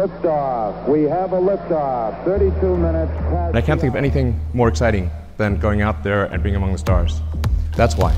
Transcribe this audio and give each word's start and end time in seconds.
Liftoff. 0.00 0.88
We 0.88 1.00
have 1.16 1.30
a 1.32 1.40
liftoff. 1.50 2.24
32 2.24 2.76
minutes 2.76 3.12
past. 3.30 3.48
And 3.48 3.58
I 3.58 3.60
can't 3.60 3.80
think 3.80 3.94
of 3.94 3.98
anything 4.04 4.40
more 4.54 4.68
exciting 4.68 5.10
than 5.36 5.60
going 5.60 5.82
out 5.82 5.96
there 6.02 6.24
and 6.32 6.42
being 6.42 6.56
among 6.56 6.72
the 6.72 6.78
stars. 6.78 7.12
That's 7.76 7.96
why. 7.96 8.12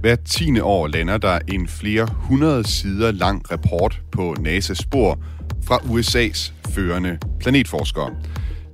Hver 0.00 0.16
tiende 0.16 0.62
år 0.62 0.86
lander 0.86 1.18
der 1.18 1.38
en 1.48 1.68
flere 1.68 2.08
hundrede 2.14 2.68
sider 2.68 3.12
lang 3.12 3.52
rapport 3.52 4.00
på 4.12 4.34
NASA's 4.40 4.82
spor 4.82 5.18
fra 5.64 5.76
USA's 5.76 6.52
førende 6.68 7.18
planetforskere. 7.40 8.10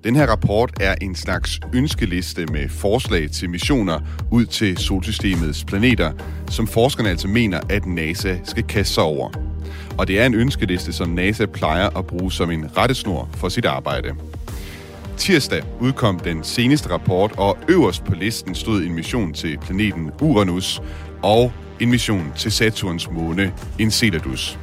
Den 0.05 0.16
her 0.16 0.27
rapport 0.27 0.73
er 0.80 0.95
en 1.00 1.14
slags 1.14 1.61
ønskeliste 1.75 2.46
med 2.46 2.69
forslag 2.69 3.30
til 3.30 3.50
missioner 3.50 4.00
ud 4.30 4.45
til 4.45 4.77
solsystemets 4.77 5.64
planeter, 5.64 6.12
som 6.50 6.66
forskerne 6.66 7.09
altså 7.09 7.29
mener, 7.29 7.61
at 7.71 7.87
NASA 7.87 8.37
skal 8.45 8.62
kaste 8.64 8.95
sig 8.95 9.03
over. 9.05 9.30
Og 9.99 10.09
det 10.09 10.21
er 10.21 10.27
en 10.27 10.35
ønskeliste, 10.35 10.93
som 10.93 11.09
NASA 11.09 11.46
plejer 11.46 11.99
at 11.99 12.07
bruge 12.07 12.32
som 12.32 12.50
en 12.50 12.77
rettesnor 12.77 13.29
for 13.35 13.49
sit 13.49 13.64
arbejde. 13.64 14.14
Tirsdag 15.17 15.63
udkom 15.81 16.18
den 16.18 16.45
seneste 16.45 16.91
rapport, 16.91 17.32
og 17.36 17.59
øverst 17.68 18.05
på 18.05 18.14
listen 18.14 18.55
stod 18.55 18.82
en 18.82 18.95
mission 18.95 19.32
til 19.32 19.58
planeten 19.58 20.11
Uranus 20.21 20.82
og 21.22 21.53
en 21.81 21.91
mission 21.91 22.32
til 22.36 22.53
Saturns 22.53 23.11
måne 23.11 23.53
Enceladus. 23.79 24.58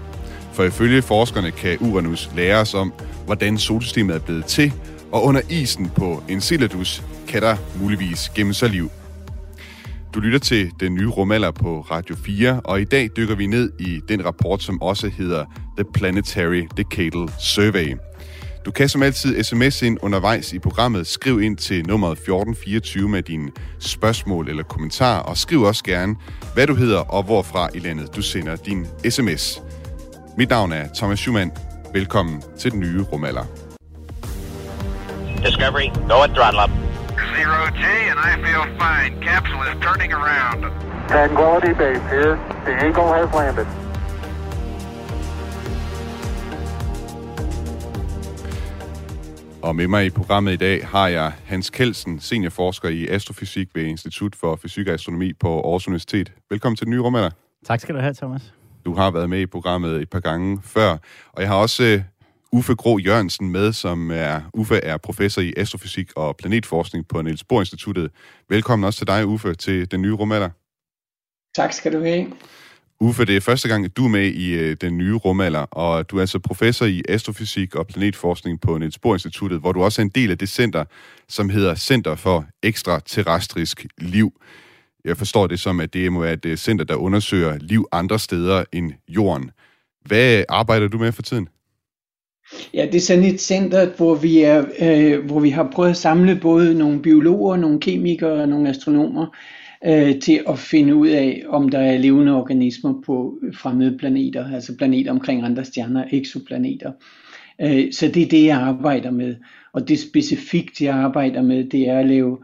For 0.54 0.64
ifølge 0.64 1.02
forskerne 1.02 1.52
kan 1.52 1.78
Uranus 1.80 2.30
lære 2.36 2.58
os 2.58 2.73
om, 2.73 2.94
hvordan 3.26 3.58
solsystemet 3.58 4.16
er 4.16 4.20
blevet 4.20 4.45
til, 4.45 4.73
og 5.12 5.23
under 5.23 5.42
isen 5.50 5.90
på 5.90 6.23
Enceladus 6.30 7.04
kan 7.28 7.42
der 7.42 7.58
muligvis 7.81 8.30
gemme 8.30 8.54
sig 8.54 8.70
liv. 8.70 8.92
Du 10.16 10.20
lytter 10.20 10.40
til 10.40 10.72
den 10.80 10.94
nye 10.94 11.08
rumalder 11.08 11.52
på 11.52 11.82
Radio 11.92 12.16
4, 12.16 12.62
og 12.64 12.82
i 12.82 12.84
dag 12.84 13.10
dykker 13.18 13.36
vi 13.36 13.48
ned 13.48 13.72
i 13.80 14.02
den 14.10 14.26
rapport, 14.26 14.64
som 14.64 14.82
også 14.82 15.10
hedder 15.10 15.46
The 15.78 15.86
Planetary 15.94 16.68
Decadal 16.78 17.30
Survey. 17.40 17.96
Du 18.66 18.72
kan 18.72 18.89
som 18.89 19.04
altid 19.04 19.44
sms 19.44 19.81
ind 19.81 19.98
undervejs 20.02 20.54
i 20.54 20.59
programmet. 20.59 21.08
Skriv 21.08 21.42
ind 21.42 21.58
til 21.58 21.88
nummeret 21.88 22.12
1424 22.12 23.09
med 23.09 23.23
dine 23.23 23.52
spørgsmål 23.80 24.50
eller 24.50 24.64
kommentarer, 24.64 25.20
og 25.20 25.38
skriv 25.38 25.62
også 25.62 25.84
gerne, 25.84 26.16
hvad 26.54 26.67
du 26.67 26.76
hedder 26.76 27.00
og 27.00 27.23
hvorfra 27.23 27.70
i 27.73 27.80
landet 27.80 28.16
du 28.16 28.22
sender 28.22 28.56
din 28.56 28.88
sms. 29.09 29.61
Mit 30.38 30.50
navn 30.50 30.72
er 30.72 30.88
Thomas 30.95 31.20
Schumann. 31.20 31.52
Velkommen 31.94 32.44
til 32.59 32.72
den 32.72 32.80
nye 32.80 33.02
rumalder. 33.02 33.44
Discovery, 35.45 35.88
go 36.09 36.22
at 36.23 36.30
throttle 36.30 36.64
up. 36.64 36.95
Zero 37.36 37.61
G, 37.81 37.83
and 38.11 38.19
I 38.30 38.33
feel 38.45 38.64
fine. 38.83 39.11
Capsule 39.28 39.64
is 39.69 39.75
turning 39.86 40.11
around. 40.19 40.59
Tranquility 41.14 41.73
Base 41.81 42.05
here. 42.16 42.33
The 42.66 42.73
Eagle 42.86 43.08
has 43.17 43.27
landed. 43.39 43.67
Og 49.61 49.75
med 49.75 49.88
mig 49.88 50.05
i 50.05 50.09
programmet 50.09 50.53
i 50.53 50.55
dag 50.55 50.88
har 50.88 51.08
jeg 51.08 51.31
Hans 51.45 51.69
Kelsen, 51.69 52.19
seniorforsker 52.19 52.89
i 52.89 53.08
astrofysik 53.08 53.67
ved 53.75 53.83
Institut 53.83 54.36
for 54.36 54.55
Fysik 54.55 54.88
og 54.88 54.94
Astronomi 54.94 55.33
på 55.33 55.59
Aarhus 55.59 55.88
Universitet. 55.88 56.33
Velkommen 56.49 56.75
til 56.75 56.86
den 56.86 56.92
nye 56.92 57.02
rumalder. 57.02 57.30
Tak 57.66 57.80
skal 57.80 57.95
du 57.95 57.99
have, 57.99 58.14
Thomas. 58.14 58.53
Du 58.86 58.94
har 58.94 59.11
været 59.11 59.30
med 59.30 59.39
i 59.39 59.45
programmet 59.45 60.02
et 60.02 60.09
par 60.09 60.20
gange 60.20 60.59
før, 60.64 60.97
og 61.33 61.42
jeg 61.42 61.47
har 61.49 61.55
også 61.55 61.83
uh, 61.83 62.02
Uffe 62.56 62.75
Grå 62.75 63.00
Jørgensen 63.00 63.50
med, 63.50 63.73
som 63.73 64.11
er 64.11 64.42
Uffe 64.53 64.75
er 64.75 64.98
professor 64.98 65.42
i 65.42 65.53
astrofysik 65.58 66.11
og 66.16 66.38
planetforskning 66.38 67.08
på 67.08 67.22
Niels 67.22 67.44
Bohr 67.44 67.59
Instituttet. 67.59 68.11
Velkommen 68.50 68.86
også 68.86 68.98
til 68.98 69.08
dig, 69.08 69.28
Uffe, 69.28 69.53
til 69.53 69.92
den 69.92 70.02
nye 70.02 70.14
rumalder. 70.14 70.50
Tak 71.56 71.73
skal 71.73 71.94
du 71.94 72.03
have. 72.03 72.28
Uffe, 73.00 73.26
det 73.26 73.38
er 73.38 73.42
første 73.42 73.67
gang, 73.67 73.98
du 73.98 74.06
er 74.06 74.09
med 74.09 74.28
i 74.28 74.72
uh, 74.72 74.76
den 74.81 74.98
nye 74.98 75.16
rumalder, 75.16 75.59
og 75.59 76.11
du 76.11 76.17
er 76.17 76.22
altså 76.22 76.39
professor 76.39 76.86
i 76.86 77.03
astrofysik 77.09 77.76
og 77.76 77.88
planetforskning 77.88 78.61
på 78.61 78.78
Niels 78.78 79.00
Bohr 79.00 79.16
Instituttet, 79.16 79.59
hvor 79.59 79.72
du 79.72 79.83
også 79.83 80.02
er 80.02 80.03
en 80.03 80.09
del 80.09 80.31
af 80.31 80.38
det 80.38 80.50
center, 80.50 80.86
som 81.28 81.50
hedder 81.50 81.76
Center 81.76 82.16
for 82.16 82.45
Ekstraterrestrisk 82.64 83.86
Liv. 83.98 84.42
Jeg 85.05 85.17
forstår 85.17 85.48
det 85.48 85.60
som, 85.60 85.80
at 85.80 85.93
det 85.93 86.11
må 86.11 86.20
være 86.20 86.33
et 86.33 86.45
øh, 86.45 86.58
center, 86.58 86.86
der 86.86 86.95
undersøger 86.95 87.58
liv 87.58 87.87
andre 87.92 88.20
steder 88.20 88.64
end 88.73 88.92
jorden. 89.08 89.52
Hvad 90.05 90.43
arbejder 90.49 90.87
du 90.87 90.98
med 90.98 91.11
for 91.11 91.22
tiden? 91.22 91.49
Ja, 92.73 92.86
det 92.86 92.95
er 92.95 92.99
sådan 92.99 93.23
et 93.23 93.42
center, 93.42 93.89
hvor 93.98 94.16
vi, 94.16 94.42
er, 94.42 94.66
øh, 94.80 95.26
hvor 95.26 95.39
vi 95.39 95.49
har 95.49 95.70
prøvet 95.73 95.89
at 95.89 95.98
samle 95.98 96.39
både 96.42 96.77
nogle 96.77 97.02
biologer, 97.02 97.58
nogle 97.58 97.80
kemikere 97.80 98.42
og 98.42 98.49
nogle 98.49 98.70
astronomer 98.70 99.36
øh, 99.86 100.20
til 100.20 100.42
at 100.49 100.60
finde 100.60 100.95
ud 100.95 101.08
af, 101.08 101.43
om 101.48 101.70
der 101.70 101.80
er 101.80 101.98
levende 101.98 102.36
organismer 102.36 103.02
på 103.05 103.39
fremmede 103.54 103.98
planeter, 103.98 104.54
altså 104.54 104.77
planeter 104.77 105.11
omkring 105.11 105.43
andre 105.43 105.66
stjerner, 105.66 106.04
eksoplaneter. 106.11 106.92
Øh, 107.61 107.93
så 107.93 108.08
det 108.08 108.23
er 108.23 108.30
det, 108.30 108.45
jeg 108.45 108.58
arbejder 108.58 109.11
med. 109.11 109.36
Og 109.73 109.87
det 109.87 109.99
specifikt, 109.99 110.82
jeg 110.82 110.95
arbejder 110.95 111.42
med, 111.42 111.64
det 111.64 111.89
er 111.89 111.99
at 111.99 112.08
lave 112.08 112.37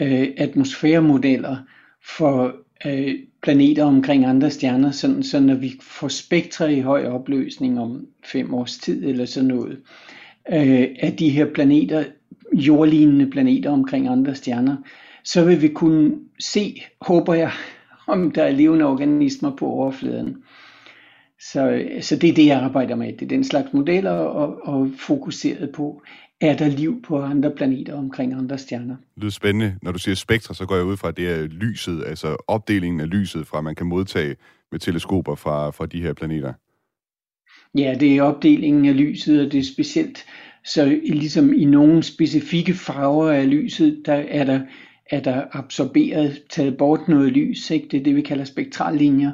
øh, 0.00 0.28
atmosfæremodeller 0.36 1.56
for 2.18 2.54
øh, 2.86 3.14
planeter 3.42 3.84
omkring 3.84 4.24
andre 4.24 4.50
stjerner, 4.50 4.90
sådan, 4.90 5.22
så 5.22 5.40
når 5.40 5.54
vi 5.54 5.72
får 5.82 6.08
spektre 6.08 6.74
i 6.74 6.80
høj 6.80 7.06
opløsning 7.06 7.80
om 7.80 8.06
fem 8.32 8.54
års 8.54 8.78
tid 8.78 9.04
eller 9.04 9.24
sådan 9.24 9.48
noget, 9.48 9.78
øh, 10.52 10.86
af 11.00 11.16
de 11.18 11.28
her 11.28 11.46
planeter, 11.54 12.04
jordlignende 12.52 13.30
planeter 13.30 13.70
omkring 13.70 14.08
andre 14.08 14.34
stjerner, 14.34 14.76
så 15.24 15.44
vil 15.44 15.62
vi 15.62 15.68
kunne 15.68 16.14
se, 16.40 16.82
håber 17.00 17.34
jeg, 17.34 17.50
om 18.06 18.30
der 18.30 18.42
er 18.42 18.50
levende 18.50 18.84
organismer 18.84 19.56
på 19.56 19.66
overfladen. 19.66 20.36
Så, 21.40 21.84
så 22.00 22.16
det 22.16 22.30
er 22.30 22.34
det, 22.34 22.46
jeg 22.46 22.60
arbejder 22.60 22.94
med. 22.94 23.12
Det 23.12 23.22
er 23.22 23.28
den 23.28 23.44
slags 23.44 23.72
modeller 23.72 24.10
og, 24.10 24.58
og 24.62 24.90
fokuseret 24.98 25.72
på, 25.74 26.02
er 26.40 26.56
der 26.56 26.68
liv 26.68 27.02
på 27.02 27.22
andre 27.22 27.50
planeter 27.50 27.94
omkring 27.94 28.34
andre 28.34 28.58
stjerner. 28.58 28.96
Det 29.14 29.22
lyder 29.22 29.30
spændende. 29.30 29.76
Når 29.82 29.92
du 29.92 29.98
siger 29.98 30.14
spektre, 30.14 30.54
så 30.54 30.66
går 30.66 30.76
jeg 30.76 30.84
ud 30.84 30.96
fra, 30.96 31.08
at 31.08 31.16
det 31.16 31.28
er 31.28 31.42
lyset, 31.42 32.04
altså 32.06 32.36
opdelingen 32.46 33.00
af 33.00 33.10
lyset, 33.10 33.46
fra 33.46 33.60
man 33.60 33.74
kan 33.74 33.86
modtage 33.86 34.36
med 34.72 34.80
teleskoper 34.80 35.34
fra, 35.34 35.70
fra 35.70 35.86
de 35.86 36.02
her 36.02 36.12
planeter. 36.12 36.52
Ja, 37.74 37.94
det 38.00 38.16
er 38.16 38.22
opdelingen 38.22 38.86
af 38.86 38.96
lyset, 38.96 39.46
og 39.46 39.52
det 39.52 39.58
er 39.58 39.64
specielt, 39.64 40.24
så 40.64 40.98
ligesom 41.04 41.52
i 41.52 41.64
nogle 41.64 42.02
specifikke 42.02 42.74
farver 42.74 43.30
af 43.30 43.50
lyset, 43.50 44.02
der 44.06 44.14
er 44.14 44.44
der, 44.44 44.60
er 45.10 45.20
der 45.20 45.42
absorberet, 45.52 46.42
taget 46.50 46.76
bort 46.76 47.08
noget 47.08 47.32
lys, 47.32 47.70
ikke? 47.70 47.88
det 47.90 48.00
er 48.00 48.04
det, 48.04 48.16
vi 48.16 48.20
kalder 48.20 48.44
spektrallinjer. 48.44 49.32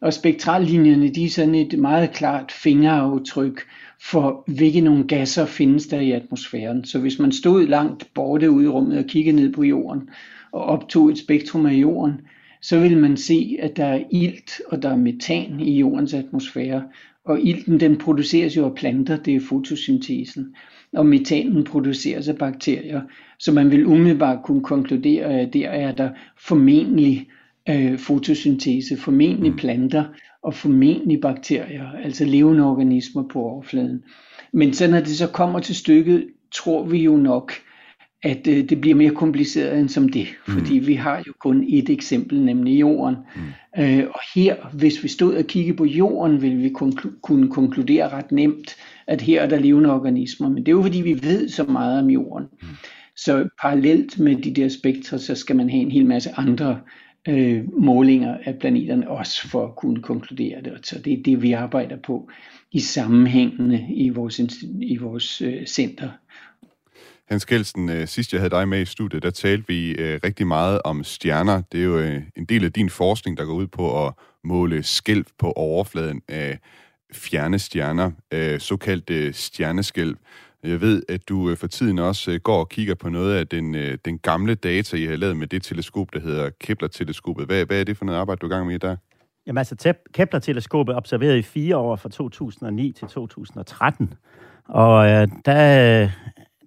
Og 0.00 0.12
spektrallinjerne, 0.12 1.08
de 1.08 1.24
er 1.24 1.30
sådan 1.30 1.54
et 1.54 1.78
meget 1.78 2.12
klart 2.12 2.52
fingeraftryk 2.52 3.60
for, 4.02 4.44
hvilke 4.46 4.80
nogle 4.80 5.04
gasser 5.04 5.46
findes 5.46 5.86
der 5.86 6.00
i 6.00 6.12
atmosfæren. 6.12 6.84
Så 6.84 6.98
hvis 6.98 7.18
man 7.18 7.32
stod 7.32 7.66
langt 7.66 8.14
borte 8.14 8.50
ude 8.50 8.64
i 8.64 8.68
rummet 8.68 8.98
og 8.98 9.04
kiggede 9.04 9.36
ned 9.36 9.52
på 9.52 9.62
jorden, 9.62 10.08
og 10.52 10.62
optog 10.62 11.10
et 11.10 11.18
spektrum 11.18 11.66
af 11.66 11.72
jorden, 11.72 12.20
så 12.60 12.80
vil 12.80 12.96
man 12.96 13.16
se, 13.16 13.58
at 13.62 13.76
der 13.76 13.84
er 13.84 14.02
ilt 14.10 14.60
og 14.68 14.82
der 14.82 14.90
er 14.90 14.96
metan 14.96 15.60
i 15.60 15.78
jordens 15.78 16.14
atmosfære. 16.14 16.82
Og 17.26 17.40
ilten 17.40 17.80
den 17.80 17.96
produceres 17.98 18.56
jo 18.56 18.64
af 18.64 18.74
planter, 18.74 19.16
det 19.16 19.36
er 19.36 19.40
fotosyntesen. 19.40 20.54
Og 20.92 21.06
metanen 21.06 21.64
produceres 21.64 22.28
af 22.28 22.36
bakterier. 22.38 23.00
Så 23.38 23.52
man 23.52 23.70
vil 23.70 23.86
umiddelbart 23.86 24.42
kunne 24.44 24.62
konkludere, 24.62 25.24
at 25.24 25.52
der 25.52 25.68
er 25.68 25.92
der 25.92 26.10
formentlig 26.38 27.28
øh, 27.68 27.98
fotosyntese, 27.98 28.96
formentlig 28.96 29.56
planter 29.56 30.04
og 30.42 30.54
formentlig 30.54 31.20
bakterier, 31.20 31.90
altså 31.92 32.24
levende 32.24 32.64
organismer 32.64 33.22
på 33.32 33.42
overfladen. 33.42 34.02
Men 34.52 34.72
så 34.72 34.90
når 34.90 34.98
det 35.00 35.16
så 35.16 35.26
kommer 35.26 35.60
til 35.60 35.74
stykket, 35.74 36.26
tror 36.54 36.84
vi 36.84 36.98
jo 36.98 37.16
nok, 37.16 37.52
at 38.22 38.46
øh, 38.46 38.68
det 38.68 38.80
bliver 38.80 38.96
mere 38.96 39.10
kompliceret 39.10 39.80
end 39.80 39.88
som 39.88 40.08
det, 40.08 40.26
fordi 40.48 40.80
mm. 40.80 40.86
vi 40.86 40.94
har 40.94 41.22
jo 41.26 41.32
kun 41.40 41.64
et 41.68 41.90
eksempel, 41.90 42.40
nemlig 42.40 42.80
jorden. 42.80 43.16
Mm. 43.36 43.82
Øh, 43.82 44.04
og 44.14 44.20
her, 44.34 44.56
hvis 44.72 45.02
vi 45.02 45.08
stod 45.08 45.34
og 45.34 45.44
kiggede 45.44 45.76
på 45.76 45.84
jorden, 45.84 46.42
ville 46.42 46.56
vi 46.56 46.72
konklu- 46.78 47.20
kunne 47.22 47.50
konkludere 47.50 48.08
ret 48.08 48.32
nemt, 48.32 48.76
at 49.06 49.20
her 49.20 49.42
er 49.42 49.48
der 49.48 49.58
levende 49.58 49.92
organismer. 49.92 50.48
Men 50.48 50.56
det 50.58 50.68
er 50.68 50.76
jo 50.76 50.82
fordi, 50.82 51.00
vi 51.00 51.18
ved 51.22 51.48
så 51.48 51.64
meget 51.64 52.02
om 52.02 52.10
jorden. 52.10 52.46
Mm. 52.62 52.68
Så 53.16 53.48
parallelt 53.62 54.18
med 54.18 54.36
de 54.36 54.54
der 54.54 54.68
spektre, 54.68 55.18
så 55.18 55.34
skal 55.34 55.56
man 55.56 55.70
have 55.70 55.82
en 55.82 55.90
hel 55.90 56.06
masse 56.06 56.30
andre 56.36 56.80
øh, 57.28 57.64
målinger 57.78 58.36
af 58.44 58.58
planeterne 58.58 59.10
også 59.10 59.48
for 59.48 59.66
at 59.66 59.76
kunne 59.76 60.02
konkludere 60.02 60.62
det. 60.62 60.86
Så 60.86 60.98
det 60.98 61.12
er 61.12 61.22
det, 61.22 61.42
vi 61.42 61.52
arbejder 61.52 61.96
på 61.96 62.30
i 62.72 62.80
sammenhængende 62.80 63.86
i 63.94 64.08
vores, 64.08 64.40
i 64.80 64.96
vores 64.96 65.42
øh, 65.42 65.66
center. 65.66 66.08
Hans 67.28 67.44
Kelsen, 67.44 67.88
øh, 67.88 68.08
sidst 68.08 68.32
jeg 68.32 68.40
havde 68.40 68.50
dig 68.50 68.68
med 68.68 68.80
i 68.80 68.84
studiet, 68.84 69.22
der 69.22 69.30
talte 69.30 69.64
vi 69.68 69.90
øh, 69.90 70.20
rigtig 70.24 70.46
meget 70.46 70.80
om 70.84 71.04
stjerner. 71.04 71.62
Det 71.72 71.80
er 71.80 71.84
jo 71.84 71.98
øh, 71.98 72.22
en 72.36 72.44
del 72.44 72.64
af 72.64 72.72
din 72.72 72.90
forskning, 72.90 73.36
der 73.36 73.44
går 73.44 73.54
ud 73.54 73.66
på 73.66 74.06
at 74.06 74.12
måle 74.44 74.82
skælv 74.82 75.24
på 75.38 75.52
overfladen 75.52 76.22
af 76.28 76.58
fjerne 77.12 77.58
stjerner, 77.58 78.10
øh, 78.32 78.60
såkaldte 78.60 79.26
øh, 79.26 79.34
stjerneskælv. 79.34 80.16
Jeg 80.62 80.80
ved, 80.80 81.02
at 81.08 81.28
du 81.28 81.50
øh, 81.50 81.56
for 81.56 81.66
tiden 81.66 81.98
også 81.98 82.30
øh, 82.30 82.40
går 82.40 82.58
og 82.58 82.68
kigger 82.68 82.94
på 82.94 83.08
noget 83.08 83.34
af 83.36 83.46
den, 83.46 83.74
øh, 83.74 83.98
den 84.04 84.18
gamle 84.18 84.54
data, 84.54 84.96
I 84.96 85.04
har 85.04 85.16
lavet 85.16 85.36
med 85.36 85.46
det 85.46 85.62
teleskop, 85.62 86.12
der 86.12 86.20
hedder 86.20 86.50
Kepler-teleskopet. 86.60 87.46
Hvad, 87.46 87.66
hvad 87.66 87.80
er 87.80 87.84
det 87.84 87.96
for 87.96 88.04
noget 88.04 88.18
arbejde, 88.18 88.38
du 88.38 88.46
er 88.46 88.50
i 88.50 88.54
gang 88.54 88.66
med 88.66 88.78
der? 88.78 88.96
Jamen 89.46 89.58
altså, 89.58 89.94
Kepler-teleskopet 90.14 90.94
observerede 90.94 91.38
i 91.38 91.42
fire 91.42 91.76
år 91.76 91.96
fra 91.96 92.08
2009 92.08 92.92
til 92.92 93.08
2013. 93.08 94.14
Og 94.68 95.06
øh, 95.10 95.28
der, 95.44 96.10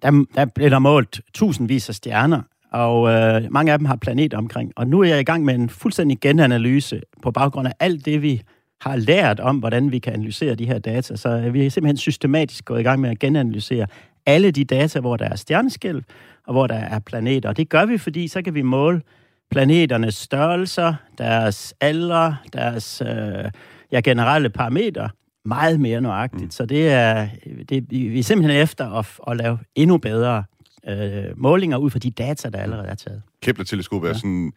der, 0.02 0.24
der 0.34 0.44
blev 0.44 0.70
der 0.70 0.78
målt 0.78 1.20
tusindvis 1.34 1.88
af 1.88 1.94
stjerner, 1.94 2.42
og 2.72 3.10
øh, 3.10 3.52
mange 3.52 3.72
af 3.72 3.78
dem 3.78 3.86
har 3.86 3.96
planeter 3.96 4.38
omkring. 4.38 4.72
Og 4.76 4.86
nu 4.86 5.00
er 5.00 5.04
jeg 5.04 5.20
i 5.20 5.24
gang 5.24 5.44
med 5.44 5.54
en 5.54 5.68
fuldstændig 5.68 6.20
genanalyse 6.20 7.00
på 7.22 7.30
baggrund 7.30 7.68
af 7.68 7.72
alt 7.80 8.04
det, 8.04 8.22
vi 8.22 8.42
har 8.80 8.96
lært 8.96 9.40
om, 9.40 9.58
hvordan 9.58 9.92
vi 9.92 9.98
kan 9.98 10.12
analysere 10.12 10.54
de 10.54 10.66
her 10.66 10.78
data. 10.78 11.16
Så 11.16 11.28
øh, 11.28 11.54
vi 11.54 11.66
er 11.66 11.70
simpelthen 11.70 11.96
systematisk 11.96 12.64
gået 12.64 12.80
i 12.80 12.82
gang 12.82 13.00
med 13.00 13.10
at 13.10 13.18
genanalysere 13.18 13.86
alle 14.26 14.50
de 14.50 14.64
data, 14.64 15.00
hvor 15.00 15.16
der 15.16 15.28
er 15.28 15.36
stjerneskælv, 15.36 16.02
og 16.46 16.52
hvor 16.52 16.66
der 16.66 16.74
er 16.74 16.98
planeter. 16.98 17.48
Og 17.48 17.56
det 17.56 17.68
gør 17.68 17.84
vi, 17.84 17.98
fordi 17.98 18.28
så 18.28 18.42
kan 18.42 18.54
vi 18.54 18.62
måle 18.62 19.02
planeternes 19.50 20.14
størrelser, 20.14 20.94
deres 21.18 21.74
aldre, 21.80 22.36
deres 22.52 23.02
øh, 23.06 23.50
ja, 23.92 24.00
generelle 24.00 24.50
parametre 24.50 25.08
meget 25.44 25.80
mere 25.80 26.00
nøjagtigt. 26.00 26.42
Mm. 26.42 26.50
Så 26.50 26.66
det 26.66 26.88
er, 26.88 27.28
det, 27.68 27.86
vi 27.90 28.18
er 28.18 28.22
simpelthen 28.22 28.62
efter 28.62 28.90
at, 28.90 29.06
at 29.26 29.36
lave 29.36 29.58
endnu 29.74 29.98
bedre 29.98 30.44
øh, 30.88 31.24
målinger 31.36 31.76
ud 31.76 31.90
fra 31.90 31.98
de 31.98 32.10
data, 32.10 32.48
der 32.48 32.58
allerede 32.58 32.88
er 32.88 32.94
taget. 32.94 33.22
Kepler-teleskopet 33.42 34.08
ja. 34.08 34.12
er 34.12 34.16
sådan, 34.16 34.52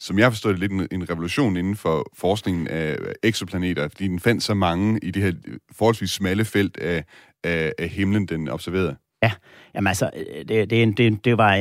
som 0.00 0.18
jeg 0.18 0.32
forstår 0.32 0.50
det, 0.50 0.58
lidt 0.58 0.72
en, 0.72 0.88
en 0.92 1.10
revolution 1.10 1.56
inden 1.56 1.76
for 1.76 2.12
forskningen 2.16 2.68
af 2.68 2.96
eksoplaneter, 3.22 3.88
fordi 3.88 4.08
den 4.08 4.20
fandt 4.20 4.42
så 4.42 4.54
mange 4.54 5.00
i 5.02 5.10
det 5.10 5.22
her 5.22 5.32
forholdsvis 5.72 6.10
smalle 6.10 6.44
felt 6.44 6.76
af, 6.76 7.04
af, 7.44 7.72
af 7.78 7.88
himlen, 7.88 8.26
den 8.26 8.48
observerede. 8.48 8.96
Ja, 9.22 9.32
jamen 9.74 9.86
altså, 9.86 10.10
det, 10.48 10.70
det, 10.70 10.98
det, 10.98 11.24
det, 11.24 11.38
var, 11.38 11.56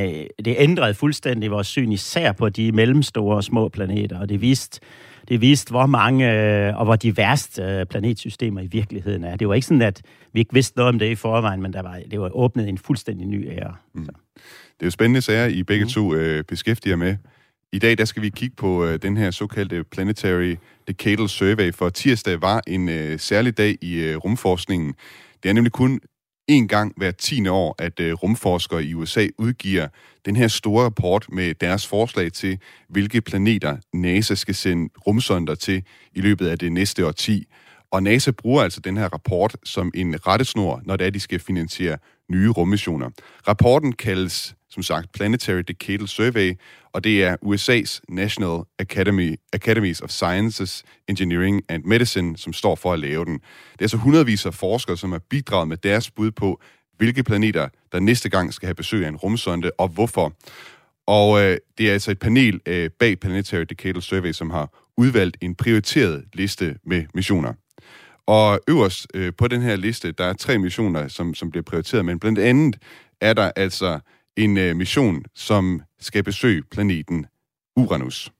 det 0.46 0.56
ændrede 0.58 0.94
fuldstændig 0.94 1.52
vores 1.52 1.68
syn, 1.68 1.92
især 1.92 2.32
på 2.32 2.50
de 2.50 2.72
mellemstore 2.72 3.36
og 3.36 3.44
små 3.44 3.70
planeter, 3.70 4.20
og 4.20 4.30
det 4.30 4.42
viste, 4.42 4.80
det 5.28 5.42
viste, 5.42 5.72
hvor 5.72 5.86
mange 5.86 6.32
øh, 6.32 6.78
og 6.78 6.86
hvor 6.86 6.96
diverst 6.96 7.60
øh, 7.60 7.86
planetsystemer 7.86 8.62
i 8.62 8.68
virkeligheden 8.68 9.24
er. 9.24 9.36
Det 9.36 9.48
var 9.48 9.54
ikke 9.54 9.68
sådan, 9.68 9.82
at 9.82 10.02
vi 10.34 10.40
ikke 10.40 10.54
vidste 10.54 10.78
noget 10.78 10.90
om 10.90 11.00
det 11.00 11.10
i 11.10 11.16
forvejen, 11.16 11.62
men 11.62 11.74
der 11.74 11.82
var, 11.82 12.00
det 12.12 12.20
var 12.20 12.30
åbnet 12.36 12.70
en 12.70 12.78
fuldstændig 12.78 13.28
ny 13.28 13.50
ære. 13.50 13.76
Mm. 13.94 14.06
Det 14.06 14.82
er 14.82 14.86
jo 14.86 14.92
spændende 14.92 15.22
sager, 15.22 15.46
I 15.46 15.64
begge 15.64 15.86
mm. 15.86 15.90
to 15.90 16.14
øh, 16.14 16.44
beskæftiger 16.44 16.96
med. 16.96 17.16
I 17.72 17.80
dag 17.80 17.98
der 17.98 18.06
skal 18.06 18.22
vi 18.24 18.30
kigge 18.30 18.56
på 18.56 18.86
øh, 18.86 19.00
den 19.02 19.18
her 19.18 19.32
såkaldte 19.32 19.84
Planetary 19.84 20.56
Decadal 20.88 21.30
Survey, 21.30 21.74
for 21.74 21.90
tirsdag 21.90 22.42
var 22.42 22.62
en 22.68 22.90
øh, 22.90 23.20
særlig 23.20 23.58
dag 23.58 23.78
i 23.82 23.96
øh, 23.96 24.18
rumforskningen. 24.18 24.94
Det 25.44 25.50
er 25.50 25.54
nemlig 25.54 25.72
kun 25.72 26.00
en 26.48 26.68
gang 26.68 26.94
hver 26.98 27.12
tiende 27.12 27.52
år, 27.52 27.76
at 27.80 28.00
øh, 28.00 28.14
rumforskere 28.14 28.84
i 28.84 28.94
USA 28.94 29.28
udgiver 29.38 29.88
den 30.26 30.36
her 30.36 30.48
store 30.48 30.86
rapport 30.86 31.26
med 31.32 31.54
deres 31.54 31.88
forslag 31.88 32.32
til, 32.32 32.60
hvilke 32.90 33.22
planeter 33.22 33.78
NASA 33.94 34.36
skal 34.36 34.56
sende 34.56 34.94
rumsonder 35.08 35.56
til 35.56 35.84
i 36.14 36.22
løbet 36.22 36.48
af 36.48 36.60
det 36.60 36.72
næste 36.72 37.08
årti. 37.08 37.48
Og 37.92 38.04
NASA 38.04 38.32
bruger 38.32 38.64
altså 38.64 38.80
den 38.80 38.98
her 38.98 39.08
rapport 39.08 39.58
som 39.64 39.92
en 39.96 40.28
rettesnor, 40.28 40.82
når 40.86 40.96
det 40.96 41.08
er, 41.08 41.12
de 41.12 41.20
skal 41.20 41.40
finansiere 41.40 41.98
nye 42.32 42.50
rummissioner. 42.50 43.10
Rapporten 43.48 43.94
kaldes 43.94 44.56
som 44.74 44.84
sagt 44.84 45.12
Planetary 45.12 45.62
Decadal 45.68 46.08
Survey, 46.08 46.54
og 46.94 47.04
det 47.04 47.24
er 47.24 47.36
USA's 47.46 48.00
National 48.10 48.62
Academy, 48.80 49.36
Academies 49.54 50.02
of 50.02 50.10
Sciences, 50.10 50.84
Engineering 51.08 51.62
and 51.70 51.84
Medicine, 51.84 52.38
som 52.38 52.54
står 52.54 52.76
for 52.76 52.94
at 52.94 53.00
lave 53.00 53.26
den. 53.26 53.34
Det 53.34 53.80
er 53.80 53.84
altså 53.84 53.98
hundredvis 53.98 54.46
af 54.46 54.54
forskere, 54.54 54.98
som 54.98 55.12
har 55.12 55.20
bidraget 55.30 55.68
med 55.68 55.78
deres 55.78 56.12
bud 56.12 56.32
på, 56.32 56.62
hvilke 56.98 57.24
planeter, 57.24 57.68
der 57.92 58.00
næste 58.00 58.30
gang 58.30 58.54
skal 58.54 58.68
have 58.68 58.76
besøg 58.76 59.06
af 59.06 59.10
en 59.10 59.16
rumsonde, 59.16 59.72
og 59.78 59.88
hvorfor. 59.88 60.34
Og 61.08 61.44
øh, 61.44 61.58
det 61.78 61.90
er 61.90 61.94
altså 61.94 62.12
et 62.12 62.20
panel 62.20 62.60
øh, 62.66 62.90
bag 63.00 63.20
Planetary 63.20 63.66
Decadal 63.70 64.02
Survey, 64.02 64.32
som 64.32 64.50
har 64.50 64.70
udvalgt 64.98 65.38
en 65.42 65.56
prioriteret 65.56 66.24
liste 66.34 66.76
med 66.86 67.06
missioner. 67.14 67.54
Og 68.28 68.60
øverst 68.68 69.08
øh, 69.14 69.34
på 69.38 69.48
den 69.48 69.62
her 69.62 69.76
liste, 69.76 70.12
der 70.12 70.26
er 70.26 70.34
tre 70.34 70.58
missioner, 70.58 71.08
som, 71.08 71.34
som 71.34 71.50
bliver 71.50 71.64
prioriteret, 71.64 72.06
men 72.06 72.20
blandt 72.20 72.40
andet 72.40 72.76
er 73.22 73.34
der 73.34 73.52
altså 73.56 74.00
en 74.38 74.58
øh, 74.58 74.76
mission, 74.76 75.24
som 75.36 75.82
skal 76.00 76.24
besøge 76.24 76.64
planeten 76.72 77.26
Uranus. 77.76 78.32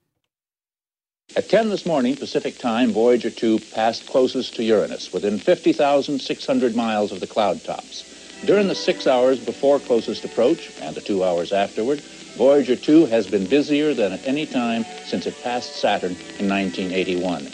At 1.36 1.44
10 1.44 1.56
this 1.56 1.86
morning 1.86 2.18
Pacific 2.18 2.58
time, 2.58 2.94
Voyager 2.94 3.30
2 3.30 3.58
passed 3.74 4.06
closest 4.06 4.54
to 4.54 4.62
Uranus, 4.62 5.12
within 5.14 5.40
50,600 5.40 6.74
miles 6.74 7.12
of 7.12 7.18
the 7.18 7.26
cloud 7.26 7.60
tops. 7.64 8.04
During 8.46 8.68
the 8.68 8.74
six 8.74 9.06
hours 9.06 9.38
before 9.40 9.78
closest 9.78 10.24
approach 10.24 10.70
and 10.82 10.94
the 10.94 11.00
two 11.00 11.24
hours 11.24 11.52
afterward, 11.52 12.00
Voyager 12.36 12.76
2 12.76 13.06
has 13.06 13.26
been 13.26 13.46
busier 13.46 13.94
than 13.94 14.12
at 14.12 14.26
any 14.26 14.46
time 14.46 14.84
since 15.06 15.26
it 15.26 15.42
passed 15.42 15.76
Saturn 15.76 16.16
in 16.38 16.48
1981. 16.48 17.48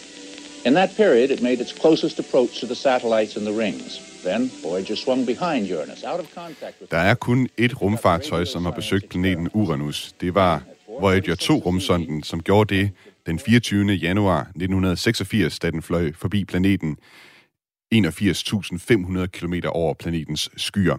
In 0.64 0.74
that 0.74 0.96
period, 0.96 1.30
it 1.30 1.42
made 1.42 1.60
its 1.60 1.72
closest 1.72 2.18
approach 2.18 2.60
to 2.60 2.66
the 2.66 2.74
satellites 2.74 3.36
in 3.36 3.44
the 3.44 3.52
rings. 3.52 4.09
Then 4.24 4.50
Voyager 4.62 4.94
swung 4.94 5.26
behind 5.26 5.72
Uranus, 5.72 6.04
out 6.04 6.20
of 6.20 6.26
contact 6.34 6.80
with... 6.80 6.90
Der 6.90 6.98
er 6.98 7.14
kun 7.14 7.48
et 7.56 7.82
rumfartøj, 7.82 8.44
som 8.44 8.64
har 8.64 8.72
besøgt 8.72 9.08
planeten 9.08 9.48
Uranus. 9.54 10.14
Det 10.20 10.34
var 10.34 10.62
Voyager 11.00 11.36
2-rumsonden, 11.42 12.22
som 12.22 12.42
gjorde 12.42 12.74
det 12.74 12.90
den 13.26 13.38
24. 13.38 13.92
januar 13.92 14.40
1986, 14.40 15.58
da 15.58 15.70
den 15.70 15.82
fløj 15.82 16.12
forbi 16.16 16.44
planeten 16.44 16.96
81.500 17.94 19.26
km 19.26 19.54
over 19.68 19.94
planetens 19.94 20.50
skyer. 20.56 20.96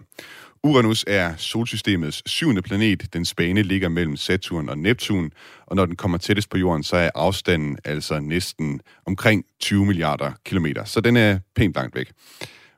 Uranus 0.64 1.04
er 1.06 1.36
solsystemets 1.36 2.30
syvende 2.30 2.62
planet. 2.62 3.14
Den 3.14 3.26
bane 3.36 3.62
ligger 3.62 3.88
mellem 3.88 4.16
Saturn 4.16 4.68
og 4.68 4.78
Neptun, 4.78 5.32
og 5.66 5.76
når 5.76 5.86
den 5.86 5.96
kommer 5.96 6.18
tættest 6.18 6.50
på 6.50 6.58
jorden, 6.58 6.82
så 6.82 6.96
er 6.96 7.10
afstanden 7.14 7.78
altså 7.84 8.20
næsten 8.20 8.80
omkring 9.06 9.44
20 9.60 9.86
milliarder 9.86 10.32
kilometer. 10.44 10.84
Så 10.84 11.00
den 11.00 11.16
er 11.16 11.38
pænt 11.54 11.74
langt 11.74 11.94
væk. 11.94 12.12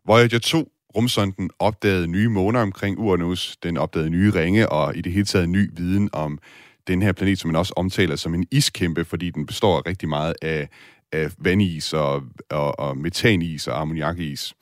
Voyager 0.06 0.38
2 0.38 0.72
rumsonden 0.96 1.50
opdagede 1.58 2.06
nye 2.06 2.28
måner 2.28 2.60
omkring 2.60 2.98
Uranus. 2.98 3.56
Den 3.62 3.76
opdagede 3.76 4.10
nye 4.10 4.30
ringe 4.30 4.68
og 4.68 4.96
i 4.96 5.00
det 5.00 5.12
hele 5.12 5.24
taget 5.24 5.48
ny 5.48 5.70
viden 5.76 6.10
om 6.12 6.38
den 6.86 7.02
her 7.02 7.12
planet, 7.12 7.38
som 7.38 7.48
man 7.48 7.56
også 7.56 7.72
omtaler 7.76 8.16
som 8.16 8.34
en 8.34 8.46
iskæmpe, 8.50 9.04
fordi 9.04 9.30
den 9.30 9.46
består 9.46 9.86
rigtig 9.86 10.08
meget 10.08 10.34
af, 10.42 10.68
af 11.12 11.30
vandis 11.38 11.92
og, 11.92 12.22
og, 12.50 12.78
og 12.78 12.96
metanis 12.96 13.66
og 13.66 13.80
ammoniakis. 13.80 14.54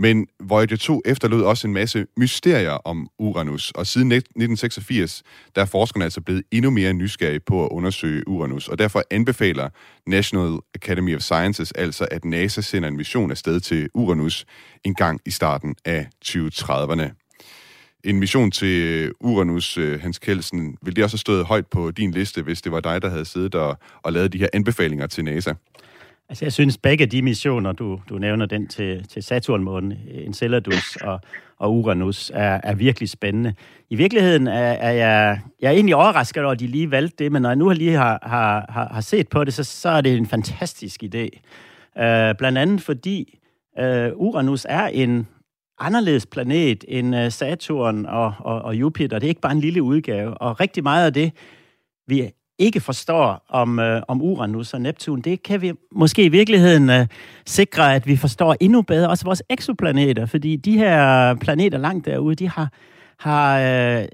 Men 0.00 0.26
Voyager 0.40 0.76
2 0.76 1.02
efterlod 1.04 1.42
også 1.42 1.66
en 1.66 1.72
masse 1.72 2.06
mysterier 2.16 2.70
om 2.70 3.08
Uranus, 3.18 3.70
og 3.70 3.86
siden 3.86 4.12
1986, 4.12 5.22
der 5.54 5.62
er 5.62 5.66
forskerne 5.66 6.04
altså 6.04 6.20
blevet 6.20 6.42
endnu 6.50 6.70
mere 6.70 6.92
nysgerrige 6.92 7.40
på 7.40 7.64
at 7.64 7.68
undersøge 7.70 8.28
Uranus, 8.28 8.68
og 8.68 8.78
derfor 8.78 9.02
anbefaler 9.10 9.68
National 10.06 10.58
Academy 10.74 11.16
of 11.16 11.20
Sciences 11.20 11.72
altså, 11.72 12.08
at 12.10 12.24
NASA 12.24 12.60
sender 12.60 12.88
en 12.88 12.96
mission 12.96 13.30
afsted 13.30 13.60
til 13.60 13.88
Uranus 13.94 14.46
en 14.84 14.94
gang 14.94 15.20
i 15.26 15.30
starten 15.30 15.74
af 15.84 16.08
2030'erne. 16.24 17.24
En 18.04 18.20
mission 18.20 18.50
til 18.50 18.82
øh, 18.82 19.10
Uranus, 19.20 19.78
øh, 19.78 20.00
Hans 20.00 20.18
Kelsen, 20.18 20.76
ville 20.82 20.96
det 20.96 21.04
også 21.04 21.14
have 21.14 21.18
stået 21.18 21.46
højt 21.46 21.66
på 21.66 21.90
din 21.90 22.10
liste, 22.10 22.42
hvis 22.42 22.62
det 22.62 22.72
var 22.72 22.80
dig, 22.80 23.02
der 23.02 23.10
havde 23.10 23.24
siddet 23.24 23.54
og, 23.54 23.78
og 24.02 24.12
lavet 24.12 24.32
de 24.32 24.38
her 24.38 24.48
anbefalinger 24.52 25.06
til 25.06 25.24
NASA? 25.24 25.52
Altså, 26.28 26.44
jeg 26.44 26.52
synes, 26.52 26.78
begge 26.78 27.06
de 27.06 27.22
missioner, 27.22 27.72
du, 27.72 28.00
du 28.08 28.18
nævner, 28.18 28.46
den 28.46 28.68
til, 28.68 29.08
til 29.08 29.22
Saturnmånen, 29.22 29.94
Enceladus 30.08 30.96
og, 30.96 31.20
og 31.58 31.74
Uranus, 31.74 32.30
er, 32.34 32.60
er 32.64 32.74
virkelig 32.74 33.08
spændende. 33.08 33.54
I 33.90 33.96
virkeligheden 33.96 34.46
er, 34.46 34.72
er 34.72 34.90
jeg, 34.90 35.40
jeg 35.60 35.68
er 35.68 35.72
egentlig 35.72 35.94
overrasket 35.94 36.42
over, 36.42 36.52
at 36.52 36.60
de 36.60 36.66
lige 36.66 36.90
valgte 36.90 37.24
det, 37.24 37.32
men 37.32 37.42
når 37.42 37.48
jeg 37.48 37.56
nu 37.56 37.70
lige 37.70 37.92
har, 37.92 38.18
har, 38.22 38.66
har, 38.68 38.88
har 38.92 39.00
set 39.00 39.28
på 39.28 39.44
det, 39.44 39.54
så, 39.54 39.64
så 39.64 39.88
er 39.88 40.00
det 40.00 40.16
en 40.16 40.26
fantastisk 40.26 41.02
idé. 41.02 41.28
Uh, 41.96 42.36
blandt 42.38 42.58
andet 42.58 42.80
fordi 42.80 43.38
uh, 43.80 44.08
Uranus 44.14 44.66
er 44.68 44.86
en 44.86 45.26
anderledes 45.78 46.26
planet 46.26 46.84
end 46.88 47.16
uh, 47.16 47.28
Saturn 47.28 48.06
og, 48.06 48.34
og, 48.38 48.62
og 48.62 48.76
Jupiter. 48.76 49.18
Det 49.18 49.26
er 49.26 49.28
ikke 49.28 49.40
bare 49.40 49.52
en 49.52 49.60
lille 49.60 49.82
udgave, 49.82 50.34
og 50.34 50.60
rigtig 50.60 50.82
meget 50.82 51.06
af 51.06 51.12
det, 51.12 51.32
vi 52.06 52.30
ikke 52.58 52.80
forstår 52.80 53.44
om, 53.48 53.78
øh, 53.78 54.02
om 54.08 54.22
Uranus 54.22 54.74
og 54.74 54.80
Neptun, 54.80 55.20
det 55.20 55.42
kan 55.42 55.62
vi 55.62 55.72
måske 55.92 56.24
i 56.24 56.28
virkeligheden 56.28 56.90
øh, 56.90 57.06
sikre, 57.46 57.94
at 57.94 58.06
vi 58.06 58.16
forstår 58.16 58.56
endnu 58.60 58.82
bedre 58.82 59.08
også 59.08 59.24
vores 59.24 59.42
eksoplaneter, 59.48 60.26
fordi 60.26 60.56
de 60.56 60.78
her 60.78 61.34
planeter 61.34 61.78
langt 61.78 62.06
derude, 62.06 62.34
de 62.34 62.48
har, 62.48 62.72
har 63.18 63.60
øh, 63.60 64.04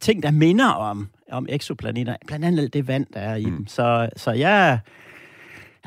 ting, 0.00 0.22
der 0.22 0.30
minder 0.30 0.68
om, 0.68 1.08
om 1.32 1.46
eksoplaneter, 1.48 2.16
blandt 2.26 2.44
andet 2.44 2.72
det 2.72 2.88
vand, 2.88 3.06
der 3.14 3.20
er 3.20 3.36
i 3.36 3.44
mm. 3.44 3.56
dem. 3.56 3.66
Så, 3.66 4.08
så 4.16 4.30
jeg... 4.30 4.78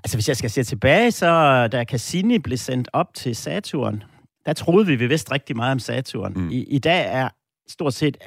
Altså, 0.03 0.17
hvis 0.17 0.27
jeg 0.27 0.37
skal 0.37 0.49
se 0.49 0.63
tilbage, 0.63 1.11
så 1.11 1.67
da 1.67 1.83
Cassini 1.83 2.39
blev 2.39 2.57
sendt 2.57 2.89
op 2.93 3.13
til 3.13 3.35
Saturn, 3.35 4.03
der 4.45 4.53
troede 4.53 4.87
vi, 4.87 4.95
vi 4.95 5.07
vidste 5.07 5.31
rigtig 5.31 5.55
meget 5.55 5.71
om 5.71 5.79
Saturn. 5.79 6.33
Mm. 6.35 6.49
I, 6.51 6.63
I 6.63 6.79
dag 6.79 7.05
er 7.11 7.29
stort 7.67 7.93
set 7.93 8.17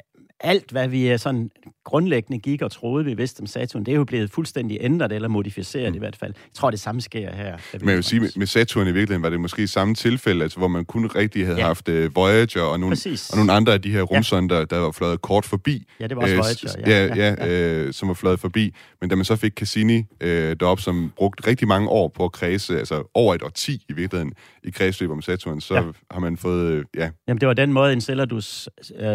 alt, 0.43 0.71
hvad 0.71 0.87
vi 0.87 1.07
er 1.07 1.17
sådan 1.17 1.49
grundlæggende 1.83 2.39
gik 2.39 2.61
og 2.61 2.71
troede, 2.71 3.05
vi 3.05 3.13
vidste 3.13 3.41
om 3.41 3.47
Saturn, 3.47 3.83
det 3.83 3.91
er 3.91 3.95
jo 3.95 4.03
blevet 4.03 4.31
fuldstændig 4.31 4.77
ændret 4.81 5.11
eller 5.11 5.27
modificeret 5.27 5.89
mm. 5.89 5.95
i 5.95 5.99
hvert 5.99 6.15
fald. 6.15 6.33
Jeg 6.35 6.53
tror, 6.53 6.71
det 6.71 6.79
samme 6.79 7.01
sker 7.01 7.35
her. 7.35 7.57
Men 7.79 7.89
jeg 7.89 7.95
vil 7.95 8.03
sige, 8.03 8.21
med 8.35 8.47
Saturn 8.47 8.87
i 8.87 8.91
virkeligheden 8.91 9.23
var 9.23 9.29
det 9.29 9.39
måske 9.39 9.67
samme 9.67 9.95
tilfælde, 9.95 10.43
altså, 10.43 10.57
hvor 10.57 10.67
man 10.67 10.85
kun 10.85 11.05
rigtig 11.05 11.45
havde 11.45 11.59
ja. 11.59 11.65
haft 11.65 11.89
uh, 11.89 12.15
Voyager 12.15 12.61
og 12.61 12.79
nogle, 12.79 12.97
og 13.31 13.37
nogle 13.37 13.51
andre 13.51 13.73
af 13.73 13.81
de 13.81 13.91
her 13.91 14.01
rumsonder, 14.01 14.57
ja. 14.57 14.65
der 14.65 14.77
var 14.77 14.91
fløjet 14.91 15.21
kort 15.21 15.45
forbi. 15.45 15.85
Ja, 15.99 16.07
det 16.07 16.17
var 16.17 16.23
også 16.23 16.35
uh, 16.35 16.39
Voyager. 16.39 16.91
Ja, 16.91 17.15
ja, 17.15 17.35
ja, 17.45 17.45
ja. 17.45 17.85
Uh, 17.85 17.91
som 17.91 18.07
var 18.07 18.13
fløjet 18.13 18.39
forbi. 18.39 18.75
Men 19.01 19.09
da 19.09 19.15
man 19.15 19.25
så 19.25 19.35
fik 19.35 19.53
Cassini 19.53 19.97
uh, 19.97 20.27
derop, 20.27 20.79
som 20.79 21.11
brugte 21.17 21.47
rigtig 21.47 21.67
mange 21.67 21.89
år 21.89 22.07
på 22.07 22.25
at 22.25 22.31
kredse, 22.31 22.79
altså 22.79 23.11
over 23.13 23.35
et 23.35 23.43
årti 23.43 23.85
i 23.89 23.93
virkeligheden, 23.93 24.33
i 24.63 24.69
kredsløb 24.69 25.11
om 25.11 25.21
Saturn, 25.21 25.61
så 25.61 25.75
ja. 25.75 25.81
har 26.11 26.19
man 26.19 26.37
fået, 26.37 26.77
uh, 26.77 26.83
ja. 26.97 27.09
Jamen, 27.27 27.41
det 27.41 27.47
var 27.47 27.53
den 27.53 27.73
måde, 27.73 27.93
Enceladus 27.93 28.69
uh, 28.99 29.05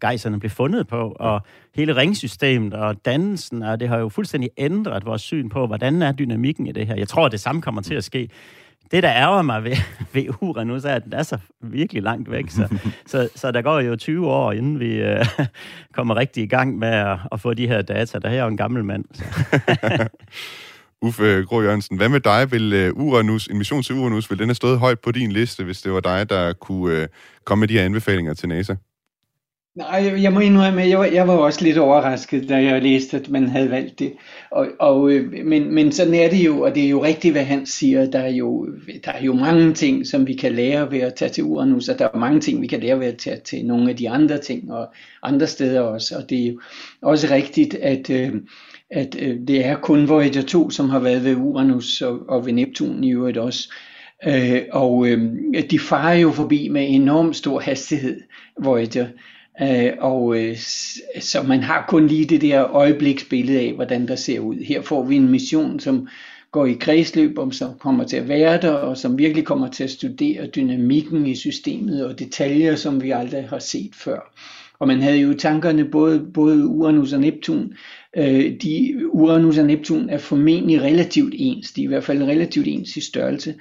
gejserne 0.00 0.40
blev 0.40 0.50
fundet 0.50 0.71
på, 0.84 1.16
og 1.20 1.40
hele 1.74 1.96
ringsystemet 1.96 2.74
og 2.74 3.04
dannelsen, 3.04 3.62
og 3.62 3.80
det 3.80 3.88
har 3.88 3.98
jo 3.98 4.08
fuldstændig 4.08 4.50
ændret 4.58 5.06
vores 5.06 5.22
syn 5.22 5.48
på, 5.48 5.66
hvordan 5.66 6.02
er 6.02 6.12
dynamikken 6.12 6.66
i 6.66 6.72
det 6.72 6.86
her. 6.86 6.94
Jeg 6.96 7.08
tror, 7.08 7.28
det 7.28 7.40
samme 7.40 7.62
kommer 7.62 7.82
til 7.82 7.94
at 7.94 8.04
ske. 8.04 8.28
Det, 8.90 9.02
der 9.02 9.10
ærger 9.10 9.42
mig 9.42 9.64
ved, 9.64 9.76
ved 10.14 10.24
Uranus, 10.40 10.84
er, 10.84 10.94
at 10.94 11.04
den 11.04 11.12
er 11.12 11.22
så 11.22 11.38
virkelig 11.60 12.02
langt 12.02 12.30
væk. 12.30 12.50
Så, 12.50 12.78
så, 13.06 13.28
så 13.34 13.50
der 13.50 13.62
går 13.62 13.80
jo 13.80 13.96
20 13.96 14.28
år, 14.28 14.52
inden 14.52 14.80
vi 14.80 15.02
uh, 15.02 15.26
kommer 15.96 16.16
rigtig 16.16 16.42
i 16.42 16.46
gang 16.46 16.78
med 16.78 16.88
at, 16.88 17.18
at 17.32 17.40
få 17.40 17.54
de 17.54 17.68
her 17.68 17.82
data. 17.82 18.18
Der 18.18 18.28
er 18.28 18.42
jo 18.42 18.48
en 18.48 18.56
gammel 18.56 18.84
mand. 18.84 19.04
Så. 19.12 20.08
Uffe 21.02 21.44
Grå 21.44 21.62
Jørgensen, 21.62 21.96
hvad 21.96 22.08
med 22.08 22.20
dig? 22.20 22.52
Vil 22.52 22.92
uh, 22.96 23.06
Uranus, 23.06 23.46
en 23.46 23.58
mission 23.58 23.82
til 23.82 23.94
Uranus, 23.94 24.30
vil 24.30 24.38
den 24.38 24.48
have 24.48 24.54
stået 24.54 24.78
højt 24.78 25.00
på 25.00 25.12
din 25.12 25.32
liste, 25.32 25.64
hvis 25.64 25.82
det 25.82 25.92
var 25.92 26.00
dig, 26.00 26.30
der 26.30 26.52
kunne 26.52 27.02
uh, 27.02 27.06
komme 27.44 27.60
med 27.60 27.68
de 27.68 27.74
her 27.74 27.84
anbefalinger 27.84 28.34
til 28.34 28.48
NASA? 28.48 28.74
Nej, 29.74 30.22
jeg 30.22 30.32
må 30.32 30.40
indrømme, 30.40 30.82
at 30.82 30.88
jeg 30.88 30.98
var, 30.98 31.04
jeg 31.04 31.28
var 31.28 31.34
også 31.34 31.64
lidt 31.64 31.78
overrasket, 31.78 32.48
da 32.48 32.62
jeg 32.62 32.82
læste, 32.82 33.16
at 33.16 33.30
man 33.30 33.48
havde 33.48 33.70
valgt 33.70 33.98
det. 33.98 34.12
Og, 34.50 34.68
og, 34.80 35.10
øh, 35.10 35.46
men, 35.46 35.74
men 35.74 35.92
sådan 35.92 36.14
er 36.14 36.30
det 36.30 36.44
jo, 36.44 36.60
og 36.60 36.74
det 36.74 36.84
er 36.84 36.88
jo 36.88 37.04
rigtigt, 37.04 37.34
hvad 37.34 37.44
han 37.44 37.66
siger. 37.66 38.10
Der 38.10 38.18
er, 38.18 38.30
jo, 38.30 38.68
der 39.04 39.12
er 39.12 39.22
jo 39.22 39.34
mange 39.34 39.74
ting, 39.74 40.06
som 40.06 40.26
vi 40.26 40.34
kan 40.34 40.52
lære 40.52 40.90
ved 40.90 41.00
at 41.00 41.14
tage 41.14 41.28
til 41.28 41.44
Uranus, 41.44 41.88
og 41.88 41.98
der 41.98 42.08
er 42.14 42.18
mange 42.18 42.40
ting, 42.40 42.62
vi 42.62 42.66
kan 42.66 42.80
lære 42.80 43.00
ved 43.00 43.06
at 43.06 43.16
tage 43.16 43.40
til 43.44 43.66
nogle 43.66 43.90
af 43.90 43.96
de 43.96 44.10
andre 44.10 44.38
ting, 44.38 44.72
og 44.72 44.88
andre 45.22 45.46
steder 45.46 45.80
også. 45.80 46.16
Og 46.16 46.30
det 46.30 46.42
er 46.42 46.46
jo 46.46 46.60
også 47.02 47.26
rigtigt, 47.30 47.74
at, 47.74 48.10
øh, 48.10 48.32
at 48.90 49.16
øh, 49.20 49.36
det 49.48 49.66
er 49.66 49.76
kun 49.76 50.08
Voyager 50.08 50.42
2, 50.42 50.70
som 50.70 50.90
har 50.90 50.98
været 50.98 51.24
ved 51.24 51.36
Uranus, 51.36 52.02
og, 52.02 52.18
og 52.28 52.46
ved 52.46 52.52
Neptun 52.52 53.04
i 53.04 53.12
øvrigt 53.12 53.38
også. 53.38 53.72
og 54.72 55.06
de 55.70 55.78
farer 55.78 56.14
jo 56.14 56.30
forbi 56.30 56.68
med 56.68 56.86
enorm 56.88 57.32
stor 57.32 57.60
hastighed, 57.60 58.20
Voyager. 58.58 59.06
Øh, 59.60 59.92
og 59.98 60.38
øh, 60.38 60.56
så 61.20 61.42
man 61.42 61.62
har 61.62 61.84
kun 61.88 62.06
lige 62.06 62.24
det 62.24 62.40
der 62.40 62.76
øjebliksbillede 62.76 63.60
af, 63.60 63.72
hvordan 63.72 64.08
der 64.08 64.16
ser 64.16 64.40
ud. 64.40 64.56
Her 64.56 64.82
får 64.82 65.04
vi 65.04 65.16
en 65.16 65.28
mission, 65.28 65.80
som 65.80 66.08
går 66.52 66.66
i 66.66 66.72
kredsløb, 66.72 67.38
om 67.38 67.52
som 67.52 67.70
kommer 67.78 68.04
til 68.04 68.16
at 68.16 68.28
være 68.28 68.60
der, 68.60 68.72
og 68.72 68.96
som 68.96 69.18
virkelig 69.18 69.44
kommer 69.44 69.68
til 69.68 69.84
at 69.84 69.90
studere 69.90 70.46
dynamikken 70.46 71.26
i 71.26 71.34
systemet 71.34 72.06
og 72.06 72.18
detaljer, 72.18 72.76
som 72.76 73.02
vi 73.02 73.10
aldrig 73.10 73.48
har 73.48 73.58
set 73.58 73.90
før. 73.94 74.32
Og 74.78 74.88
man 74.88 75.02
havde 75.02 75.18
jo 75.18 75.34
tankerne 75.34 75.84
både, 75.84 76.20
både 76.34 76.66
Uranus 76.66 77.12
og 77.12 77.20
Neptun. 77.20 77.72
Øh, 78.16 78.52
de, 78.62 78.94
Uranus 79.12 79.58
og 79.58 79.66
Neptun 79.66 80.10
er 80.10 80.18
formentlig 80.18 80.82
relativt 80.82 81.34
ens. 81.36 81.72
De 81.72 81.80
er 81.80 81.84
i 81.84 81.88
hvert 81.88 82.04
fald 82.04 82.22
relativt 82.22 82.68
ens 82.68 82.96
i 82.96 83.00
størrelse. 83.00 83.54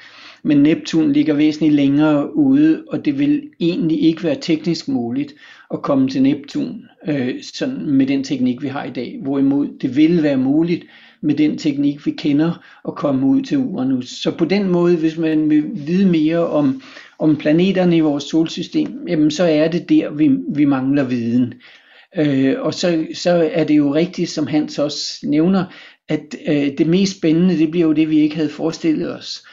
Men 0.44 0.58
Neptun 0.58 1.14
ligger 1.14 1.34
væsentligt 1.34 1.74
længere 1.74 2.36
ude, 2.36 2.84
og 2.88 3.06
det 3.06 3.20
vil 3.20 3.42
egentlig 3.60 4.04
ikke 4.04 4.24
være 4.24 4.38
teknisk 4.42 4.88
muligt 4.88 5.34
at 5.74 5.82
komme 5.82 6.10
til 6.10 6.22
Neptun 6.22 6.82
øh, 7.08 7.44
sådan 7.44 7.86
med 7.86 8.08
den 8.08 8.24
teknik, 8.24 8.62
vi 8.62 8.68
har 8.68 8.84
i 8.84 8.90
dag. 8.90 9.20
Hvorimod 9.22 9.68
det 9.82 9.96
ville 9.96 10.24
være 10.24 10.38
muligt 10.38 10.86
med 11.22 11.36
den 11.36 11.58
teknik, 11.58 12.06
vi 12.06 12.12
kender, 12.12 12.64
at 12.88 12.96
komme 12.96 13.26
ud 13.26 13.42
til 13.42 13.58
Uranus. 13.58 14.08
Så 14.10 14.32
på 14.38 14.46
den 14.46 14.68
måde, 14.68 14.98
hvis 14.98 15.18
man 15.18 15.50
vil 15.50 15.64
vide 15.74 16.06
mere 16.06 16.48
om, 16.48 16.82
om 17.20 17.36
planeterne 17.36 17.98
i 17.98 18.00
vores 18.00 18.24
solsystem, 18.24 19.08
jamen 19.08 19.32
så 19.32 19.44
er 19.44 19.68
det 19.68 19.90
der, 19.90 20.10
vi, 20.10 20.30
vi 20.56 20.66
mangler 20.66 21.04
viden. 21.04 21.54
Øh, 22.18 22.56
og 22.60 22.74
så, 22.74 23.06
så 23.14 23.50
er 23.54 23.64
det 23.64 23.78
jo 23.78 23.94
rigtigt, 23.96 24.30
som 24.30 24.48
Hans 24.48 24.80
også 24.80 25.20
nævner, 25.24 25.66
at 26.10 26.36
øh, 26.48 26.78
det 26.78 26.88
mest 26.88 27.18
spændende, 27.18 27.58
det 27.58 27.72
bliver 27.72 27.88
jo 27.88 27.94
det, 27.94 28.10
vi 28.10 28.20
ikke 28.20 28.36
havde 28.36 28.50
forestillet 28.50 29.16
os. 29.16 29.44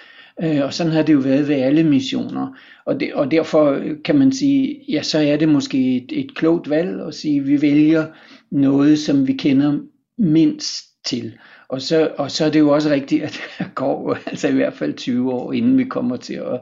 Øh, 0.43 0.65
og 0.65 0.75
sådan 0.75 0.93
har 0.93 1.03
det 1.03 1.13
jo 1.13 1.19
været 1.19 1.49
ved 1.49 1.55
alle 1.55 1.85
missioner. 1.85 2.59
Og, 2.87 3.01
det, 3.01 3.15
og 3.15 3.31
derfor 3.31 3.71
øh, 3.71 3.97
kan 4.05 4.19
man 4.19 4.33
sige, 4.33 4.85
ja, 4.89 5.03
så 5.03 5.19
er 5.19 5.37
det 5.37 5.49
måske 5.49 5.97
et, 5.97 6.21
et 6.21 6.35
klogt 6.35 6.71
valg 6.71 7.01
at 7.07 7.15
sige, 7.15 7.41
at 7.41 7.47
vi 7.47 7.63
vælger 7.63 8.07
noget, 8.51 8.99
som 8.99 9.27
vi 9.27 9.33
kender 9.33 9.79
mindst 10.19 10.85
til. 11.05 11.39
Og 11.69 11.83
så, 11.83 12.11
og 12.19 12.31
så 12.31 12.45
er 12.45 12.51
det 12.51 12.59
jo 12.59 12.69
også 12.69 12.91
rigtigt, 12.91 13.23
at 13.23 13.41
der 13.59 13.65
går 13.75 14.19
altså 14.27 14.49
i 14.49 14.55
hvert 14.55 14.75
fald 14.75 14.95
20 14.95 15.33
år, 15.33 15.53
inden 15.53 15.79
vi 15.79 15.85
kommer 15.85 16.17
til 16.17 16.35
at 16.35 16.61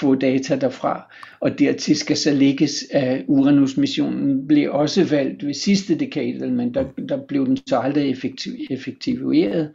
få 0.00 0.14
data 0.14 0.56
derfra. 0.56 1.14
Og 1.40 1.58
dertil 1.58 1.96
skal 1.96 2.16
så 2.16 2.32
lægges, 2.32 2.84
at 2.90 3.24
Uranus-missionen 3.28 4.48
blev 4.48 4.72
også 4.72 5.04
valgt 5.04 5.46
ved 5.46 5.54
sidste 5.54 5.98
dekade, 5.98 6.50
men 6.50 6.74
der, 6.74 6.84
der 7.08 7.18
blev 7.28 7.46
den 7.46 7.56
så 7.56 7.78
aldrig 7.78 8.10
effektiv, 8.10 8.52
effektiveret. 8.70 9.70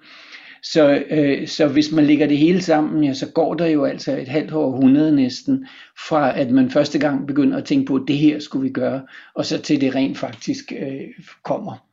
Så, 0.64 1.04
øh, 1.10 1.48
så 1.48 1.68
hvis 1.68 1.92
man 1.92 2.06
lægger 2.06 2.28
det 2.28 2.38
hele 2.38 2.62
sammen, 2.62 3.04
ja, 3.04 3.14
så 3.14 3.32
går 3.32 3.54
der 3.54 3.68
jo 3.68 3.84
altså 3.86 4.18
et 4.18 4.28
halvt 4.28 4.54
århundrede 4.54 5.16
næsten, 5.16 5.68
fra 6.08 6.40
at 6.40 6.52
man 6.52 6.72
første 6.72 7.00
gang 7.00 7.28
begynder 7.28 7.58
at 7.58 7.66
tænke 7.66 7.86
på, 7.86 7.96
at 7.96 8.04
det 8.08 8.18
her 8.18 8.40
skulle 8.40 8.64
vi 8.64 8.74
gøre, 8.74 9.02
og 9.36 9.46
så 9.46 9.62
til 9.62 9.82
det 9.82 9.96
rent 9.96 10.18
faktisk 10.18 10.72
øh, 10.80 11.02
kommer. 11.44 11.86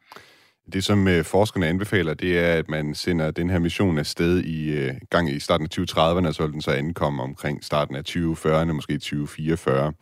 Det, 0.73 0.85
som 0.85 1.09
øh, 1.09 1.25
forskerne 1.25 1.67
anbefaler, 1.67 2.15
det 2.15 2.39
er, 2.39 2.55
at 2.55 2.69
man 2.69 2.95
sender 2.95 3.31
den 3.31 3.51
her 3.51 3.59
mission 3.59 3.99
afsted 3.99 4.45
i 4.45 4.71
øh, 4.71 4.95
gang 5.11 5.31
i 5.31 5.41
starten 5.41 5.67
af 5.71 5.79
2030'erne, 5.79 6.33
så 6.33 6.43
vil 6.43 6.53
den 6.53 6.63
så 6.63 6.71
ankomme 6.71 7.23
omkring 7.23 7.65
starten 7.65 7.97
af 7.97 8.03
2040'erne, 8.09 8.73
måske 8.73 8.93
2044. 8.93 9.93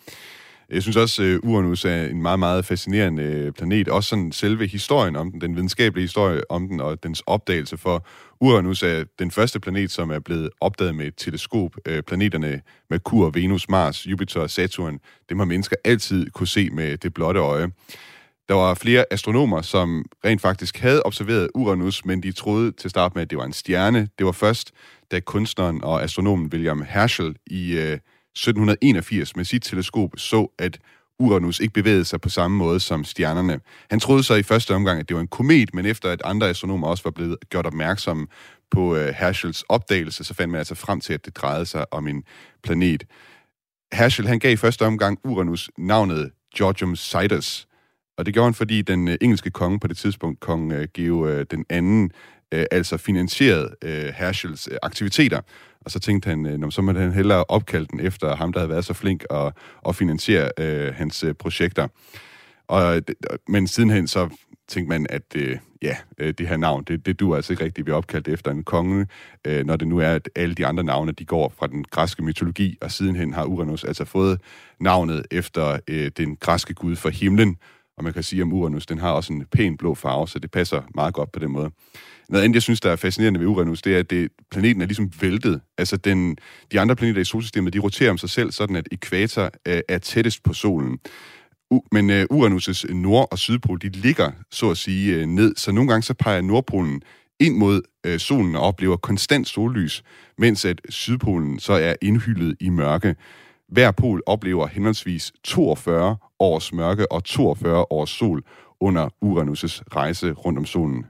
Jeg 0.70 0.82
synes 0.82 0.96
også, 0.96 1.22
øh, 1.22 1.34
at 1.34 1.40
Uranus 1.42 1.84
er 1.84 2.04
en 2.04 2.22
meget, 2.22 2.38
meget 2.38 2.64
fascinerende 2.64 3.22
øh, 3.22 3.52
planet. 3.52 3.88
Også 3.88 4.08
sådan 4.08 4.32
selve 4.32 4.66
historien 4.66 5.16
om 5.16 5.32
den, 5.32 5.40
den 5.40 5.56
videnskabelige 5.56 6.04
historie 6.04 6.50
om 6.50 6.68
den 6.68 6.80
og 6.80 7.02
dens 7.02 7.22
opdagelse 7.26 7.76
for 7.76 8.06
Uranus 8.40 8.82
er 8.82 9.04
den 9.18 9.30
første 9.30 9.60
planet, 9.60 9.90
som 9.90 10.10
er 10.10 10.18
blevet 10.18 10.50
opdaget 10.60 10.94
med 10.94 11.06
et 11.06 11.14
teleskop. 11.16 11.76
Øh, 11.86 12.02
planeterne 12.02 12.60
Merkur, 12.90 13.30
Venus, 13.30 13.68
Mars, 13.68 14.06
Jupiter 14.06 14.40
og 14.40 14.50
Saturn, 14.50 14.98
dem 15.28 15.38
har 15.38 15.46
mennesker 15.46 15.76
altid 15.84 16.30
kunne 16.30 16.48
se 16.48 16.70
med 16.70 16.96
det 16.96 17.14
blotte 17.14 17.40
øje. 17.40 17.70
Der 18.48 18.54
var 18.54 18.74
flere 18.74 19.04
astronomer, 19.10 19.62
som 19.62 20.04
rent 20.24 20.40
faktisk 20.40 20.78
havde 20.78 21.02
observeret 21.02 21.48
Uranus, 21.54 22.04
men 22.04 22.22
de 22.22 22.32
troede 22.32 22.72
til 22.72 22.90
start 22.90 23.14
med, 23.14 23.22
at 23.22 23.30
det 23.30 23.38
var 23.38 23.44
en 23.44 23.52
stjerne. 23.52 24.08
Det 24.18 24.26
var 24.26 24.32
først, 24.32 24.72
da 25.10 25.20
kunstneren 25.20 25.84
og 25.84 26.02
astronomen 26.02 26.46
William 26.46 26.84
Herschel 26.88 27.36
i 27.46 27.78
øh, 27.78 27.98
1781 28.34 29.36
med 29.36 29.44
sit 29.44 29.62
teleskop 29.62 30.10
så, 30.16 30.48
at 30.58 30.78
Uranus 31.20 31.60
ikke 31.60 31.74
bevægede 31.74 32.04
sig 32.04 32.20
på 32.20 32.28
samme 32.28 32.56
måde 32.56 32.80
som 32.80 33.04
stjernerne. 33.04 33.60
Han 33.90 34.00
troede 34.00 34.22
så 34.22 34.34
i 34.34 34.42
første 34.42 34.74
omgang, 34.74 35.00
at 35.00 35.08
det 35.08 35.14
var 35.14 35.20
en 35.20 35.28
komet, 35.28 35.74
men 35.74 35.86
efter 35.86 36.10
at 36.10 36.22
andre 36.24 36.48
astronomer 36.48 36.88
også 36.88 37.04
var 37.04 37.10
blevet 37.10 37.36
gjort 37.50 37.66
opmærksomme 37.66 38.26
på 38.70 38.96
øh, 38.96 39.14
Herschels 39.14 39.62
opdagelse, 39.68 40.24
så 40.24 40.34
fandt 40.34 40.50
man 40.50 40.58
altså 40.58 40.74
frem 40.74 41.00
til, 41.00 41.12
at 41.12 41.24
det 41.24 41.36
drejede 41.36 41.66
sig 41.66 41.94
om 41.94 42.06
en 42.06 42.24
planet. 42.62 43.04
Herschel 43.92 44.28
han 44.28 44.38
gav 44.38 44.52
i 44.52 44.56
første 44.56 44.86
omgang 44.86 45.18
Uranus 45.24 45.70
navnet 45.78 46.30
Georgium 46.56 46.96
Sidus, 46.96 47.66
og 48.18 48.26
det 48.26 48.34
gjorde 48.34 48.46
han, 48.46 48.54
fordi 48.54 48.82
den 48.82 49.08
øh, 49.08 49.16
engelske 49.20 49.50
konge 49.50 49.80
på 49.80 49.86
det 49.86 49.96
tidspunkt, 49.96 50.40
kong 50.40 50.72
øh, 50.72 50.80
uh, 50.80 50.86
Geo 50.94 51.42
den 51.42 51.64
anden, 51.68 52.10
øh, 52.52 52.64
altså 52.70 52.96
finansieret 52.96 53.74
øh, 53.84 54.04
Herschels 54.04 54.68
øh, 54.72 54.78
aktiviteter. 54.82 55.40
Og 55.84 55.90
så 55.90 56.00
tænkte 56.00 56.28
han, 56.28 56.46
øh, 56.46 56.72
så 56.72 56.82
måtte 56.82 57.00
han 57.00 57.12
hellere 57.12 57.44
opkalde 57.44 57.86
den 57.86 58.00
efter 58.00 58.36
ham, 58.36 58.52
der 58.52 58.60
havde 58.60 58.70
været 58.70 58.84
så 58.84 58.94
flink 58.94 59.24
at, 59.30 59.52
at 59.88 59.96
finansiere 59.96 60.50
øh, 60.58 60.94
hans 60.94 61.24
øh, 61.24 61.34
projekter. 61.34 61.88
Og, 62.68 62.96
øh, 62.96 63.02
men 63.48 63.66
sidenhen 63.66 64.08
så 64.08 64.28
tænkte 64.68 64.88
man, 64.88 65.06
at 65.10 65.36
øh, 65.36 65.58
ja, 65.82 65.96
øh, 66.18 66.34
det 66.38 66.48
her 66.48 66.56
navn, 66.56 66.84
det, 66.84 67.06
det 67.06 67.20
du 67.20 67.34
altså 67.34 67.52
ikke 67.52 67.64
rigtigt 67.64 67.86
vi 67.86 67.92
opkaldt 67.92 68.28
efter 68.28 68.50
en 68.50 68.64
konge, 68.64 69.06
øh, 69.46 69.66
når 69.66 69.76
det 69.76 69.88
nu 69.88 69.98
er, 69.98 70.08
at 70.08 70.28
alle 70.36 70.54
de 70.54 70.66
andre 70.66 70.84
navne, 70.84 71.12
de 71.12 71.24
går 71.24 71.52
fra 71.58 71.66
den 71.66 71.84
græske 71.84 72.22
mytologi, 72.22 72.78
og 72.80 72.90
sidenhen 72.90 73.34
har 73.34 73.44
Uranus 73.44 73.84
altså 73.84 74.04
fået 74.04 74.40
navnet 74.80 75.26
efter 75.30 75.78
øh, 75.88 76.10
den 76.16 76.36
græske 76.36 76.74
gud 76.74 76.96
for 76.96 77.08
himlen, 77.08 77.56
og 77.96 78.04
man 78.04 78.12
kan 78.12 78.22
sige 78.22 78.42
om 78.42 78.52
Uranus, 78.52 78.86
den 78.86 78.98
har 78.98 79.12
også 79.12 79.32
en 79.32 79.46
pæn 79.52 79.76
blå 79.76 79.94
farve, 79.94 80.28
så 80.28 80.38
det 80.38 80.50
passer 80.50 80.82
meget 80.94 81.14
godt 81.14 81.32
på 81.32 81.38
den 81.38 81.50
måde. 81.50 81.70
Noget 82.30 82.44
andet, 82.44 82.54
jeg 82.54 82.62
synes, 82.62 82.80
der 82.80 82.90
er 82.90 82.96
fascinerende 82.96 83.40
ved 83.40 83.46
Uranus, 83.46 83.82
det 83.82 83.94
er, 83.94 83.98
at 83.98 84.10
det, 84.10 84.28
planeten 84.50 84.82
er 84.82 84.86
ligesom 84.86 85.10
væltet. 85.20 85.60
Altså, 85.78 85.96
den, 85.96 86.36
de 86.72 86.80
andre 86.80 86.96
planeter 86.96 87.20
i 87.20 87.24
solsystemet, 87.24 87.72
de 87.72 87.78
roterer 87.78 88.10
om 88.10 88.18
sig 88.18 88.30
selv, 88.30 88.52
sådan 88.52 88.76
at 88.76 88.88
ekvator 88.92 89.50
øh, 89.68 89.80
er 89.88 89.98
tættest 89.98 90.42
på 90.42 90.52
solen. 90.54 90.98
U- 91.74 91.88
men 91.92 92.10
øh, 92.10 92.26
Uranus' 92.32 92.92
nord- 92.94 93.28
og 93.30 93.38
sydpol, 93.38 93.80
de 93.82 93.88
ligger, 93.88 94.30
så 94.50 94.70
at 94.70 94.76
sige, 94.76 95.14
øh, 95.16 95.26
ned. 95.26 95.56
Så 95.56 95.72
nogle 95.72 95.90
gange 95.90 96.02
så 96.02 96.14
peger 96.14 96.40
Nordpolen 96.40 97.02
ind 97.40 97.56
mod 97.56 97.82
øh, 98.06 98.18
solen 98.18 98.56
og 98.56 98.62
oplever 98.62 98.96
konstant 98.96 99.48
sollys, 99.48 100.02
mens 100.38 100.64
at 100.64 100.80
Sydpolen 100.88 101.58
så 101.58 101.72
er 101.72 101.94
indhyllet 102.02 102.56
i 102.60 102.68
mørke. 102.68 103.16
Hver 103.68 103.90
pol 103.90 104.22
oplever 104.26 104.66
henholdsvis 104.66 105.32
42 105.44 106.16
års 106.38 106.72
mørke 106.72 107.12
og 107.12 107.24
42 107.24 107.86
års 107.90 108.10
sol. 108.10 108.42
under 108.80 109.08
Uranus' 109.24 109.82
rejse 109.96 110.32
rundt 110.32 110.58
om 110.58 110.66
solen. 110.66 111.04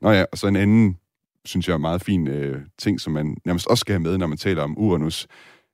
Nå 0.00 0.10
ja, 0.10 0.24
og 0.32 0.38
så 0.38 0.46
en 0.46 0.56
anden, 0.56 0.98
synes 1.44 1.68
jeg, 1.68 1.80
meget 1.80 2.02
fin 2.02 2.28
øh, 2.28 2.62
ting, 2.78 3.00
som 3.00 3.12
man 3.12 3.36
nærmest 3.44 3.66
også 3.66 3.80
skal 3.80 3.92
have 3.92 4.02
med, 4.02 4.18
når 4.18 4.26
man 4.26 4.38
taler 4.38 4.62
om 4.62 4.78
Uranus, 4.78 5.26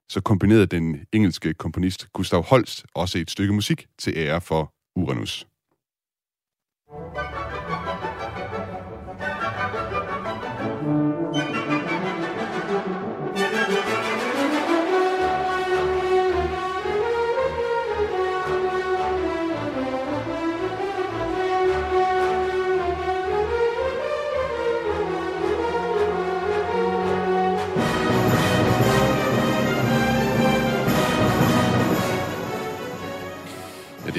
så 0.09 0.21
kombinerede 0.21 0.67
den 0.67 1.01
engelske 1.13 1.55
komponist 1.55 2.13
Gustav 2.13 2.43
Holst 2.43 2.85
også 2.95 3.19
et 3.19 3.31
stykke 3.31 3.53
musik 3.53 3.87
til 3.99 4.13
ære 4.17 4.41
for 4.41 4.73
Uranus. 4.97 5.47
Ja, 6.93 7.42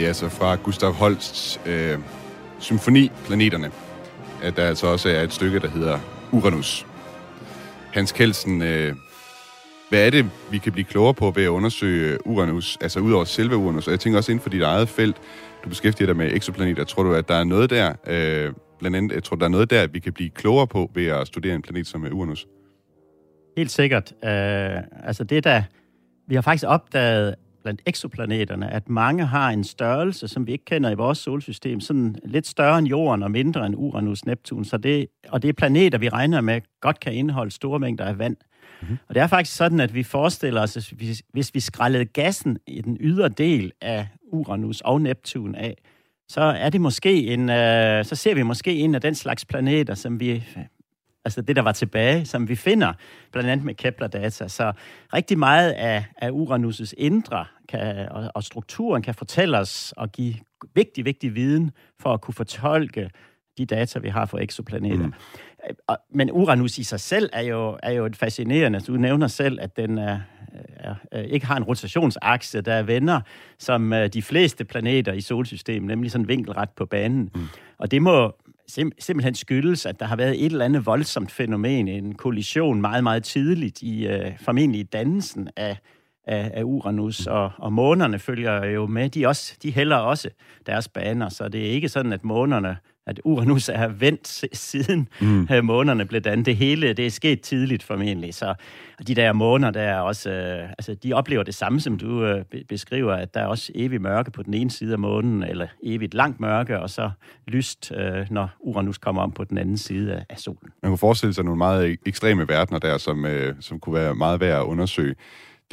det 0.03 0.07
er 0.07 0.09
altså 0.09 0.29
fra 0.29 0.55
Gustav 0.55 0.91
Holsts 0.91 1.61
øh, 1.65 1.99
symfoni 2.59 3.11
Planeterne, 3.25 3.71
at 4.41 4.55
der 4.55 4.63
altså 4.63 4.87
også 4.87 5.09
er 5.09 5.21
et 5.21 5.33
stykke, 5.33 5.59
der 5.59 5.67
hedder 5.67 5.99
Uranus. 6.31 6.85
Hans 7.93 8.11
Kelsen, 8.11 8.61
øh, 8.61 8.95
hvad 9.89 10.05
er 10.05 10.09
det, 10.09 10.25
vi 10.51 10.57
kan 10.57 10.71
blive 10.71 10.85
klogere 10.85 11.13
på 11.13 11.31
ved 11.31 11.43
at 11.43 11.47
undersøge 11.47 12.27
Uranus, 12.27 12.77
altså 12.81 12.99
ud 12.99 13.11
over 13.11 13.23
selve 13.23 13.57
Uranus? 13.57 13.87
Og 13.87 13.91
jeg 13.91 13.99
tænker 13.99 14.17
også 14.17 14.31
inden 14.31 14.43
for 14.43 14.49
dit 14.49 14.61
eget 14.61 14.89
felt, 14.89 15.15
du 15.63 15.69
beskæftiger 15.69 16.05
dig 16.05 16.15
med 16.15 16.33
eksoplaneter. 16.33 16.83
Tror 16.83 17.03
du, 17.03 17.13
at 17.13 17.27
der 17.27 17.35
er 17.35 17.43
noget 17.43 17.69
der, 17.69 17.93
øh, 18.07 18.53
blandt 18.79 18.97
andet, 18.97 19.15
jeg 19.15 19.23
tror 19.23 19.35
der 19.35 19.45
er 19.45 19.49
noget 19.49 19.69
der, 19.69 19.87
vi 19.87 19.99
kan 19.99 20.13
blive 20.13 20.29
klogere 20.29 20.67
på 20.67 20.91
ved 20.95 21.07
at 21.07 21.27
studere 21.27 21.55
en 21.55 21.61
planet 21.61 21.87
som 21.87 22.07
Uranus? 22.11 22.47
Helt 23.57 23.71
sikkert. 23.71 24.13
Øh, 24.23 24.77
altså 25.03 25.23
det 25.23 25.43
der, 25.43 25.63
vi 26.27 26.35
har 26.35 26.41
faktisk 26.41 26.65
opdaget 26.67 27.35
blandt 27.63 27.81
exoplaneterne, 27.85 28.71
at 28.71 28.89
mange 28.89 29.25
har 29.25 29.49
en 29.49 29.63
størrelse, 29.63 30.27
som 30.27 30.47
vi 30.47 30.51
ikke 30.51 30.65
kender 30.65 30.89
i 30.89 30.95
vores 30.95 31.17
solsystem, 31.17 31.79
sådan 31.79 32.15
lidt 32.25 32.47
større 32.47 32.79
end 32.79 32.87
Jorden 32.87 33.23
og 33.23 33.31
mindre 33.31 33.65
end 33.65 33.75
Uranus, 33.77 34.25
Neptun. 34.25 34.65
Så 34.65 34.77
det, 34.77 35.07
og 35.29 35.41
det 35.41 35.49
er 35.49 35.53
planeter, 35.53 35.97
vi 35.97 36.09
regner 36.09 36.41
med, 36.41 36.61
godt 36.81 36.99
kan 36.99 37.13
indeholde 37.13 37.51
store 37.51 37.79
mængder 37.79 38.05
af 38.05 38.19
vand. 38.19 38.35
Mm-hmm. 38.81 38.97
Og 39.07 39.15
det 39.15 39.21
er 39.21 39.27
faktisk 39.27 39.57
sådan, 39.57 39.79
at 39.79 39.93
vi 39.93 40.03
forestiller 40.03 40.61
os, 40.61 40.77
at 40.77 40.89
hvis, 40.97 41.23
hvis 41.33 41.53
vi 41.53 41.59
skrællede 41.59 42.05
gassen 42.05 42.57
i 42.67 42.81
den 42.81 42.97
ydre 42.99 43.29
del 43.29 43.71
af 43.81 44.07
Uranus 44.31 44.81
og 44.81 45.01
Neptun 45.01 45.55
af, 45.55 45.77
så 46.27 46.41
er 46.41 46.69
det 46.69 46.81
måske 46.81 47.27
en, 47.27 47.49
øh, 47.49 48.05
så 48.05 48.15
ser 48.15 48.35
vi 48.35 48.43
måske 48.43 48.75
en 48.75 48.95
af 48.95 49.01
den 49.01 49.15
slags 49.15 49.45
planeter, 49.45 49.93
som 49.93 50.19
vi 50.19 50.43
altså 51.25 51.41
det, 51.41 51.55
der 51.55 51.61
var 51.61 51.71
tilbage, 51.71 52.25
som 52.25 52.49
vi 52.49 52.55
finder, 52.55 52.93
blandt 53.31 53.49
andet 53.49 53.65
med 53.65 53.75
Kepler-data. 53.75 54.47
Så 54.47 54.73
rigtig 55.13 55.39
meget 55.39 55.71
af, 55.71 56.05
af 56.17 56.29
Uranus' 56.29 56.93
indre 56.97 57.45
kan, 57.69 58.09
og, 58.11 58.31
og 58.35 58.43
strukturen 58.43 59.01
kan 59.01 59.15
fortælle 59.15 59.57
os 59.57 59.93
og 59.97 60.11
give 60.11 60.35
vigtig, 60.75 61.05
vigtig 61.05 61.35
viden 61.35 61.71
for 61.99 62.13
at 62.13 62.21
kunne 62.21 62.33
fortolke 62.33 63.09
de 63.57 63.65
data, 63.65 63.99
vi 63.99 64.09
har 64.09 64.25
for 64.25 64.37
eksoplaneter. 64.37 65.05
Mm. 65.05 65.13
Men 66.13 66.31
Uranus 66.31 66.77
i 66.77 66.83
sig 66.83 66.99
selv 66.99 67.29
er 67.33 67.41
jo, 67.41 67.77
er 67.83 67.91
jo 67.91 68.05
et 68.05 68.15
fascinerende. 68.15 68.79
Du 68.79 68.93
nævner 68.93 69.27
selv, 69.27 69.59
at 69.61 69.77
den 69.77 69.97
er, 69.97 70.19
er, 70.75 70.95
er, 71.11 71.21
ikke 71.21 71.45
har 71.45 71.57
en 71.57 71.63
rotationsakse, 71.63 72.61
der 72.61 72.73
er 72.73 72.83
venner 72.83 73.21
som 73.59 73.93
de 74.13 74.21
fleste 74.21 74.65
planeter 74.65 75.13
i 75.13 75.21
solsystemet, 75.21 75.87
nemlig 75.87 76.11
sådan 76.11 76.27
vinkelret 76.27 76.69
på 76.69 76.85
banen. 76.85 77.31
Mm. 77.35 77.47
Og 77.77 77.91
det 77.91 78.01
må 78.01 78.35
sim- 78.71 78.91
simpelthen 78.99 79.35
skyldes, 79.35 79.85
at 79.85 79.99
der 79.99 80.05
har 80.05 80.15
været 80.15 80.45
et 80.45 80.51
eller 80.51 80.65
andet 80.65 80.85
voldsomt 80.85 81.31
fænomen, 81.31 81.87
en 81.87 82.15
kollision 82.15 82.81
meget, 82.81 83.03
meget 83.03 83.23
tidligt 83.23 83.81
i 83.81 84.07
øh, 84.07 84.31
formentlig 84.39 84.79
i 84.79 84.83
dannelsen 84.83 85.49
af, 85.55 85.77
af, 86.27 86.51
af 86.53 86.63
Uranus, 86.63 87.27
og, 87.27 87.51
og 87.57 87.73
månerne 87.73 88.19
følger 88.19 88.65
jo 88.65 88.85
med. 88.87 89.09
De, 89.09 89.27
også, 89.27 89.57
de 89.63 89.71
hælder 89.71 89.97
også 89.97 90.29
deres 90.65 90.87
baner, 90.87 91.29
så 91.29 91.49
det 91.49 91.67
er 91.67 91.71
ikke 91.71 91.89
sådan, 91.89 92.13
at 92.13 92.23
månerne 92.23 92.77
at 93.07 93.21
Uranus 93.23 93.69
er 93.69 93.87
vendt 93.87 94.45
siden 94.57 95.07
mm. 95.21 95.47
månederne 95.63 96.05
blev 96.05 96.21
dannet. 96.21 96.45
Det 96.45 96.55
hele, 96.55 96.93
det 96.93 97.05
er 97.05 97.09
sket 97.09 97.41
tidligt 97.41 97.83
formentlig. 97.83 98.33
Så 98.33 98.53
og 98.99 99.07
de 99.07 99.15
der 99.15 99.33
måneder, 99.33 99.71
der 99.71 99.81
er 99.81 99.99
også, 99.99 100.29
øh, 100.29 100.69
altså, 100.69 100.93
de 100.93 101.13
oplever 101.13 101.43
det 101.43 101.55
samme, 101.55 101.79
som 101.79 101.97
du 101.97 102.25
øh, 102.25 102.45
beskriver, 102.69 103.13
at 103.13 103.33
der 103.33 103.39
er 103.39 103.45
også 103.45 103.71
evigt 103.75 104.01
mørke 104.01 104.31
på 104.31 104.43
den 104.43 104.53
ene 104.53 104.71
side 104.71 104.93
af 104.93 104.99
månen, 104.99 105.43
eller 105.43 105.67
evigt 105.83 106.13
langt 106.13 106.39
mørke, 106.39 106.79
og 106.79 106.89
så 106.89 107.11
lyst, 107.47 107.91
øh, 107.95 108.27
når 108.29 108.49
Uranus 108.59 108.97
kommer 108.97 109.21
om 109.21 109.31
på 109.31 109.43
den 109.43 109.57
anden 109.57 109.77
side 109.77 110.13
af, 110.13 110.25
af 110.29 110.39
solen. 110.39 110.71
Man 110.81 110.91
kunne 110.91 110.97
forestille 110.97 111.33
sig 111.33 111.43
nogle 111.43 111.57
meget 111.57 111.97
ekstreme 112.05 112.47
verdener 112.47 112.79
der, 112.79 112.97
som, 112.97 113.25
øh, 113.25 113.55
som 113.59 113.79
kunne 113.79 113.95
være 113.95 114.15
meget 114.15 114.39
værd 114.39 114.59
at 114.59 114.65
undersøge. 114.65 115.15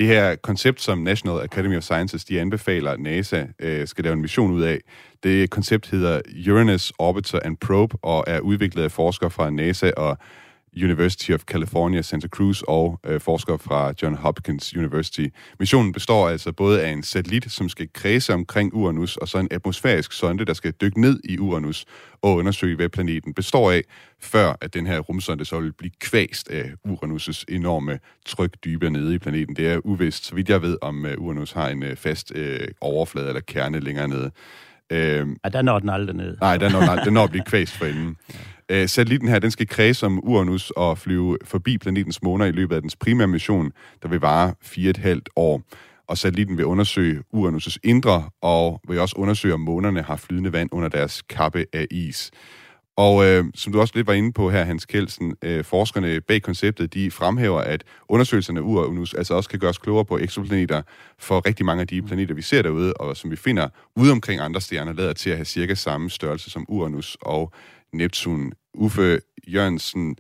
Det 0.00 0.08
her 0.08 0.36
koncept, 0.36 0.80
som 0.80 0.98
National 0.98 1.44
Academy 1.44 1.76
of 1.76 1.82
Sciences 1.82 2.24
de 2.24 2.40
anbefaler, 2.40 2.90
at 2.90 3.00
NASA 3.00 3.44
øh, 3.58 3.86
skal 3.86 4.04
lave 4.04 4.12
en 4.12 4.20
mission 4.20 4.50
ud 4.50 4.62
af, 4.62 4.80
det 5.22 5.50
koncept 5.50 5.90
hedder 5.90 6.20
Uranus 6.50 6.92
Orbiter 6.98 7.38
and 7.44 7.56
Probe, 7.56 7.96
og 8.02 8.24
er 8.26 8.40
udviklet 8.40 8.82
af 8.82 8.92
forskere 8.92 9.30
fra 9.30 9.50
NASA 9.50 9.90
og 9.96 10.18
University 10.76 11.30
of 11.30 11.40
California, 11.40 12.02
Santa 12.02 12.28
Cruz 12.28 12.62
og 12.62 13.00
øh, 13.06 13.20
forskere 13.20 13.59
fra 13.59 13.92
John 14.02 14.14
Hopkins 14.14 14.76
University. 14.76 15.26
Missionen 15.59 15.92
består 15.92 16.28
altså 16.28 16.52
både 16.52 16.83
af 16.83 16.90
en 16.90 17.02
satellit, 17.02 17.52
som 17.52 17.68
skal 17.68 17.88
kredse 17.92 18.35
omkring 18.35 18.74
Uranus, 18.74 19.16
og 19.16 19.28
så 19.28 19.38
en 19.38 19.48
atmosfærisk 19.50 20.12
sonde, 20.12 20.44
der 20.44 20.54
skal 20.54 20.72
dykke 20.72 21.00
ned 21.00 21.20
i 21.24 21.38
Uranus 21.38 21.85
og 22.22 22.37
undersøge, 22.37 22.76
hvad 22.76 22.88
planeten 22.88 23.35
består 23.35 23.70
af, 23.70 23.83
før 24.20 24.56
at 24.61 24.74
den 24.74 24.87
her 24.87 24.98
rumsonde 24.98 25.44
så 25.44 25.61
vil 25.61 25.72
blive 25.72 25.92
kvæst 26.00 26.48
af 26.48 26.72
Uranus' 26.88 27.44
enorme 27.48 27.98
tryk 28.26 28.56
dybere 28.64 28.90
nede 28.90 29.14
i 29.14 29.18
planeten. 29.18 29.56
Det 29.56 29.68
er 29.68 29.80
uvist, 29.85 30.26
så 30.26 30.35
vidt 30.35 30.48
jeg 30.48 30.62
ved, 30.62 30.76
om 30.83 31.04
uh, 31.04 31.24
Uranus 31.24 31.52
har 31.52 31.68
en 31.68 31.83
uh, 31.83 31.96
fast 31.96 32.33
uh, 32.37 32.42
overflade 32.80 33.28
eller 33.28 33.40
kerne 33.40 33.80
længere 33.80 34.09
nede. 34.09 34.30
Uh, 34.92 34.96
ja, 34.98 35.48
der 35.52 35.62
når 35.62 35.78
den 35.78 35.88
aldrig 35.88 36.16
ned. 36.16 36.37
Nej, 36.40 36.56
der 36.56 36.70
når 36.70 36.80
den, 36.80 36.88
aldrig, 36.88 37.04
den 37.04 37.14
når 37.14 37.24
at 37.24 37.30
blive 37.30 37.44
kvæst 37.44 37.72
for 37.72 37.85
enden. 37.85 38.16
Øh, 38.70 38.88
satellitten 38.88 39.28
her, 39.28 39.38
den 39.38 39.50
skal 39.50 39.68
kredse 39.68 40.06
om 40.06 40.20
Uranus 40.22 40.70
og 40.70 40.98
flyve 40.98 41.38
forbi 41.44 41.78
planetens 41.78 42.22
måner 42.22 42.46
i 42.46 42.50
løbet 42.50 42.74
af 42.76 42.80
dens 42.80 42.96
primære 42.96 43.28
mission, 43.28 43.72
der 44.02 44.09
vil 44.09 44.20
vare 44.20 44.54
fire 44.62 44.90
et 44.90 44.96
halvt 44.96 45.28
år. 45.37 45.62
Og 46.09 46.18
satellitten 46.18 46.56
vil 46.56 46.64
undersøge 46.64 47.22
Uranus' 47.37 47.76
indre, 47.85 48.30
og 48.42 48.80
vil 48.88 49.00
også 49.00 49.16
undersøge, 49.18 49.54
om 49.54 49.61
månerne 49.61 50.02
har 50.02 50.16
flydende 50.16 50.52
vand 50.52 50.68
under 50.72 50.88
deres 50.88 51.22
kappe 51.22 51.64
af 51.72 51.87
is. 51.90 52.30
Og 52.96 53.26
øh, 53.26 53.44
som 53.54 53.72
du 53.72 53.80
også 53.80 53.92
lidt 53.96 54.06
var 54.06 54.12
inde 54.12 54.33
på 54.33 54.50
her, 54.50 54.64
Hans 54.64 54.87
Kelsen, 54.87 55.37
øh, 55.42 55.64
forskerne 55.64 56.20
bag 56.20 56.42
konceptet, 56.42 56.94
de 56.94 57.11
fremhæver, 57.11 57.61
at 57.61 57.85
undersøgelserne 58.09 58.61
af 58.61 58.64
Uranus 58.64 59.14
altså 59.14 59.35
også 59.35 59.50
kan 59.50 59.59
gøres 59.59 59.78
klogere 59.78 60.04
på 60.04 60.18
eksoplaneter 60.18 60.83
for 61.18 61.46
rigtig 61.46 61.66
mange 61.66 61.80
af 61.80 61.87
de 61.87 62.02
planeter, 62.02 62.35
vi 62.35 62.42
ser 62.42 62.62
derude, 62.62 62.92
og 62.92 63.16
som 63.16 63.30
vi 63.30 63.37
finder 63.37 63.68
ude 63.96 64.12
omkring 64.12 64.40
andre 64.40 64.61
stjerner, 64.61 64.92
lader 64.92 65.12
til 65.12 65.30
at 65.30 65.37
have 65.37 65.44
cirka 65.44 65.74
samme 65.74 66.11
størrelse 66.11 66.50
som 66.50 66.66
Uranus 66.68 67.16
og 67.20 67.52
Neptun. 67.92 68.53
Uffe 68.74 69.20
Jørgensen, 69.46 70.16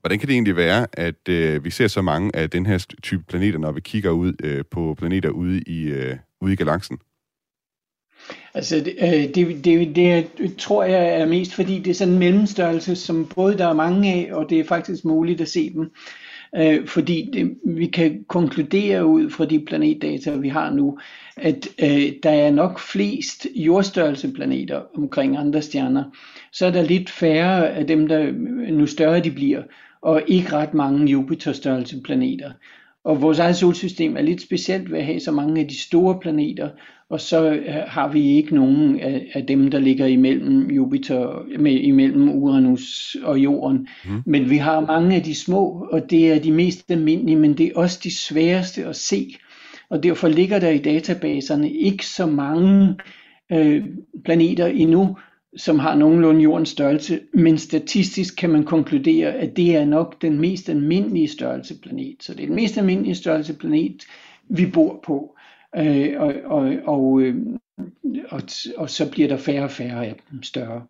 hvordan 0.00 0.18
kan 0.18 0.28
det 0.28 0.34
egentlig 0.34 0.56
være, 0.56 0.86
at 0.92 1.28
øh, 1.28 1.64
vi 1.64 1.70
ser 1.70 1.88
så 1.88 2.02
mange 2.02 2.36
af 2.36 2.50
den 2.50 2.66
her 2.66 2.86
type 3.02 3.24
planeter, 3.28 3.58
når 3.58 3.72
vi 3.72 3.80
kigger 3.80 4.10
ud 4.10 4.32
øh, 4.42 4.64
på 4.70 4.94
planeter 4.98 5.30
ude 5.30 5.62
i, 5.62 5.82
øh, 5.82 6.16
ude 6.40 6.52
i 6.52 6.56
galaksen? 6.56 6.98
Altså, 8.54 8.76
det, 8.76 8.94
øh, 9.02 9.34
det, 9.34 9.64
det, 9.64 10.38
det 10.38 10.56
tror 10.56 10.84
jeg 10.84 11.20
er 11.20 11.26
mest, 11.26 11.54
fordi 11.54 11.78
det 11.78 11.90
er 11.90 11.94
sådan 11.94 12.12
en 12.12 12.18
mellemstørrelse, 12.18 12.96
som 12.96 13.26
både 13.34 13.58
der 13.58 13.66
er 13.66 13.74
mange 13.74 14.12
af, 14.12 14.34
og 14.34 14.50
det 14.50 14.60
er 14.60 14.64
faktisk 14.64 15.04
muligt 15.04 15.40
at 15.40 15.48
se 15.48 15.72
dem. 15.72 15.90
Øh, 16.56 16.86
fordi 16.86 17.30
det, 17.32 17.56
vi 17.64 17.86
kan 17.86 18.24
konkludere 18.28 19.06
ud 19.06 19.30
fra 19.30 19.44
de 19.44 19.64
planetdata, 19.66 20.36
vi 20.36 20.48
har 20.48 20.70
nu, 20.70 20.98
at 21.36 21.68
øh, 21.82 22.12
der 22.22 22.30
er 22.30 22.50
nok 22.50 22.78
flest 22.78 23.46
jordstørrelseplaneter 23.54 24.82
omkring 24.98 25.36
andre 25.36 25.62
stjerner. 25.62 26.04
Så 26.54 26.66
er 26.66 26.70
der 26.70 26.82
lidt 26.82 27.10
færre 27.10 27.70
af 27.70 27.86
dem, 27.86 28.08
der 28.08 28.32
nu 28.72 28.86
større 28.86 29.20
de 29.20 29.30
bliver, 29.30 29.62
og 30.02 30.22
ikke 30.26 30.52
ret 30.52 30.74
mange 30.74 31.06
Jupiter-størrelse 31.06 32.00
planeter. 32.00 32.52
Og 33.04 33.22
vores 33.22 33.38
eget 33.38 33.56
solsystem 33.56 34.16
er 34.16 34.22
lidt 34.22 34.42
specielt 34.42 34.90
ved 34.90 34.98
at 34.98 35.04
have 35.04 35.20
så 35.20 35.32
mange 35.32 35.60
af 35.60 35.68
de 35.68 35.80
store 35.80 36.20
planeter, 36.20 36.68
og 37.10 37.20
så 37.20 37.52
øh, 37.52 37.64
har 37.86 38.08
vi 38.08 38.36
ikke 38.36 38.54
nogen 38.54 39.00
af, 39.00 39.30
af 39.34 39.46
dem, 39.46 39.70
der 39.70 39.78
ligger 39.78 40.06
imellem 40.06 40.70
Jupiter, 40.70 41.46
med, 41.58 41.72
imellem 41.72 42.28
Uranus 42.28 43.16
og 43.22 43.38
Jorden. 43.38 43.88
Mm. 44.04 44.22
Men 44.26 44.50
vi 44.50 44.56
har 44.56 44.80
mange 44.80 45.16
af 45.16 45.22
de 45.22 45.34
små, 45.34 45.88
og 45.92 46.10
det 46.10 46.32
er 46.32 46.38
de 46.38 46.52
mest 46.52 46.90
almindelige, 46.90 47.36
men 47.36 47.58
det 47.58 47.66
er 47.66 47.72
også 47.74 48.00
de 48.04 48.16
sværeste 48.16 48.84
at 48.84 48.96
se. 48.96 49.36
Og 49.90 50.02
derfor 50.02 50.28
ligger 50.28 50.58
der 50.58 50.70
i 50.70 50.78
databaserne 50.78 51.72
ikke 51.72 52.06
så 52.06 52.26
mange 52.26 52.94
øh, 53.52 53.84
planeter 54.24 54.66
endnu, 54.66 55.16
som 55.56 55.78
har 55.78 55.94
nogenlunde 55.94 56.42
jordens 56.42 56.68
størrelse, 56.68 57.20
men 57.32 57.58
statistisk 57.58 58.36
kan 58.36 58.50
man 58.50 58.64
konkludere, 58.64 59.32
at 59.32 59.56
det 59.56 59.76
er 59.76 59.84
nok 59.84 60.22
den 60.22 60.40
mest 60.40 60.68
almindelige 60.68 61.28
størrelse 61.28 61.80
planet. 61.82 62.16
Så 62.20 62.34
det 62.34 62.42
er 62.42 62.46
den 62.46 62.56
mest 62.56 62.78
almindelige 62.78 63.14
størrelse 63.14 63.54
planet, 63.54 64.06
vi 64.48 64.66
bor 64.66 65.00
på. 65.06 65.36
øh, 65.76 66.20
og, 66.20 66.34
og, 66.44 66.72
og, 66.84 67.20
øh, 67.20 67.36
og, 68.28 68.42
og 68.76 68.90
så 68.90 69.10
bliver 69.10 69.28
der 69.28 69.36
færre 69.36 69.64
og 69.64 69.70
færre 69.70 70.06
af 70.06 70.16
dem 70.30 70.42
større. 70.42 70.82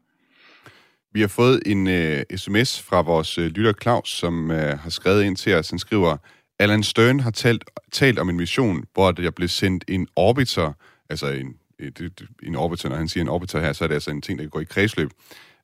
Vi 1.12 1.20
har 1.20 1.28
fået 1.28 1.62
en 1.66 1.86
øh, 1.86 2.22
sms 2.36 2.82
fra 2.82 3.02
vores 3.02 3.38
øh, 3.38 3.46
lytter 3.46 3.72
Claus, 3.82 4.10
som 4.10 4.50
øh, 4.50 4.78
har 4.78 4.90
skrevet 4.90 5.24
ind 5.24 5.36
til 5.36 5.54
os. 5.54 5.70
Han 5.70 5.78
skriver, 5.78 6.16
Alan 6.58 6.82
Stern 6.82 7.20
har 7.20 7.30
talt, 7.30 7.64
talt 7.92 8.18
om 8.18 8.28
en 8.28 8.36
mission, 8.36 8.84
hvor 8.94 9.10
der 9.10 9.30
blev 9.30 9.48
sendt 9.48 9.84
en 9.88 10.08
orbiter, 10.16 10.72
altså 11.10 11.26
en, 11.26 11.54
Øh, 11.78 12.10
en 12.42 12.56
orbiter, 12.56 12.88
når 12.88 12.96
han 12.96 13.08
siger 13.08 13.24
en 13.24 13.28
orbiter 13.28 13.60
her, 13.60 13.72
så 13.72 13.84
er 13.84 13.88
det 13.88 13.94
altså 13.94 14.10
en 14.10 14.22
ting, 14.22 14.38
der 14.38 14.46
går 14.46 14.60
i 14.60 14.64
kredsløb. 14.64 15.10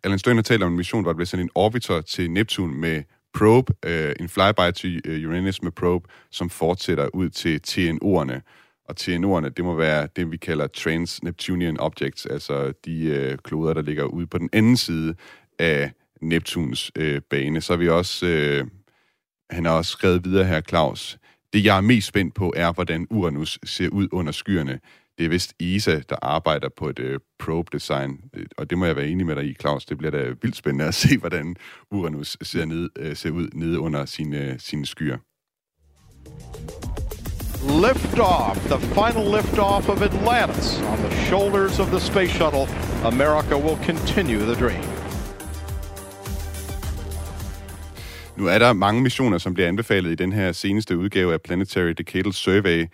Alan 0.05 0.18
Stern 0.18 0.37
har 0.37 0.42
talt 0.42 0.62
om 0.62 0.73
en 0.73 0.77
mission, 0.77 1.03
hvor 1.03 1.12
der 1.12 1.16
bliver 1.16 1.27
sendt 1.27 1.42
en 1.42 1.51
orbiter 1.55 2.01
til 2.01 2.31
Neptun 2.31 2.75
med 2.75 3.03
probe, 3.35 3.75
øh, 3.85 4.12
en 4.20 4.29
flyby 4.29 4.73
til 4.75 5.01
øh, 5.05 5.29
Uranus 5.29 5.62
med 5.62 5.73
probe, 5.73 6.09
som 6.31 6.51
fortsætter 6.51 7.09
ud 7.14 7.31
til 7.31 7.61
TNO'erne. 7.68 8.40
Og 8.88 8.94
TNO'erne, 9.01 9.49
det 9.49 9.64
må 9.64 9.75
være 9.75 10.09
det, 10.16 10.31
vi 10.31 10.37
kalder 10.37 10.66
Trans-Neptunian 10.66 11.77
Objects, 11.79 12.27
altså 12.27 12.73
de 12.85 13.03
øh, 13.05 13.38
kloder, 13.38 13.75
der 13.75 13.83
ligger 13.83 14.05
ude 14.05 14.27
på 14.27 14.38
den 14.38 14.49
anden 14.53 14.77
side 14.77 15.14
af 15.59 15.92
Neptuns 16.23 16.92
øh, 16.96 17.20
bane. 17.31 17.61
Så 17.61 17.73
har 17.73 17.79
vi 17.79 17.88
også, 17.88 18.27
øh, 18.27 18.66
han 19.51 19.64
har 19.64 19.73
også 19.73 19.90
skrevet 19.90 20.25
videre 20.25 20.44
her, 20.44 20.61
Claus, 20.61 21.18
det 21.53 21.64
jeg 21.64 21.77
er 21.77 21.81
mest 21.81 22.09
spændt 22.09 22.35
på 22.35 22.53
er, 22.57 22.73
hvordan 22.73 23.07
Uranus 23.11 23.59
ser 23.64 23.88
ud 23.88 24.09
under 24.12 24.33
skyerne. 24.33 24.81
Det 25.21 25.27
er 25.27 25.31
vist 25.31 25.55
ESA, 25.61 26.01
der 26.09 26.17
arbejder 26.23 26.69
på 26.77 26.89
et 26.89 26.99
uh, 26.99 27.15
probe-design, 27.39 28.21
og 28.57 28.71
det 28.71 28.79
må 28.79 28.87
jeg 28.87 28.97
være 28.97 29.09
enig 29.09 29.27
med 29.27 29.37
dig 29.37 29.45
i, 29.45 29.55
Claus. 29.55 29.85
Det 29.85 29.99
bliver 29.99 30.11
da 30.11 30.35
vildt 30.43 30.57
spændende 30.57 30.85
at 30.85 30.95
se, 31.05 31.19
hvordan 31.19 31.57
Uranus 31.91 32.37
ser, 32.43 32.65
ned, 32.65 32.91
uh, 33.01 33.17
ser 33.17 33.31
ud 33.31 33.49
nede 33.53 33.79
under 33.81 34.05
sine, 34.05 34.57
sine 34.59 34.87
skyer. 34.87 35.17
Liftoff, 37.87 38.57
the 38.75 38.81
final 38.99 39.25
liftoff 39.37 39.89
of 39.89 40.03
Atlantis 40.03 40.81
on 40.93 40.99
the 40.99 41.13
shoulders 41.29 41.79
of 41.79 41.87
the 41.87 42.01
space 42.01 42.33
shuttle. 42.33 42.67
America 43.05 43.57
will 43.67 43.79
continue 43.85 44.41
the 44.41 44.55
dream. 44.55 44.85
Nu 48.37 48.47
er 48.47 48.59
der 48.59 48.73
mange 48.73 49.03
missioner, 49.03 49.39
som 49.39 49.55
bliver 49.55 49.69
anbefalet 49.69 50.11
i 50.11 50.15
den 50.15 50.33
her 50.33 50.53
seneste 50.53 50.97
udgave 50.97 51.33
af 51.33 51.41
Planetary 51.43 51.91
Decadal 51.99 52.33
Survey, 52.33 52.87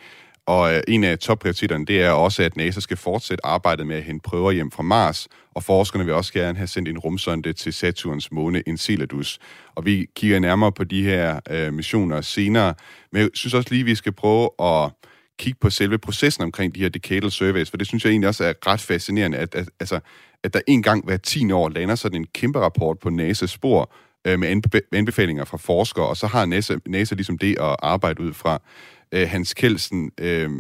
og 0.46 0.74
øh, 0.74 0.82
en 0.88 1.04
af 1.04 1.18
topprioriteterne, 1.18 1.87
det 1.87 2.02
er 2.02 2.11
også, 2.11 2.42
at 2.42 2.56
NASA 2.56 2.80
skal 2.80 2.96
fortsætte 2.96 3.46
arbejdet 3.46 3.87
med 3.87 3.96
at 3.96 4.02
hente 4.02 4.22
prøver 4.22 4.50
hjem 4.50 4.70
fra 4.70 4.82
Mars, 4.82 5.28
og 5.54 5.62
forskerne 5.62 6.04
vil 6.04 6.14
også 6.14 6.32
gerne 6.32 6.59
have 6.59 6.66
sendt 6.66 6.88
en 6.88 6.98
rumsonde 6.98 7.52
til 7.52 7.72
Saturns 7.72 8.32
måne 8.32 8.68
Enceladus. 8.68 9.38
Og 9.74 9.85
vi 9.85 10.06
kigger 10.16 10.38
nærmere 10.38 10.72
på 10.72 10.85
de 10.85 11.02
her 11.02 11.40
øh, 11.50 11.74
missioner 11.74 12.20
senere, 12.20 12.74
men 13.12 13.22
jeg 13.22 13.30
synes 13.35 13.54
også 13.54 13.68
lige, 13.70 13.80
at 13.80 13.87
vi 13.87 13.94
skal 13.94 14.12
prøve 14.12 14.50
at 14.61 14.90
kigge 15.38 15.59
på 15.61 15.70
selve 15.70 15.98
processen 15.98 16.44
omkring 16.44 16.74
de 16.74 16.80
her 16.80 16.88
decadal 16.88 17.30
surveys, 17.30 17.70
for 17.70 17.76
det 17.76 17.87
synes 17.87 18.04
jeg 18.04 18.11
egentlig 18.11 18.28
også 18.28 18.44
er 18.44 18.52
ret 18.66 18.80
fascinerende, 18.80 19.38
at, 19.38 19.54
at, 19.54 19.68
altså, 19.80 20.00
at 20.42 20.54
der 20.54 20.61
en 20.66 20.82
gang 20.82 21.04
hver 21.04 21.16
10 21.16 21.52
år 21.52 21.68
lander 21.68 21.94
sådan 21.94 22.20
en 22.20 22.26
kæmpe 22.35 22.61
rapport 22.61 22.98
på 22.98 23.09
NASA's 23.09 23.46
spor 23.46 23.92
øh, 24.26 24.38
med 24.38 24.62
anbefalinger 24.92 25.44
fra 25.44 25.56
forskere, 25.56 26.06
og 26.06 26.16
så 26.16 26.26
har 26.26 26.46
NASA, 26.46 26.76
NASA 26.87 27.14
ligesom 27.14 27.38
det 27.38 27.59
at 27.61 27.76
arbejde 27.82 28.22
ud 28.22 28.32
fra 28.32 28.62
øh, 29.12 29.29
Hans 29.29 29.55
Kelsen, 29.55 30.11
øh, 30.21 30.51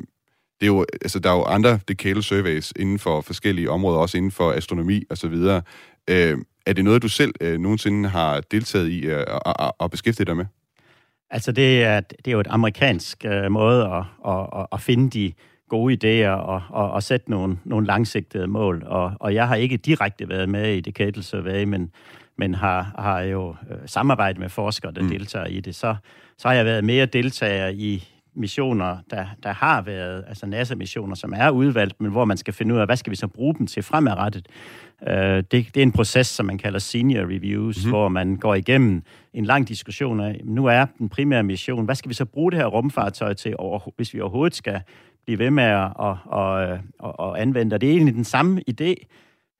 det 0.60 0.62
er 0.62 0.66
jo, 0.66 0.86
altså, 1.02 1.18
der 1.18 1.30
er 1.30 1.34
jo 1.34 1.44
andre 1.44 1.78
decadal 1.88 2.22
surveys 2.22 2.72
inden 2.76 2.98
for 2.98 3.20
forskellige 3.20 3.70
områder, 3.70 3.98
også 3.98 4.16
inden 4.16 4.30
for 4.30 4.52
astronomi 4.52 5.04
og 5.10 5.18
så 5.18 5.28
videre. 5.28 5.62
Øh, 6.10 6.38
er 6.66 6.72
det 6.72 6.84
noget, 6.84 7.02
du 7.02 7.08
selv 7.08 7.34
øh, 7.40 7.58
nogensinde 7.58 8.08
har 8.08 8.40
deltaget 8.40 8.88
i 8.88 9.00
øh, 9.06 9.24
og, 9.28 9.60
og, 9.60 9.74
og 9.78 9.90
beskæftiget 9.90 10.26
dig 10.26 10.36
med? 10.36 10.44
Altså, 11.30 11.52
det 11.52 11.82
er, 11.82 12.00
det 12.00 12.28
er 12.28 12.32
jo 12.32 12.40
et 12.40 12.46
amerikansk 12.50 13.24
øh, 13.24 13.50
måde 13.50 13.84
at, 13.84 14.04
at, 14.28 14.66
at 14.72 14.80
finde 14.80 15.10
de 15.10 15.32
gode 15.68 15.94
idéer 15.94 16.30
og, 16.30 16.62
og, 16.68 16.90
og 16.90 17.02
sætte 17.02 17.30
nogle, 17.30 17.58
nogle 17.64 17.86
langsigtede 17.86 18.46
mål. 18.46 18.82
Og, 18.86 19.12
og 19.20 19.34
jeg 19.34 19.48
har 19.48 19.54
ikke 19.54 19.76
direkte 19.76 20.28
været 20.28 20.48
med 20.48 20.74
i 20.74 20.80
Decadal 20.80 21.22
Survey, 21.22 21.64
men, 21.64 21.90
men 22.38 22.54
har, 22.54 22.94
har 22.98 23.20
jo 23.20 23.56
øh, 23.70 23.76
samarbejdet 23.86 24.40
med 24.40 24.48
forskere, 24.48 24.92
der 24.92 25.02
mm. 25.02 25.08
deltager 25.08 25.46
i 25.46 25.60
det. 25.60 25.74
Så, 25.74 25.96
så 26.38 26.48
har 26.48 26.54
jeg 26.54 26.64
været 26.64 26.84
mere 26.84 27.06
deltager 27.06 27.68
i, 27.68 28.08
missioner, 28.36 28.96
der, 29.10 29.26
der 29.42 29.52
har 29.52 29.82
været, 29.82 30.24
altså 30.28 30.46
NASA-missioner, 30.46 31.14
som 31.14 31.32
er 31.36 31.50
udvalgt, 31.50 32.00
men 32.00 32.10
hvor 32.10 32.24
man 32.24 32.36
skal 32.36 32.54
finde 32.54 32.74
ud 32.74 32.80
af, 32.80 32.86
hvad 32.86 32.96
skal 32.96 33.10
vi 33.10 33.16
så 33.16 33.26
bruge 33.26 33.54
dem 33.54 33.66
til 33.66 33.82
fremadrettet. 33.82 34.48
Uh, 35.02 35.12
det, 35.12 35.50
det 35.50 35.76
er 35.76 35.82
en 35.82 35.92
proces, 35.92 36.26
som 36.26 36.46
man 36.46 36.58
kalder 36.58 36.78
senior 36.78 37.24
reviews, 37.24 37.76
mm-hmm. 37.76 37.90
hvor 37.90 38.08
man 38.08 38.36
går 38.36 38.54
igennem 38.54 39.02
en 39.34 39.44
lang 39.44 39.68
diskussion 39.68 40.20
af, 40.20 40.40
nu 40.44 40.66
er 40.66 40.86
den 40.98 41.08
primære 41.08 41.42
mission, 41.42 41.84
hvad 41.84 41.94
skal 41.94 42.08
vi 42.08 42.14
så 42.14 42.24
bruge 42.24 42.50
det 42.50 42.58
her 42.58 42.66
rumfartøj 42.66 43.34
til, 43.34 43.54
over, 43.58 43.90
hvis 43.96 44.14
vi 44.14 44.20
overhovedet 44.20 44.54
skal 44.54 44.80
blive 45.24 45.38
ved 45.38 45.50
med 45.50 45.64
at, 45.64 45.90
at, 46.02 46.16
at, 46.32 46.70
at, 47.04 47.14
at 47.20 47.36
anvende 47.36 47.70
det. 47.70 47.80
Det 47.80 47.88
er 47.88 47.92
egentlig 47.92 48.14
den 48.14 48.24
samme 48.24 48.62
idé, 48.70 48.94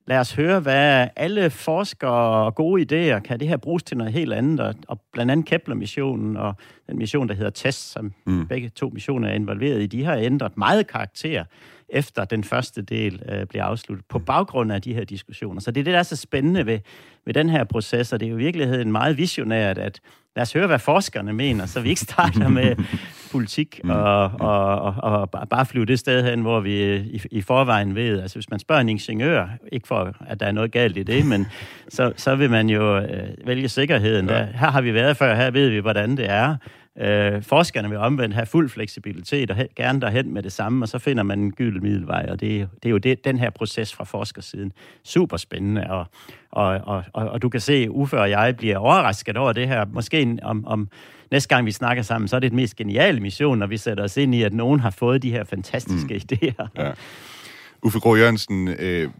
Lad 0.09 0.19
os 0.19 0.33
høre, 0.33 0.61
hvad 0.61 1.09
alle 1.16 1.51
forskere 1.51 2.45
og 2.47 2.55
gode 2.55 2.83
idéer, 2.83 3.19
kan 3.19 3.40
det 3.40 3.49
her 3.49 3.57
bruges 3.57 3.83
til 3.83 3.97
noget 3.97 4.12
helt 4.12 4.33
andet, 4.33 4.61
og, 4.61 4.75
og 4.88 5.01
blandt 5.12 5.33
andet 5.33 5.47
Kepler-missionen 5.47 6.37
og 6.37 6.55
den 6.87 6.99
mission, 6.99 7.29
der 7.29 7.35
hedder 7.35 7.51
TESS, 7.51 7.75
som 7.75 8.12
mm. 8.27 8.47
begge 8.49 8.69
to 8.69 8.88
missioner 8.88 9.29
er 9.29 9.35
involveret 9.35 9.83
i, 9.83 9.87
de 9.87 10.05
har 10.05 10.16
ændret 10.16 10.57
meget 10.57 10.87
karakter 10.87 11.45
efter 11.88 12.25
den 12.25 12.45
første 12.45 12.83
del 12.83 13.23
øh, 13.29 13.47
bliver 13.47 13.64
afsluttet, 13.64 14.07
på 14.09 14.19
baggrund 14.19 14.73
af 14.73 14.83
de 14.83 14.95
her 14.95 15.05
diskussioner. 15.05 15.61
Så 15.61 15.71
det 15.71 15.81
er 15.81 15.85
det, 15.85 15.92
der 15.92 15.99
er 15.99 16.03
så 16.03 16.16
spændende 16.16 16.66
ved, 16.66 16.79
ved 17.25 17.35
den 17.35 17.49
her 17.49 17.64
proces, 17.64 18.12
og 18.12 18.21
det 18.21 18.27
er 18.27 18.31
jo 18.31 18.37
i 18.37 18.42
virkeligheden 18.42 18.92
meget 18.92 19.16
visionært, 19.16 19.79
at 19.79 20.01
lad 20.37 20.42
os 20.42 20.53
høre, 20.53 20.66
hvad 20.66 20.79
forskerne 20.79 21.33
mener, 21.33 21.66
så 21.66 21.81
vi 21.81 21.88
ikke 21.88 22.01
starter 22.01 22.49
med 22.49 22.77
politik 23.37 23.81
mm. 23.85 23.90
og, 23.90 24.31
og, 24.40 24.94
og, 25.03 25.29
og 25.33 25.49
bare 25.49 25.66
flyve 25.66 25.87
det 25.87 25.99
sted 25.99 26.25
hen, 26.31 26.40
hvor 26.40 26.61
vi 26.61 26.96
i, 26.96 27.22
i 27.31 27.42
forvejen 27.42 27.94
ved, 27.94 28.20
altså 28.20 28.37
hvis 28.37 28.51
man 28.51 28.59
spørger 28.59 28.81
en 28.81 28.88
ingeniør, 28.88 29.46
ikke 29.72 29.88
for 29.88 30.16
at 30.27 30.40
der 30.40 30.46
er 30.46 30.53
noget 30.53 30.72
galt 30.72 30.96
i 30.96 31.03
det, 31.03 31.27
men 31.27 31.46
så, 31.96 32.12
så 32.16 32.37
vil 32.37 32.51
man 32.51 32.68
jo 32.68 32.99
øh, 32.99 33.46
vælge 33.46 33.68
sikkerheden. 33.68 34.29
Ja. 34.29 34.35
Der, 34.35 34.44
her 34.44 34.70
har 34.70 34.81
vi 34.81 34.94
været 34.94 35.16
før, 35.16 35.35
her 35.35 35.51
ved 35.51 35.68
vi, 35.68 35.79
hvordan 35.79 36.16
det 36.16 36.31
er. 36.31 36.57
Øh, 37.00 37.42
forskerne 37.42 37.88
vil 37.88 37.98
omvendt 37.98 38.35
have 38.35 38.46
fuld 38.46 38.68
fleksibilitet 38.68 39.50
og 39.50 39.56
gerne 39.76 40.00
derhen 40.00 40.35
med 40.35 40.42
det 40.42 40.52
samme, 40.52 40.85
og 40.85 40.88
så 40.88 40.98
finder 40.98 41.22
man 41.22 41.38
en 41.38 41.52
gylden 41.52 41.82
middelvej, 41.82 42.26
og 42.28 42.40
det, 42.40 42.68
det 42.82 42.88
er 42.88 42.90
jo 42.90 42.98
det, 42.98 43.24
den 43.24 43.38
her 43.38 43.50
proces 43.50 43.94
fra 43.94 44.04
forskersiden. 44.04 44.72
Super 45.04 45.37
spændende, 45.37 45.90
og, 45.90 46.06
og, 46.50 46.66
og, 46.66 47.04
og, 47.12 47.28
og 47.28 47.42
du 47.42 47.48
kan 47.48 47.61
se, 47.61 47.90
Uffe 47.90 48.20
og 48.20 48.30
jeg 48.30 48.56
bliver 48.56 48.78
overrasket 48.78 49.37
over 49.37 49.52
det 49.52 49.68
her. 49.68 49.85
Måske 49.85 50.38
om, 50.42 50.66
om 50.66 50.88
næste 51.30 51.48
gang 51.48 51.66
vi 51.66 51.72
snakker 51.72 52.02
sammen, 52.02 52.28
så 52.28 52.37
er 52.37 52.40
det 52.40 52.50
den 52.50 52.56
mest 52.56 52.76
geniale 52.76 53.20
mission, 53.20 53.59
når 53.59 53.66
vi 53.66 53.76
sætter 53.76 54.04
os 54.04 54.16
ind 54.16 54.35
i, 54.35 54.42
at 54.42 54.52
nogen 54.52 54.80
har 54.80 54.90
fået 54.90 55.22
de 55.22 55.30
her 55.30 55.44
fantastiske 55.44 56.14
mm. 56.14 56.20
idéer. 56.32 56.66
Ja. 56.76 56.92
Uffe 57.82 57.98
Grå 57.98 58.16
Jørgensen, 58.16 58.68
øh, 58.68 59.11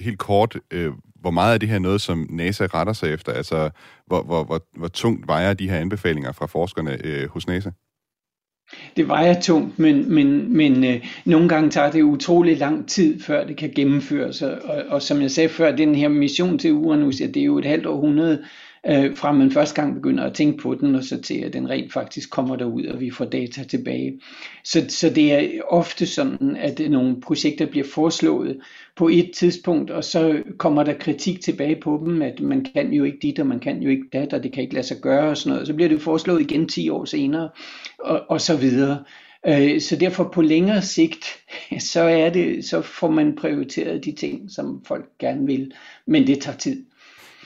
helt 0.00 0.18
kort, 0.18 0.56
øh, 0.70 0.92
hvor 1.20 1.30
meget 1.30 1.54
er 1.54 1.58
det 1.58 1.68
her 1.68 1.78
noget, 1.78 2.00
som 2.00 2.26
NASA 2.30 2.66
retter 2.74 2.92
sig 2.92 3.12
efter? 3.12 3.32
Altså, 3.32 3.70
hvor, 4.06 4.22
hvor, 4.22 4.44
hvor, 4.44 4.66
hvor 4.76 4.88
tungt 4.88 5.26
vejer 5.26 5.54
de 5.54 5.70
her 5.70 5.78
anbefalinger 5.78 6.32
fra 6.32 6.46
forskerne 6.46 6.98
øh, 7.04 7.28
hos 7.28 7.46
NASA? 7.46 7.70
Det 8.96 9.08
vejer 9.08 9.40
tungt, 9.40 9.78
men, 9.78 10.14
men, 10.14 10.56
men 10.56 10.84
øh, 10.84 11.06
nogle 11.24 11.48
gange 11.48 11.70
tager 11.70 11.90
det 11.90 12.02
utrolig 12.02 12.58
lang 12.58 12.88
tid, 12.88 13.20
før 13.20 13.46
det 13.46 13.56
kan 13.56 13.72
gennemføres. 13.74 14.42
Og, 14.42 14.58
og 14.88 15.02
som 15.02 15.22
jeg 15.22 15.30
sagde 15.30 15.48
før, 15.48 15.76
den 15.76 15.94
her 15.94 16.08
mission 16.08 16.58
til 16.58 16.72
Uranus, 16.72 17.20
ja, 17.20 17.26
det 17.26 17.36
er 17.36 17.44
jo 17.44 17.58
et 17.58 17.64
halvt 17.64 17.86
århundrede, 17.86 18.44
øh, 18.86 19.16
fra 19.16 19.32
man 19.32 19.50
første 19.50 19.82
gang 19.82 19.94
begynder 19.94 20.24
at 20.24 20.34
tænke 20.34 20.62
på 20.62 20.74
den, 20.74 20.94
og 20.94 21.04
så 21.04 21.20
til 21.20 21.38
at 21.38 21.52
den 21.52 21.70
rent 21.70 21.92
faktisk 21.92 22.30
kommer 22.30 22.56
derud, 22.56 22.84
og 22.84 23.00
vi 23.00 23.10
får 23.10 23.24
data 23.24 23.64
tilbage. 23.64 24.20
Så, 24.64 24.84
så 24.88 25.10
det 25.10 25.32
er 25.32 25.62
ofte 25.68 26.06
sådan, 26.06 26.56
at 26.56 26.80
nogle 26.90 27.20
projekter 27.20 27.66
bliver 27.66 27.86
foreslået 27.94 28.60
på 28.96 29.08
et 29.08 29.30
tidspunkt, 29.34 29.90
og 29.90 30.04
så 30.04 30.42
kommer 30.58 30.82
der 30.82 30.94
kritik 30.94 31.40
tilbage 31.40 31.76
på 31.76 32.02
dem, 32.04 32.22
at 32.22 32.40
man 32.40 32.66
kan 32.74 32.92
jo 32.92 33.04
ikke 33.04 33.18
dit, 33.22 33.38
og 33.38 33.46
man 33.46 33.60
kan 33.60 33.82
jo 33.82 33.90
ikke 33.90 34.06
dat, 34.12 34.32
og 34.32 34.42
det 34.42 34.52
kan 34.52 34.62
ikke 34.62 34.74
lade 34.74 34.86
sig 34.86 34.96
gøre, 35.02 35.30
og 35.30 35.36
sådan 35.36 35.52
noget. 35.52 35.66
Så 35.66 35.74
bliver 35.74 35.88
det 35.88 36.02
foreslået 36.02 36.40
igen 36.40 36.68
10 36.68 36.88
år 36.88 37.04
senere, 37.04 37.48
og, 37.98 38.22
og 38.28 38.40
så 38.40 38.56
videre. 38.56 39.04
Øh, 39.46 39.80
så 39.80 39.96
derfor 39.96 40.30
på 40.34 40.42
længere 40.42 40.82
sigt, 40.82 41.24
så, 41.92 42.00
er 42.00 42.30
det, 42.30 42.64
så 42.64 42.82
får 42.82 43.10
man 43.10 43.36
prioriteret 43.36 44.04
de 44.04 44.12
ting, 44.12 44.50
som 44.50 44.84
folk 44.86 45.04
gerne 45.18 45.46
vil, 45.46 45.72
men 46.06 46.26
det 46.26 46.40
tager 46.40 46.56
tid. 46.56 46.84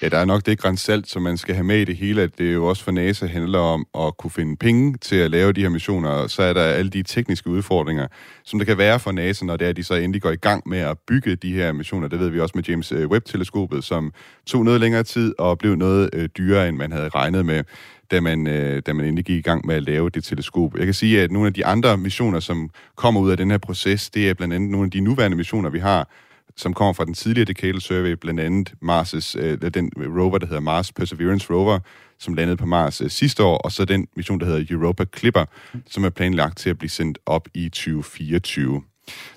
Ja, 0.02 0.08
der 0.08 0.18
er 0.18 0.24
nok 0.24 0.46
det 0.46 0.58
grænsalt, 0.58 1.08
som 1.08 1.22
man 1.22 1.36
skal 1.36 1.54
have 1.54 1.64
med 1.64 1.80
i 1.80 1.84
det 1.84 1.96
hele, 1.96 2.22
at 2.22 2.38
det 2.38 2.54
jo 2.54 2.66
også 2.66 2.84
for 2.84 2.90
NASA 2.90 3.26
handler 3.26 3.58
om 3.58 3.86
at 3.98 4.16
kunne 4.16 4.30
finde 4.30 4.56
penge 4.56 4.96
til 4.96 5.16
at 5.16 5.30
lave 5.30 5.52
de 5.52 5.60
her 5.60 5.68
missioner, 5.68 6.08
og 6.08 6.30
så 6.30 6.42
er 6.42 6.52
der 6.52 6.62
alle 6.62 6.90
de 6.90 7.02
tekniske 7.02 7.50
udfordringer, 7.50 8.06
som 8.44 8.58
der 8.58 8.66
kan 8.66 8.78
være 8.78 9.00
for 9.00 9.12
NASA, 9.12 9.44
når 9.44 9.56
det 9.56 9.64
er, 9.64 9.68
at 9.68 9.76
de 9.76 9.84
så 9.84 9.94
endelig 9.94 10.22
går 10.22 10.30
i 10.30 10.36
gang 10.36 10.68
med 10.68 10.78
at 10.78 10.98
bygge 11.06 11.36
de 11.36 11.52
her 11.52 11.72
missioner. 11.72 12.08
Det 12.08 12.20
ved 12.20 12.28
vi 12.28 12.40
også 12.40 12.52
med 12.54 12.64
James 12.64 12.92
øh, 12.92 13.08
Webb-teleskopet, 13.08 13.84
som 13.84 14.12
tog 14.46 14.64
noget 14.64 14.80
længere 14.80 15.02
tid 15.02 15.34
og 15.38 15.58
blev 15.58 15.74
noget 15.76 16.10
øh, 16.12 16.28
dyrere, 16.38 16.68
end 16.68 16.76
man 16.76 16.92
havde 16.92 17.08
regnet 17.08 17.46
med 17.46 17.64
da 18.10 18.20
man, 18.20 18.46
øh, 18.46 18.82
da 18.86 18.92
man 18.92 19.04
endelig 19.04 19.24
gik 19.24 19.38
i 19.38 19.42
gang 19.42 19.66
med 19.66 19.74
at 19.74 19.82
lave 19.82 20.10
det 20.10 20.24
teleskop. 20.24 20.76
Jeg 20.76 20.84
kan 20.84 20.94
sige, 20.94 21.22
at 21.22 21.30
nogle 21.30 21.46
af 21.46 21.54
de 21.54 21.66
andre 21.66 21.98
missioner, 21.98 22.40
som 22.40 22.70
kommer 22.96 23.20
ud 23.20 23.30
af 23.30 23.36
den 23.36 23.50
her 23.50 23.58
proces, 23.58 24.10
det 24.10 24.28
er 24.28 24.34
blandt 24.34 24.54
andet 24.54 24.70
nogle 24.70 24.84
af 24.84 24.90
de 24.90 25.00
nuværende 25.00 25.36
missioner, 25.36 25.70
vi 25.70 25.78
har, 25.78 26.08
som 26.56 26.74
kommer 26.74 26.92
fra 26.92 27.04
den 27.04 27.14
tidligere 27.14 27.44
Decadal 27.44 27.80
Survey, 27.80 28.12
blandt 28.12 28.40
andet 28.40 28.74
Mars' 28.82 29.38
øh, 29.38 29.74
den 29.74 29.92
rover, 29.96 30.38
der 30.38 30.46
hedder 30.46 30.60
Mars 30.60 30.92
Perseverance 30.92 31.52
Rover, 31.52 31.78
som 32.18 32.34
landede 32.34 32.56
på 32.56 32.66
Mars 32.66 33.00
øh, 33.00 33.10
sidste 33.10 33.42
år, 33.42 33.58
og 33.58 33.72
så 33.72 33.84
den 33.84 34.06
mission, 34.16 34.40
der 34.40 34.46
hedder 34.46 34.64
Europa 34.70 35.04
Clipper, 35.16 35.44
som 35.90 36.04
er 36.04 36.10
planlagt 36.10 36.58
til 36.58 36.70
at 36.70 36.78
blive 36.78 36.90
sendt 36.90 37.18
op 37.26 37.48
i 37.54 37.68
2024. 37.68 38.82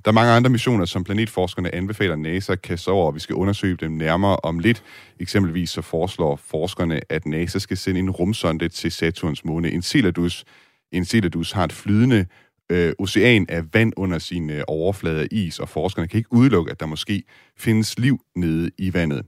Der 0.05 0.11
er 0.11 0.13
mange 0.13 0.31
andre 0.31 0.49
missioner, 0.49 0.85
som 0.85 1.03
planetforskerne 1.03 1.75
anbefaler 1.75 2.15
NASA 2.15 2.51
at 2.51 2.61
kaste 2.61 2.89
over, 2.89 3.07
og 3.07 3.15
vi 3.15 3.19
skal 3.19 3.35
undersøge 3.35 3.75
dem 3.75 3.91
nærmere 3.91 4.37
om 4.43 4.59
lidt. 4.59 4.83
Eksempelvis 5.19 5.69
så 5.69 5.81
foreslår 5.81 6.35
forskerne, 6.35 7.01
at 7.09 7.25
NASA 7.25 7.59
skal 7.59 7.77
sende 7.77 7.99
en 7.99 8.09
rumsonde 8.09 8.69
til 8.69 8.91
Saturns 8.91 9.45
måne 9.45 9.71
Enceladus. 9.71 10.45
Enceladus 10.91 11.51
har 11.51 11.63
et 11.63 11.73
flydende 11.73 12.25
øh, 12.69 12.93
ocean 12.99 13.45
af 13.49 13.63
vand 13.73 13.93
under 13.97 14.19
sin 14.19 14.49
øh, 14.49 14.63
overflade 14.67 15.21
af 15.21 15.27
is, 15.31 15.59
og 15.59 15.69
forskerne 15.69 16.07
kan 16.07 16.17
ikke 16.17 16.33
udelukke, 16.33 16.71
at 16.71 16.79
der 16.79 16.85
måske 16.85 17.23
findes 17.57 17.99
liv 17.99 18.19
nede 18.35 18.71
i 18.77 18.93
vandet. 18.93 19.25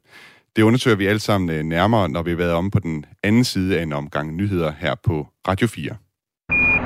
Det 0.55 0.63
undersøger 0.63 0.97
vi 0.97 1.07
alle 1.07 1.19
sammen 1.19 1.49
øh, 1.49 1.63
nærmere, 1.63 2.09
når 2.09 2.21
vi 2.23 2.29
har 2.29 2.37
været 2.37 2.53
om 2.53 2.71
på 2.71 2.79
den 2.79 3.05
anden 3.23 3.43
side 3.43 3.79
af 3.79 3.83
en 3.83 3.93
omgang 3.93 4.35
nyheder 4.35 4.71
her 4.79 4.95
på 5.03 5.27
Radio 5.47 5.67
4. 5.67 5.95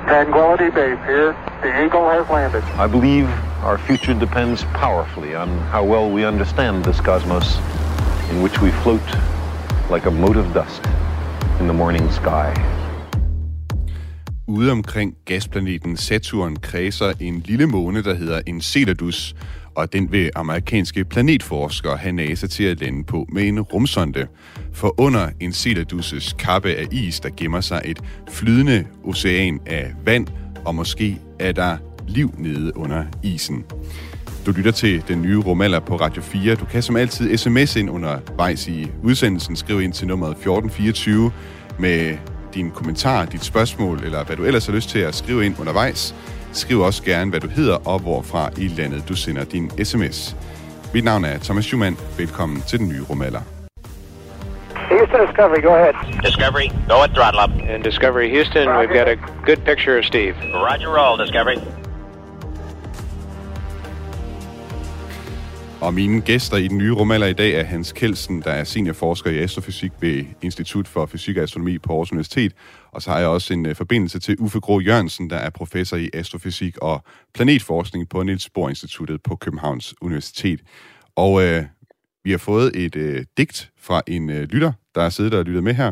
Tranquility 0.07 0.69
Base 0.75 1.01
here. 1.07 1.33
The 1.61 1.71
Eagle 1.83 2.05
has 2.15 2.25
landed. 2.29 2.63
I 2.77 2.87
believe 2.87 3.27
our 3.63 3.77
future 3.77 4.19
depends 4.19 4.65
powerfully 4.65 5.35
on 5.35 5.47
how 5.47 5.83
well 5.85 6.13
we 6.15 6.27
understand 6.27 6.83
this 6.83 6.97
cosmos 6.97 7.47
in 8.31 8.41
which 8.43 8.61
we 8.61 8.71
float 8.83 9.07
like 9.93 10.05
a 10.05 10.11
mote 10.11 10.39
of 10.39 10.53
dust 10.53 10.81
in 11.59 11.67
the 11.67 11.73
morning 11.73 12.11
sky. 12.11 12.51
Ude 14.47 14.71
omkring 14.71 15.15
gasplaneten 15.25 15.97
Saturn 15.97 16.55
kredser 16.55 17.13
en 17.19 17.43
lille 17.45 17.67
måne, 17.67 18.03
der 18.03 18.13
hedder 18.13 18.41
Enceladus, 18.47 19.35
og 19.75 19.93
den 19.93 20.11
vil 20.11 20.31
amerikanske 20.35 21.05
planetforskere 21.05 21.97
have 21.97 22.11
NASA 22.11 22.47
til 22.47 22.63
at 22.63 22.79
lande 22.81 23.03
på 23.03 23.25
med 23.31 23.47
en 23.47 23.61
rumsonde. 23.61 24.27
For 24.73 24.95
under 24.97 25.27
Enceladus' 25.43 26.35
kappe 26.37 26.69
af 26.69 26.85
is, 26.91 27.19
der 27.19 27.29
gemmer 27.37 27.61
sig 27.61 27.81
et 27.85 27.99
flydende 28.29 28.85
ocean 29.03 29.59
af 29.65 29.93
vand, 30.05 30.27
og 30.65 30.75
måske 30.75 31.19
er 31.39 31.51
der 31.51 31.77
liv 32.07 32.33
nede 32.37 32.77
under 32.77 33.05
isen. 33.23 33.65
Du 34.45 34.51
lytter 34.51 34.71
til 34.71 35.03
den 35.07 35.21
nye 35.21 35.37
rumalder 35.39 35.79
på 35.79 35.95
Radio 35.95 36.21
4. 36.21 36.55
Du 36.55 36.65
kan 36.65 36.83
som 36.83 36.95
altid 36.95 37.37
sms 37.37 37.75
ind 37.75 37.89
undervejs 37.89 38.67
i 38.67 38.87
udsendelsen. 39.03 39.55
Skriv 39.55 39.81
ind 39.81 39.93
til 39.93 40.07
nummeret 40.07 40.31
1424 40.31 41.31
med 41.79 42.17
din 42.53 42.71
kommentar, 42.71 43.25
dit 43.25 43.43
spørgsmål, 43.43 43.99
eller 44.03 44.23
hvad 44.23 44.35
du 44.35 44.45
ellers 44.45 44.65
har 44.65 44.73
lyst 44.73 44.89
til 44.89 44.99
at 44.99 45.15
skrive 45.15 45.45
ind 45.45 45.59
undervejs. 45.59 46.15
Skriv 46.51 46.79
også 46.79 47.03
gerne, 47.03 47.29
hvad 47.29 47.39
du 47.39 47.47
hedder 47.47 47.87
og 47.87 47.99
hvorfra 47.99 48.49
i 48.57 48.67
landet 48.67 49.09
du 49.09 49.15
sender 49.15 49.43
din 49.43 49.85
sms. 49.85 50.35
Mit 50.93 51.03
navn 51.03 51.25
er 51.25 51.37
Thomas 51.37 51.65
Schumann. 51.65 51.97
Velkommen 52.17 52.61
til 52.61 52.79
den 52.79 52.89
nye 52.89 53.01
rumalder. 53.09 53.41
Houston 54.89 55.19
Discovery, 55.27 55.61
go 55.61 55.73
ahead. 55.75 55.95
Discovery, 56.23 56.67
go 56.89 56.97
at 57.03 57.11
throttle 57.17 57.39
up. 57.43 57.51
And 57.69 57.83
Discovery 57.83 58.29
Houston, 58.29 58.67
we've 58.79 58.95
got 58.99 59.07
a 59.07 59.17
good 59.45 59.61
picture 59.65 59.97
of 59.99 60.05
Steve. 60.05 60.35
Roger 60.53 60.89
roll, 60.97 61.17
Discovery. 61.25 61.82
Og 65.83 65.93
mine 65.93 66.21
gæster 66.21 66.57
i 66.57 66.67
den 66.67 66.77
nye 66.77 66.91
rumalder 66.91 67.27
i 67.27 67.33
dag 67.33 67.53
er 67.53 67.63
Hans 67.63 67.91
Kelsen, 67.91 68.41
der 68.41 68.51
er 68.51 68.63
seniorforsker 68.63 69.31
i 69.31 69.37
astrofysik 69.37 69.91
ved 69.99 70.25
Institut 70.41 70.87
for 70.87 71.05
Fysik 71.05 71.37
og 71.37 71.43
Astronomi 71.43 71.77
på 71.77 71.93
Aarhus 71.93 72.11
Universitet. 72.11 72.53
Og 72.91 73.01
så 73.01 73.11
har 73.11 73.19
jeg 73.19 73.27
også 73.27 73.53
en 73.53 73.65
øh, 73.65 73.75
forbindelse 73.75 74.19
til 74.19 74.35
Uffe 74.39 74.59
Grå 74.59 74.79
Jørgensen, 74.79 75.29
der 75.29 75.35
er 75.35 75.49
professor 75.49 75.97
i 75.97 76.09
astrofysik 76.13 76.77
og 76.77 77.03
planetforskning 77.33 78.09
på 78.09 78.23
Niels 78.23 78.49
Bohr 78.49 78.69
Instituttet 78.69 79.23
på 79.23 79.35
Københavns 79.35 79.93
Universitet. 80.01 80.61
Og 81.15 81.43
øh, 81.43 81.63
vi 82.23 82.31
har 82.31 82.37
fået 82.37 82.75
et 82.75 82.95
øh, 82.95 83.25
digt 83.37 83.71
fra 83.77 84.01
en 84.07 84.29
øh, 84.29 84.43
lytter, 84.43 84.71
der 84.95 85.01
er 85.01 85.09
siddet 85.09 85.33
og 85.33 85.45
lyttet 85.45 85.63
med 85.63 85.73
her. 85.73 85.91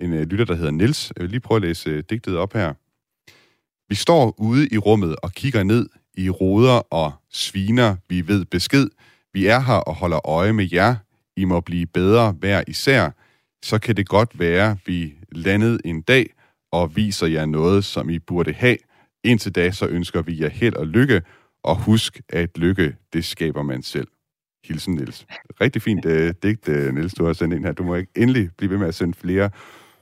En 0.00 0.12
øh, 0.12 0.22
lytter, 0.22 0.44
der 0.44 0.54
hedder 0.54 0.70
Niels. 0.70 1.12
Jeg 1.16 1.22
vil 1.22 1.30
lige 1.30 1.40
prøve 1.40 1.56
at 1.56 1.62
læse 1.62 1.90
øh, 1.90 2.02
digtet 2.10 2.36
op 2.36 2.52
her. 2.52 2.72
Vi 3.88 3.94
står 3.94 4.34
ude 4.38 4.68
i 4.68 4.78
rummet 4.78 5.16
og 5.22 5.32
kigger 5.32 5.62
ned 5.62 5.88
i 6.16 6.30
roder 6.30 6.92
og 6.92 7.12
sviner, 7.30 7.96
vi 8.08 8.28
ved 8.28 8.44
besked. 8.44 8.88
Vi 9.36 9.46
er 9.46 9.60
her 9.60 9.74
og 9.74 9.94
holder 9.94 10.28
øje 10.28 10.52
med 10.52 10.68
jer. 10.72 10.96
I 11.36 11.44
må 11.44 11.60
blive 11.60 11.86
bedre 11.86 12.32
hver 12.32 12.62
især. 12.66 13.10
Så 13.64 13.78
kan 13.78 13.96
det 13.96 14.08
godt 14.08 14.38
være, 14.38 14.76
vi 14.86 15.14
landet 15.32 15.80
en 15.84 16.02
dag 16.02 16.26
og 16.72 16.96
viser 16.96 17.26
jer 17.26 17.46
noget, 17.46 17.84
som 17.84 18.10
I 18.10 18.18
burde 18.18 18.52
have. 18.52 18.76
Indtil 19.24 19.54
da, 19.54 19.70
så 19.70 19.86
ønsker 19.86 20.22
vi 20.22 20.42
jer 20.42 20.48
held 20.48 20.74
og 20.74 20.86
lykke. 20.86 21.22
Og 21.64 21.76
husk, 21.76 22.20
at 22.28 22.58
lykke, 22.58 22.96
det 23.12 23.24
skaber 23.24 23.62
man 23.62 23.82
selv. 23.82 24.08
Hilsen, 24.64 24.94
Niels. 24.94 25.26
Rigtig 25.60 25.82
fint 25.82 26.04
uh, 26.04 26.12
digt, 26.12 26.68
uh, 26.68 26.94
Niels, 26.94 27.14
du 27.14 27.24
har 27.24 27.32
sendt 27.32 27.54
ind 27.54 27.64
her. 27.64 27.72
Du 27.72 27.84
må 27.84 27.94
ikke 27.94 28.12
endelig 28.16 28.50
blive 28.58 28.70
ved 28.70 28.78
med 28.78 28.88
at 28.88 28.94
sende 28.94 29.14
flere 29.14 29.50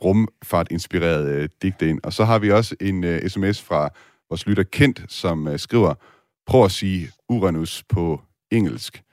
rumfart-inspirerede 0.04 1.42
uh, 1.42 1.48
digte 1.62 1.88
ind. 1.88 2.00
Og 2.02 2.12
så 2.12 2.24
har 2.24 2.38
vi 2.38 2.50
også 2.50 2.76
en 2.80 3.04
uh, 3.04 3.18
sms 3.28 3.62
fra 3.62 3.88
vores 4.30 4.46
lytter 4.46 4.62
Kent, 4.62 5.04
som 5.08 5.46
uh, 5.46 5.56
skriver, 5.56 5.94
prøv 6.46 6.64
at 6.64 6.70
sige 6.70 7.10
Uranus 7.28 7.84
på 7.88 8.20
engelsk. 8.50 9.03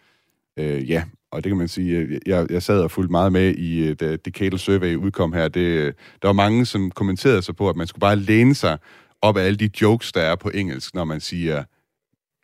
Øh, 0.62 0.90
ja, 0.90 1.04
og 1.32 1.44
det 1.44 1.50
kan 1.50 1.58
man 1.58 1.68
sige, 1.68 1.98
øh, 1.98 2.20
jeg, 2.26 2.48
jeg 2.50 2.64
sad 2.64 2.82
og 2.82 2.92
fulgte 2.92 3.12
meget 3.12 3.32
med 3.32 3.56
i, 3.56 3.88
øh, 3.88 3.96
da 4.00 4.16
Decadal 4.16 4.60
Survey 4.60 4.96
udkom 4.96 5.34
her. 5.34 5.48
Det, 5.48 5.62
øh, 5.62 5.94
der 6.22 6.28
var 6.28 6.34
mange, 6.34 6.66
som 6.66 6.92
kommenterede 6.92 7.42
sig 7.42 7.56
på, 7.56 7.70
at 7.70 7.76
man 7.76 7.88
skulle 7.88 8.00
bare 8.00 8.16
læne 8.16 8.56
sig 8.56 8.78
op 9.22 9.38
af 9.38 9.44
alle 9.44 9.58
de 9.58 9.70
jokes, 9.82 10.12
der 10.12 10.22
er 10.22 10.36
på 10.36 10.50
engelsk, 10.54 10.96
når 10.96 11.06
man 11.06 11.20
siger 11.20 11.64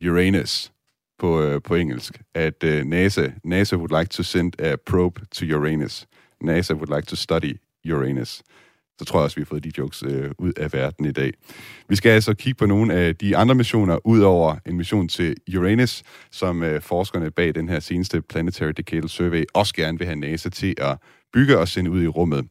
Uranus 0.06 0.72
på, 1.20 1.60
på 1.64 1.76
engelsk. 1.76 2.22
At 2.36 2.64
uh, 2.64 2.84
NASA, 2.86 3.30
NASA 3.44 3.76
would 3.76 4.00
like 4.00 4.10
to 4.10 4.24
send 4.24 4.62
a 4.62 4.76
probe 4.86 5.22
to 5.32 5.46
Uranus. 5.46 6.08
NASA 6.42 6.74
would 6.74 6.96
like 6.96 7.08
to 7.08 7.16
study 7.16 7.58
Uranus 7.92 8.44
så 9.00 9.06
tror 9.06 9.20
jeg 9.20 9.24
også, 9.24 9.36
vi 9.36 9.42
har 9.42 9.46
fået 9.46 9.64
de 9.64 9.72
jokes 9.78 10.04
øh, 10.04 10.32
ud 10.38 10.54
af 10.58 10.74
verden 10.74 11.06
i 11.06 11.12
dag. 11.12 11.32
Vi 11.90 11.96
skal 11.96 12.10
altså 12.10 12.34
kigge 12.34 12.58
på 12.58 12.66
nogle 12.66 12.94
af 12.94 13.16
de 13.16 13.38
andre 13.38 13.56
missioner, 13.56 13.98
ud 14.06 14.20
over 14.20 14.56
en 14.66 14.78
mission 14.78 15.08
til 15.08 15.36
Uranus, 15.58 16.04
som 16.32 16.64
øh, 16.64 16.82
forskerne 16.82 17.32
bag 17.32 17.56
den 17.56 17.70
her 17.70 17.80
seneste 17.80 18.22
Planetary 18.22 18.72
Decadal 18.78 19.10
Survey 19.10 19.44
også 19.54 19.74
gerne 19.74 19.98
vil 19.98 20.08
have 20.08 20.20
NASA 20.20 20.50
til 20.50 20.76
at 20.78 20.98
bygge 21.34 21.58
og 21.58 21.68
sende 21.68 21.92
ud 21.92 22.04
i 22.04 22.08
rummet. 22.08 22.46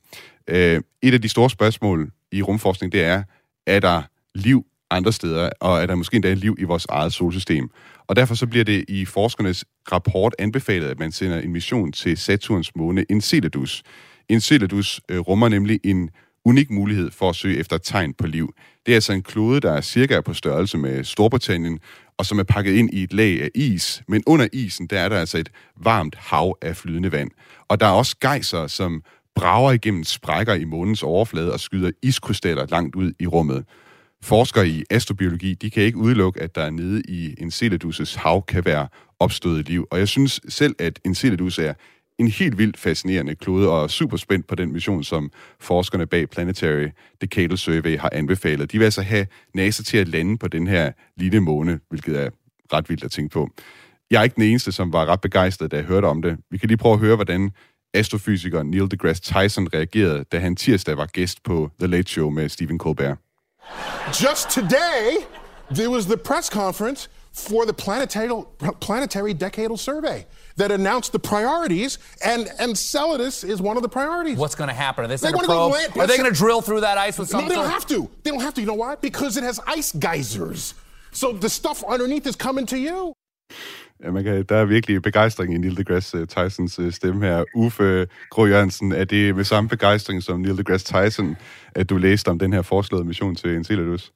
Øh, 0.48 0.80
et 1.02 1.14
af 1.14 1.22
de 1.22 1.28
store 1.28 1.50
spørgsmål 1.50 2.10
i 2.32 2.42
rumforskning, 2.42 2.92
det 2.92 3.04
er, 3.04 3.22
er 3.66 3.80
der 3.80 4.02
liv 4.34 4.66
andre 4.90 5.12
steder, 5.12 5.50
og 5.60 5.82
er 5.82 5.86
der 5.86 5.94
måske 5.94 6.14
endda 6.14 6.34
liv 6.34 6.56
i 6.58 6.64
vores 6.64 6.86
eget 6.88 7.12
solsystem? 7.12 7.70
Og 8.06 8.16
derfor 8.16 8.34
så 8.34 8.46
bliver 8.46 8.64
det 8.64 8.84
i 8.88 9.04
forskernes 9.04 9.64
rapport 9.92 10.34
anbefalet, 10.38 10.88
at 10.88 10.98
man 10.98 11.12
sender 11.12 11.38
en 11.40 11.52
mission 11.52 11.92
til 11.92 12.16
Saturns 12.16 12.76
måne 12.76 13.04
Enceladus. 13.10 13.82
Enceladus 14.28 15.00
øh, 15.08 15.18
rummer 15.18 15.48
nemlig 15.48 15.80
en 15.84 16.10
unik 16.46 16.70
mulighed 16.70 17.10
for 17.10 17.28
at 17.28 17.36
søge 17.36 17.58
efter 17.58 17.78
tegn 17.78 18.14
på 18.14 18.26
liv. 18.26 18.54
Det 18.86 18.92
er 18.92 18.96
altså 18.96 19.12
en 19.12 19.22
klode, 19.22 19.60
der 19.60 19.72
er 19.72 19.80
cirka 19.80 20.20
på 20.20 20.34
størrelse 20.34 20.78
med 20.78 21.04
Storbritannien, 21.04 21.78
og 22.18 22.26
som 22.26 22.38
er 22.38 22.42
pakket 22.42 22.72
ind 22.72 22.90
i 22.92 23.02
et 23.02 23.12
lag 23.12 23.42
af 23.42 23.50
is. 23.54 24.02
Men 24.08 24.22
under 24.26 24.48
isen, 24.52 24.86
der 24.86 25.00
er 25.00 25.08
der 25.08 25.20
altså 25.20 25.38
et 25.38 25.50
varmt 25.76 26.14
hav 26.14 26.58
af 26.62 26.76
flydende 26.76 27.12
vand. 27.12 27.30
Og 27.68 27.80
der 27.80 27.86
er 27.86 27.90
også 27.90 28.16
gejser, 28.20 28.66
som 28.66 29.02
brager 29.34 29.72
igennem 29.72 30.04
sprækker 30.04 30.54
i 30.54 30.64
månens 30.64 31.02
overflade 31.02 31.52
og 31.52 31.60
skyder 31.60 31.90
iskrystaller 32.02 32.66
langt 32.70 32.96
ud 32.96 33.12
i 33.20 33.26
rummet. 33.26 33.64
Forskere 34.22 34.68
i 34.68 34.84
astrobiologi, 34.90 35.54
de 35.54 35.70
kan 35.70 35.82
ikke 35.82 35.98
udelukke, 35.98 36.42
at 36.42 36.54
der 36.54 36.70
nede 36.70 37.02
i 37.08 37.34
Enceladus' 37.40 38.18
hav 38.18 38.44
kan 38.46 38.64
være 38.64 38.88
opstået 39.20 39.68
liv. 39.68 39.86
Og 39.90 39.98
jeg 39.98 40.08
synes 40.08 40.40
selv, 40.48 40.74
at 40.78 41.00
Enceladus 41.04 41.58
er 41.58 41.74
en 42.18 42.28
helt 42.28 42.58
vildt 42.58 42.76
fascinerende 42.76 43.34
klode, 43.34 43.70
og 43.70 43.84
er 43.84 43.88
super 43.88 44.16
spændt 44.16 44.46
på 44.46 44.54
den 44.54 44.72
mission, 44.72 45.04
som 45.04 45.30
forskerne 45.60 46.06
bag 46.06 46.30
Planetary 46.30 46.88
Decadal 47.20 47.58
Survey 47.58 47.98
har 47.98 48.10
anbefalet. 48.12 48.72
De 48.72 48.78
vil 48.78 48.84
altså 48.84 49.02
have 49.02 49.26
NASA 49.54 49.82
til 49.82 49.98
at 49.98 50.08
lande 50.08 50.38
på 50.38 50.48
den 50.48 50.66
her 50.66 50.92
lille 51.16 51.40
måne, 51.40 51.80
hvilket 51.88 52.20
er 52.20 52.30
ret 52.72 52.88
vildt 52.88 53.04
at 53.04 53.10
tænke 53.10 53.32
på. 53.32 53.48
Jeg 54.10 54.18
er 54.18 54.22
ikke 54.24 54.34
den 54.34 54.42
eneste, 54.42 54.72
som 54.72 54.92
var 54.92 55.06
ret 55.06 55.20
begejstret, 55.20 55.70
da 55.70 55.76
jeg 55.76 55.84
hørte 55.84 56.06
om 56.06 56.22
det. 56.22 56.38
Vi 56.50 56.58
kan 56.58 56.68
lige 56.68 56.78
prøve 56.78 56.92
at 56.92 57.00
høre, 57.00 57.14
hvordan 57.14 57.50
astrofysikeren 57.94 58.70
Neil 58.70 58.90
deGrasse 58.90 59.22
Tyson 59.22 59.68
reagerede, 59.74 60.24
da 60.32 60.38
han 60.38 60.56
tirsdag 60.56 60.96
var 60.96 61.06
gæst 61.06 61.42
på 61.42 61.70
The 61.78 61.86
Late 61.86 62.10
Show 62.10 62.30
med 62.30 62.48
Stephen 62.48 62.78
Colbert. 62.78 63.16
Just 64.08 64.50
today, 64.50 65.16
there 65.74 65.90
was 65.90 66.04
the 66.06 66.16
press 66.16 66.48
conference 66.48 67.10
for 67.44 67.62
the 67.70 67.72
planetary, 67.84 68.30
planetary 68.86 69.34
decadal 69.44 69.78
survey 69.78 70.18
that 70.60 70.70
announced 70.78 71.10
the 71.12 71.18
priorities, 71.32 71.98
and 72.30 72.42
Enceladus 72.66 73.36
is 73.52 73.58
one 73.68 73.76
of 73.76 73.82
the 73.86 73.92
priorities. 73.98 74.36
What's 74.42 74.54
going 74.60 74.72
to 74.76 74.80
happen? 74.86 75.00
Are 75.04 75.08
they, 75.08 75.14
They 75.16 75.26
send 75.28 75.36
wanna 75.36 75.48
probe? 75.48 75.72
land- 75.72 75.92
Are 76.00 76.06
they 76.10 76.16
going 76.22 76.32
to 76.34 76.38
drill 76.44 76.60
through 76.66 76.80
that 76.88 76.96
ice 77.08 77.16
with 77.20 77.28
No, 77.32 77.40
they 77.50 77.54
don't 77.60 77.70
have 77.78 77.86
to. 77.94 77.98
They 78.22 78.30
don't 78.34 78.40
have 78.48 78.54
to. 78.54 78.60
You 78.62 78.68
know 78.72 78.80
why? 78.84 78.92
Because 79.08 79.32
it 79.40 79.44
has 79.50 79.56
ice 79.78 79.90
geysers. 80.08 80.62
So 81.12 81.26
the 81.44 81.48
stuff 81.60 81.78
underneath 81.94 82.26
is 82.26 82.36
coming 82.46 82.66
to 82.74 82.76
you. 82.88 83.12
Ja, 84.04 84.10
man 84.10 84.24
kan, 84.24 84.44
der 84.48 84.56
er 84.56 84.64
virkelig 84.64 85.02
begejstring 85.02 85.54
i 85.54 85.58
Neil 85.58 85.76
deGrasse 85.76 86.26
Tysons 86.26 86.78
øh, 86.78 86.92
stemme 86.92 87.26
her. 87.26 87.44
Uffe 87.54 88.06
Grå 88.30 88.46
Jørgensen, 88.46 88.92
er 88.92 89.04
det 89.04 89.36
med 89.36 89.44
samme 89.44 89.68
begejstring 89.68 90.22
som 90.22 90.40
Neil 90.40 90.58
deGrasse 90.58 90.86
Tyson, 90.86 91.36
at 91.74 91.90
du 91.90 91.96
læste 91.96 92.28
om 92.28 92.38
den 92.38 92.52
her 92.52 92.62
foreslåede 92.62 93.04
mission 93.04 93.34
til 93.36 93.54
Enceladus? 93.56 94.12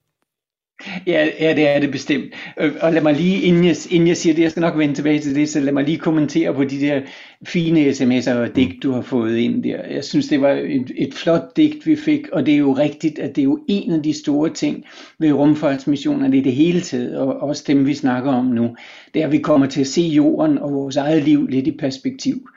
Ja, 1.06 1.28
ja, 1.40 1.54
det 1.56 1.68
er 1.68 1.80
det 1.80 1.90
bestemt. 1.90 2.24
Øh, 2.60 2.72
Og 2.80 2.92
lad 2.92 3.02
mig 3.02 3.14
lige, 3.14 3.42
inden 3.42 3.64
jeg, 3.64 3.76
inden 3.90 4.08
jeg 4.08 4.16
siger 4.16 4.34
det, 4.34 4.42
jeg 4.42 4.50
skal 4.50 4.60
nok 4.60 4.78
vende 4.78 4.94
tilbage 4.94 5.18
til 5.18 5.34
det, 5.34 5.48
så 5.48 5.60
lad 5.60 5.72
mig 5.72 5.84
lige 5.84 5.98
kommentere 5.98 6.54
på 6.54 6.64
de 6.64 6.80
der 6.80 7.00
fine 7.46 7.90
sms'er 7.90 8.34
og 8.34 8.56
digt, 8.56 8.82
du 8.82 8.92
har 8.92 9.02
fået 9.02 9.36
ind 9.36 9.62
der. 9.62 9.76
Jeg 9.90 10.04
synes, 10.04 10.28
det 10.28 10.40
var 10.40 10.52
et, 10.52 10.90
et 10.96 11.14
flot 11.14 11.56
digt, 11.56 11.86
vi 11.86 11.96
fik, 11.96 12.28
og 12.32 12.46
det 12.46 12.54
er 12.54 12.58
jo 12.58 12.72
rigtigt, 12.72 13.18
at 13.18 13.36
det 13.36 13.42
er 13.42 13.44
jo 13.44 13.60
en 13.68 13.92
af 13.92 14.02
de 14.02 14.12
store 14.18 14.50
ting 14.50 14.84
ved 15.18 15.32
rumfartsmissionerne 15.32 16.38
i 16.38 16.40
det 16.40 16.52
hele 16.52 16.80
taget, 16.80 17.16
og 17.18 17.42
også 17.42 17.64
dem, 17.66 17.86
vi 17.86 17.94
snakker 17.94 18.32
om 18.32 18.44
nu, 18.46 18.76
det 19.14 19.22
er, 19.22 19.26
at 19.26 19.32
vi 19.32 19.38
kommer 19.38 19.66
til 19.66 19.80
at 19.80 19.86
se 19.86 20.02
jorden 20.02 20.58
og 20.58 20.72
vores 20.72 20.96
eget 20.96 21.22
liv 21.22 21.46
lidt 21.46 21.66
i 21.66 21.70
perspektiv. 21.72 22.48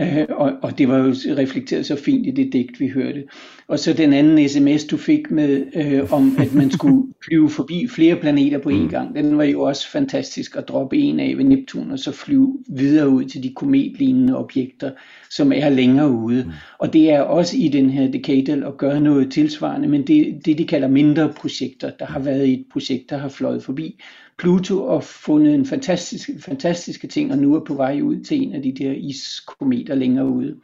Øh, 0.00 0.26
og, 0.28 0.52
og 0.62 0.78
det 0.78 0.88
var 0.88 0.98
jo 0.98 1.14
reflekteret 1.36 1.86
så 1.86 1.96
fint 1.96 2.26
i 2.26 2.30
det 2.30 2.52
digt, 2.52 2.80
vi 2.80 2.88
hørte. 2.88 3.24
Og 3.68 3.78
så 3.78 3.92
den 3.92 4.12
anden 4.12 4.48
sms, 4.48 4.84
du 4.84 4.96
fik 4.96 5.30
med, 5.30 5.66
øh, 5.74 6.12
om 6.12 6.36
at 6.38 6.54
man 6.54 6.70
skulle 6.70 7.06
flyve 7.24 7.50
forbi 7.50 7.88
flere 7.88 8.16
planeter 8.16 8.58
på 8.58 8.70
én 8.70 8.88
gang, 8.88 9.14
den 9.14 9.38
var 9.38 9.44
jo 9.44 9.62
også 9.62 9.90
fantastisk 9.90 10.56
at 10.56 10.68
droppe 10.68 10.96
en 10.96 11.20
af 11.20 11.34
ved 11.36 11.44
Neptun, 11.44 11.90
og 11.90 11.98
så 11.98 12.12
flyve 12.12 12.58
videre 12.68 13.08
ud 13.08 13.24
til 13.24 13.42
de 13.42 13.54
kometlignende 13.56 14.36
objekter, 14.36 14.90
som 15.30 15.52
er 15.52 15.68
længere 15.68 16.10
ude. 16.10 16.52
Og 16.78 16.92
det 16.92 17.10
er 17.10 17.20
også 17.20 17.56
i 17.56 17.68
den 17.68 17.90
her 17.90 18.10
decadal 18.10 18.64
at 18.64 18.76
gøre 18.76 19.00
noget 19.00 19.32
tilsvarende, 19.32 19.88
men 19.88 20.06
det, 20.06 20.40
det 20.44 20.58
de 20.58 20.66
kalder 20.66 20.88
mindre 20.88 21.32
projekter. 21.36 21.90
Der 21.98 22.06
har 22.06 22.20
været 22.20 22.48
et 22.48 22.64
projekt, 22.72 23.10
der 23.10 23.18
har 23.18 23.28
fløjet 23.28 23.62
forbi 23.62 24.00
Pluto 24.38 24.84
og 24.84 25.04
fundet 25.04 25.54
en 25.54 25.66
fantastisk, 25.66 26.30
fantastiske 26.40 27.06
ting, 27.06 27.32
og 27.32 27.38
nu 27.38 27.54
er 27.54 27.64
på 27.64 27.74
vej 27.74 28.00
ud 28.00 28.24
til 28.24 28.42
en 28.42 28.52
af 28.52 28.62
de 28.62 28.72
der 28.72 28.92
iskometer 28.92 29.94
længere 29.94 30.26
ude. 30.26 30.56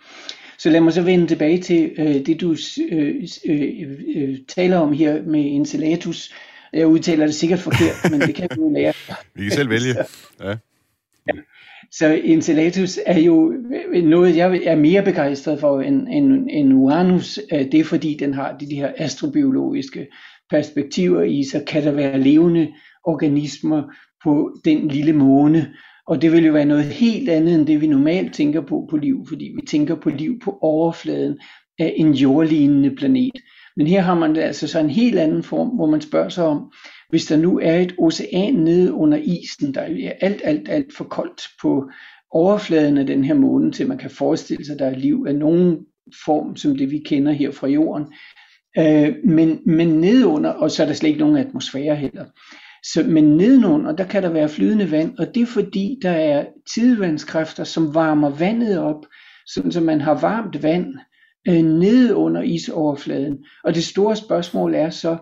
Så 0.62 0.70
lad 0.70 0.81
mig 0.81 0.92
så 0.92 1.03
vende 1.03 1.27
tilbage 1.27 1.59
til 1.59 1.92
øh, 1.98 2.27
det, 2.27 2.40
du 2.40 2.57
øh, 2.90 3.29
øh, 3.48 3.70
øh, 4.16 4.38
taler 4.48 4.79
om 4.79 4.92
her 4.92 5.22
med 5.22 5.40
Enceladus. 5.40 6.35
Jeg 6.72 6.87
udtaler 6.87 7.27
det 7.27 7.35
sikkert 7.35 7.59
forkert, 7.59 8.11
men 8.11 8.20
det 8.20 8.35
kan 8.35 8.48
du 8.48 8.72
lære. 8.75 8.92
Vi 9.35 9.42
kan 9.42 9.51
selv 9.51 9.70
vælge. 9.70 9.94
Ja. 10.40 10.55
Så 11.90 12.20
Enceladus 12.25 12.98
er 13.07 13.18
jo 13.18 13.55
noget, 14.03 14.37
jeg 14.37 14.61
er 14.64 14.77
mere 14.77 15.03
begejstret 15.03 15.61
for 15.61 15.81
end, 15.81 16.09
end, 16.09 16.48
end 16.51 16.72
Uranus. 16.72 17.38
Øh, 17.53 17.72
Det 17.72 17.75
er 17.75 17.85
fordi, 17.85 18.16
den 18.20 18.35
har 18.35 18.57
de, 18.61 18.70
de 18.70 18.77
her 18.77 18.92
astrobiologiske 18.96 20.07
perspektiver 20.51 21.22
i 21.22 21.44
sig. 21.44 21.64
Kan 21.66 21.83
der 21.85 21.90
være 21.92 22.20
levende 22.20 22.72
organismer 23.05 23.83
på 24.25 24.57
den 24.64 24.88
lille 24.88 25.12
måne? 25.12 25.75
Og 26.06 26.22
det 26.22 26.32
vil 26.32 26.46
jo 26.46 26.52
være 26.52 26.64
noget 26.64 26.84
helt 26.84 27.28
andet 27.28 27.54
end 27.54 27.66
det, 27.66 27.80
vi 27.80 27.86
normalt 27.86 28.34
tænker 28.34 28.60
på 28.60 28.86
på 28.90 28.96
liv, 28.96 29.26
fordi 29.28 29.44
vi 29.44 29.66
tænker 29.66 29.94
på 29.94 30.10
liv 30.10 30.38
på 30.44 30.58
overfladen 30.62 31.38
af 31.78 31.94
en 31.96 32.12
jordlignende 32.12 32.96
planet. 32.96 33.32
Men 33.76 33.86
her 33.86 34.00
har 34.00 34.14
man 34.14 34.36
altså 34.36 34.68
så 34.68 34.78
en 34.78 34.90
helt 34.90 35.18
anden 35.18 35.42
form, 35.42 35.68
hvor 35.68 35.86
man 35.86 36.00
spørger 36.00 36.28
sig 36.28 36.44
om, 36.44 36.72
hvis 37.08 37.26
der 37.26 37.36
nu 37.36 37.58
er 37.58 37.76
et 37.76 37.94
ocean 37.98 38.54
nede 38.54 38.92
under 38.92 39.18
isen, 39.18 39.74
der 39.74 39.80
er 39.80 40.12
alt, 40.20 40.40
alt, 40.44 40.68
alt 40.68 40.94
for 40.96 41.04
koldt 41.04 41.42
på 41.62 41.90
overfladen 42.30 42.98
af 42.98 43.06
den 43.06 43.24
her 43.24 43.34
måne, 43.34 43.72
til 43.72 43.88
man 43.88 43.98
kan 43.98 44.10
forestille 44.10 44.64
sig, 44.64 44.72
at 44.72 44.78
der 44.78 44.86
er 44.86 44.98
liv 44.98 45.24
af 45.28 45.34
nogen 45.34 45.78
form, 46.24 46.56
som 46.56 46.76
det 46.76 46.90
vi 46.90 46.98
kender 46.98 47.32
her 47.32 47.50
fra 47.50 47.66
jorden. 47.66 48.06
Øh, 48.78 49.14
men, 49.24 49.60
men 49.66 49.88
nedunder, 49.88 50.50
og 50.50 50.70
så 50.70 50.82
er 50.82 50.86
der 50.86 50.94
slet 50.94 51.08
ikke 51.08 51.20
nogen 51.20 51.36
atmosfære 51.36 51.96
heller. 51.96 52.24
Så, 52.84 53.04
men 53.08 53.24
nedenunder, 53.24 53.96
der 53.96 54.06
kan 54.06 54.22
der 54.22 54.30
være 54.30 54.48
flydende 54.48 54.90
vand, 54.90 55.18
og 55.18 55.34
det 55.34 55.42
er 55.42 55.46
fordi, 55.46 55.98
der 56.02 56.10
er 56.10 56.46
tidevandskræfter, 56.74 57.64
som 57.64 57.94
varmer 57.94 58.30
vandet 58.30 58.78
op, 58.78 59.06
sådan 59.46 59.72
så 59.72 59.80
man 59.80 60.00
har 60.00 60.20
varmt 60.20 60.62
vand 60.62 60.86
øh, 61.48 61.64
nede 61.64 62.16
under 62.16 62.42
isoverfladen. 62.42 63.44
Og 63.64 63.74
det 63.74 63.84
store 63.84 64.16
spørgsmål 64.16 64.74
er 64.74 64.90
så, 64.90 65.16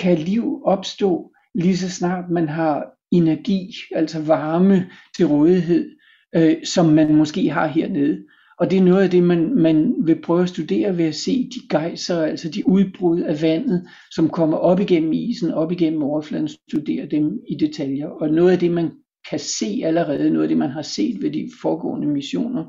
kan 0.00 0.18
liv 0.18 0.62
opstå 0.64 1.30
lige 1.54 1.76
så 1.76 1.90
snart 1.90 2.30
man 2.30 2.48
har 2.48 2.84
energi, 3.12 3.70
altså 3.94 4.22
varme 4.22 4.86
til 5.16 5.26
rådighed, 5.26 5.90
øh, 6.36 6.56
som 6.64 6.86
man 6.86 7.14
måske 7.14 7.50
har 7.50 7.66
hernede. 7.66 8.18
Og 8.58 8.70
det 8.70 8.78
er 8.78 8.82
noget 8.82 9.02
af 9.02 9.10
det, 9.10 9.22
man, 9.22 9.54
man 9.54 9.94
vil 10.04 10.22
prøve 10.22 10.42
at 10.42 10.48
studere 10.48 10.98
ved 10.98 11.04
at 11.04 11.14
se 11.14 11.48
de 11.54 11.68
gejser, 11.70 12.22
altså 12.22 12.48
de 12.48 12.68
udbrud 12.68 13.20
af 13.20 13.42
vandet, 13.42 13.86
som 14.10 14.28
kommer 14.28 14.56
op 14.56 14.80
igennem 14.80 15.12
isen, 15.12 15.50
op 15.50 15.72
igennem 15.72 16.02
overfladen, 16.02 16.48
studere 16.48 17.06
dem 17.06 17.38
i 17.48 17.54
detaljer. 17.54 18.08
Og 18.08 18.28
noget 18.28 18.52
af 18.52 18.58
det, 18.58 18.70
man 18.70 18.90
kan 19.30 19.38
se 19.38 19.82
allerede, 19.84 20.30
noget 20.30 20.42
af 20.42 20.48
det, 20.48 20.58
man 20.58 20.70
har 20.70 20.82
set 20.82 21.22
ved 21.22 21.30
de 21.30 21.50
foregående 21.62 22.06
missioner 22.06 22.64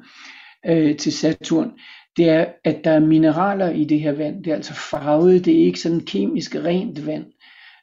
øh, 0.67 0.98
til 0.98 1.13
Saturn, 1.13 1.71
det 2.17 2.30
er, 2.30 2.45
at 2.63 2.84
der 2.84 2.91
er 2.91 3.00
mineraler 3.00 3.69
i 3.69 3.84
det 3.84 4.00
her 4.00 4.12
vand. 4.12 4.43
Det 4.43 4.52
er 4.52 4.56
altså 4.56 4.74
farvet, 4.74 5.45
det 5.45 5.54
er 5.54 5.65
ikke 5.65 5.80
sådan 5.80 6.00
kemisk 6.00 6.56
rent 6.56 7.08
vand. 7.08 7.26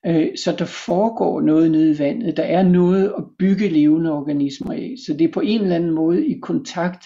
Øh, 0.06 0.28
så 0.44 0.54
der 0.58 0.64
foregår 0.64 1.40
noget 1.40 1.70
nede 1.70 1.90
i 1.94 1.98
vandet. 1.98 2.36
Der 2.36 2.42
er 2.42 2.62
noget 2.62 3.12
at 3.18 3.24
bygge 3.38 3.68
levende 3.68 4.12
organismer 4.12 4.72
af. 4.72 4.94
Så 5.06 5.12
det 5.12 5.24
er 5.24 5.32
på 5.32 5.40
en 5.40 5.60
eller 5.60 5.76
anden 5.76 5.94
måde 5.94 6.26
i 6.26 6.38
kontakt 6.42 7.04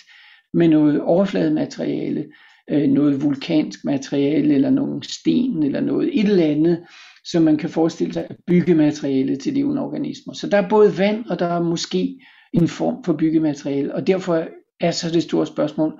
med 0.56 0.68
noget 0.68 1.00
overflademateriale, 1.00 2.24
øh, 2.70 2.88
noget 2.88 3.22
vulkansk 3.22 3.84
materiale, 3.84 4.54
eller 4.54 4.70
nogle 4.70 5.02
sten, 5.02 5.62
eller 5.62 5.80
noget 5.80 6.20
et 6.20 6.28
eller 6.28 6.44
andet, 6.44 6.84
som 7.24 7.42
man 7.42 7.56
kan 7.56 7.70
forestille 7.70 8.12
sig 8.12 8.26
at 8.30 8.36
bygge 8.46 8.74
materiale 8.74 9.36
til 9.36 9.54
levende 9.54 9.82
organismer. 9.82 10.34
Så 10.34 10.48
der 10.48 10.56
er 10.56 10.68
både 10.68 10.98
vand, 10.98 11.24
og 11.26 11.38
der 11.38 11.46
er 11.46 11.62
måske 11.62 12.20
en 12.52 12.68
form 12.68 13.04
for 13.04 13.12
byggemateriale, 13.12 13.94
og 13.94 14.06
derfor 14.06 14.48
er 14.80 14.90
så 14.90 15.10
det 15.10 15.22
store 15.22 15.46
spørgsmål, 15.46 15.92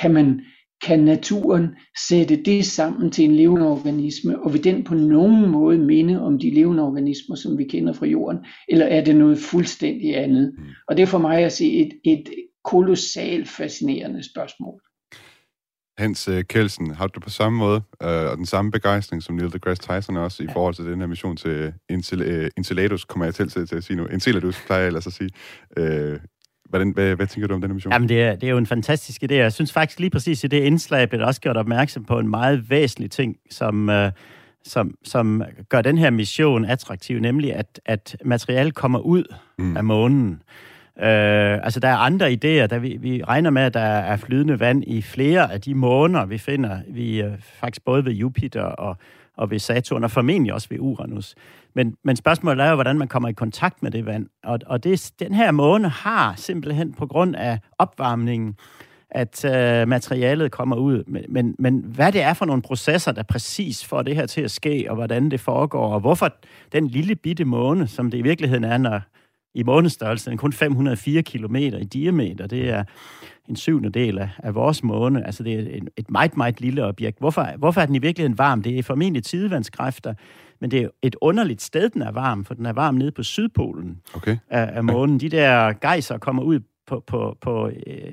kan 0.00 0.14
man 0.14 0.40
kan 0.86 1.00
naturen 1.00 1.68
sætte 2.08 2.36
det 2.36 2.64
sammen 2.64 3.10
til 3.10 3.24
en 3.24 3.36
levende 3.36 3.68
organisme, 3.68 4.42
og 4.42 4.52
vil 4.52 4.64
den 4.64 4.84
på 4.84 4.94
nogen 4.94 5.50
måde 5.50 5.78
minde 5.78 6.20
om 6.22 6.38
de 6.38 6.54
levende 6.54 6.82
organismer, 6.82 7.36
som 7.36 7.58
vi 7.58 7.64
kender 7.64 7.92
fra 7.92 8.06
jorden, 8.06 8.38
eller 8.68 8.86
er 8.86 9.04
det 9.04 9.16
noget 9.16 9.38
fuldstændig 9.38 10.16
andet? 10.16 10.52
Og 10.88 10.96
det 10.96 11.02
er 11.02 11.06
for 11.06 11.18
mig 11.18 11.44
at 11.44 11.52
se 11.52 11.72
et, 11.72 11.92
et 12.04 12.28
kolossalt 12.64 13.48
fascinerende 13.48 14.22
spørgsmål. 14.30 14.80
Hans 15.98 16.28
øh, 16.28 16.44
Kelsen, 16.44 16.94
har 16.94 17.06
du 17.06 17.20
på 17.20 17.30
samme 17.30 17.58
måde 17.58 17.82
øh, 18.02 18.30
og 18.30 18.36
den 18.36 18.46
samme 18.46 18.70
begejstring 18.70 19.22
som 19.22 19.34
Neil 19.34 19.52
deGrasse 19.52 19.82
Tyson 19.82 20.16
også 20.16 20.42
i 20.42 20.46
forhold 20.52 20.74
til 20.74 20.84
den 20.84 21.00
her 21.00 21.06
mission 21.06 21.36
til 21.36 21.72
øh, 22.22 22.50
Enceladus, 22.56 23.04
kommer 23.04 23.24
jeg 23.24 23.34
til, 23.34 23.48
til, 23.48 23.66
til 23.66 23.76
at 23.76 23.84
sige 23.84 23.96
nu. 23.96 24.06
Enceladus 24.06 24.62
plejer 24.66 24.80
jeg 24.80 24.86
ellers 24.86 25.06
at 25.06 25.12
sige. 25.12 25.30
Øh, 25.76 26.18
hvordan, 26.68 26.90
hvad, 26.90 27.16
hvad 27.16 27.26
tænker 27.26 27.48
du 27.48 27.54
om 27.54 27.60
den 27.60 27.70
her 27.70 27.74
mission? 27.74 27.92
Jamen, 27.92 28.08
det 28.08 28.22
er, 28.22 28.34
det 28.34 28.46
er 28.46 28.50
jo 28.50 28.58
en 28.58 28.66
fantastisk 28.66 29.22
idé. 29.22 29.34
Jeg 29.34 29.52
synes 29.52 29.72
faktisk 29.72 30.00
lige 30.00 30.10
præcis 30.10 30.44
i 30.44 30.46
det 30.46 30.62
indslag 30.62 31.08
blev 31.08 31.20
der 31.20 31.26
også 31.26 31.40
gjort 31.40 31.56
opmærksom 31.56 32.04
på 32.04 32.18
en 32.18 32.28
meget 32.28 32.70
væsentlig 32.70 33.10
ting, 33.10 33.36
som, 33.50 33.88
øh, 33.90 34.12
som, 34.64 34.94
som 35.04 35.42
gør 35.68 35.82
den 35.82 35.98
her 35.98 36.10
mission 36.10 36.64
attraktiv, 36.64 37.20
nemlig 37.20 37.54
at, 37.54 37.80
at 37.86 38.16
materiale 38.24 38.70
kommer 38.70 38.98
ud 38.98 39.24
mm. 39.58 39.76
af 39.76 39.84
månen. 39.84 40.42
Øh, 40.98 41.64
altså, 41.64 41.80
der 41.80 41.88
er 41.88 41.96
andre 41.96 42.26
idéer. 42.26 42.66
Der 42.66 42.78
vi, 42.78 42.96
vi 43.00 43.22
regner 43.22 43.50
med, 43.50 43.62
at 43.62 43.74
der 43.74 43.80
er 43.80 44.16
flydende 44.16 44.60
vand 44.60 44.84
i 44.86 45.02
flere 45.02 45.52
af 45.52 45.60
de 45.60 45.74
måner, 45.74 46.24
vi 46.24 46.38
finder. 46.38 46.78
Vi 46.88 47.22
øh, 47.22 47.32
faktisk 47.38 47.84
både 47.84 48.04
ved 48.04 48.12
Jupiter 48.12 48.62
og, 48.62 48.96
og 49.36 49.50
ved 49.50 49.58
Saturn, 49.58 50.04
og 50.04 50.10
formentlig 50.10 50.54
også 50.54 50.68
ved 50.70 50.78
Uranus. 50.80 51.34
Men, 51.74 51.96
men 52.04 52.16
spørgsmålet 52.16 52.64
er 52.64 52.68
jo, 52.68 52.74
hvordan 52.74 52.98
man 52.98 53.08
kommer 53.08 53.28
i 53.28 53.32
kontakt 53.32 53.82
med 53.82 53.90
det 53.90 54.06
vand. 54.06 54.26
Og, 54.44 54.58
og 54.66 54.84
det, 54.84 55.12
den 55.18 55.34
her 55.34 55.50
måne 55.50 55.88
har 55.88 56.34
simpelthen 56.36 56.92
på 56.92 57.06
grund 57.06 57.36
af 57.36 57.58
opvarmningen, 57.78 58.56
at 59.10 59.44
øh, 59.44 59.88
materialet 59.88 60.50
kommer 60.50 60.76
ud. 60.76 61.04
Men, 61.06 61.24
men, 61.28 61.54
men 61.58 61.84
hvad 61.86 62.12
det 62.12 62.22
er 62.22 62.34
for 62.34 62.44
nogle 62.44 62.62
processer, 62.62 63.12
der 63.12 63.22
præcis 63.22 63.84
får 63.84 64.02
det 64.02 64.16
her 64.16 64.26
til 64.26 64.40
at 64.40 64.50
ske, 64.50 64.86
og 64.88 64.94
hvordan 64.94 65.30
det 65.30 65.40
foregår, 65.40 65.94
og 65.94 66.00
hvorfor 66.00 66.28
den 66.72 66.88
lille 66.88 67.14
bitte 67.14 67.44
måne, 67.44 67.86
som 67.86 68.10
det 68.10 68.18
i 68.18 68.22
virkeligheden 68.22 68.64
er, 68.64 68.78
når 68.78 69.00
i 69.54 69.62
månestørrelse, 69.62 70.24
den 70.24 70.32
er 70.32 70.36
kun 70.36 70.52
504 70.52 71.22
km 71.22 71.56
i 71.56 71.84
diameter, 71.84 72.46
det 72.46 72.70
er 72.70 72.84
en 73.48 73.56
syvende 73.56 73.90
del 73.90 74.18
af, 74.18 74.28
af 74.38 74.54
vores 74.54 74.82
måne, 74.82 75.26
altså 75.26 75.42
det 75.42 75.54
er 75.54 75.58
et, 75.58 75.88
et 75.96 76.10
meget, 76.10 76.36
meget 76.36 76.60
lille 76.60 76.84
objekt. 76.84 77.18
Hvorfor, 77.18 77.48
hvorfor 77.58 77.80
er 77.80 77.86
den 77.86 77.94
i 77.94 77.98
virkeligheden 77.98 78.38
varm? 78.38 78.62
Det 78.62 78.78
er 78.78 78.82
formentlig 78.82 79.24
tidevandskræfter, 79.24 80.14
men 80.60 80.70
det 80.70 80.82
er 80.82 80.88
et 81.02 81.16
underligt 81.20 81.62
sted, 81.62 81.90
den 81.90 82.02
er 82.02 82.12
varm, 82.12 82.44
for 82.44 82.54
den 82.54 82.66
er 82.66 82.72
varm 82.72 82.94
nede 82.94 83.10
på 83.10 83.22
Sydpolen 83.22 84.00
okay. 84.14 84.36
af, 84.50 84.70
af 84.76 84.84
månen. 84.84 85.20
De 85.20 85.28
der 85.28 85.72
gejser 85.72 86.18
kommer 86.18 86.42
ud 86.42 86.60
på, 86.86 87.04
på, 87.06 87.36
på 87.40 87.68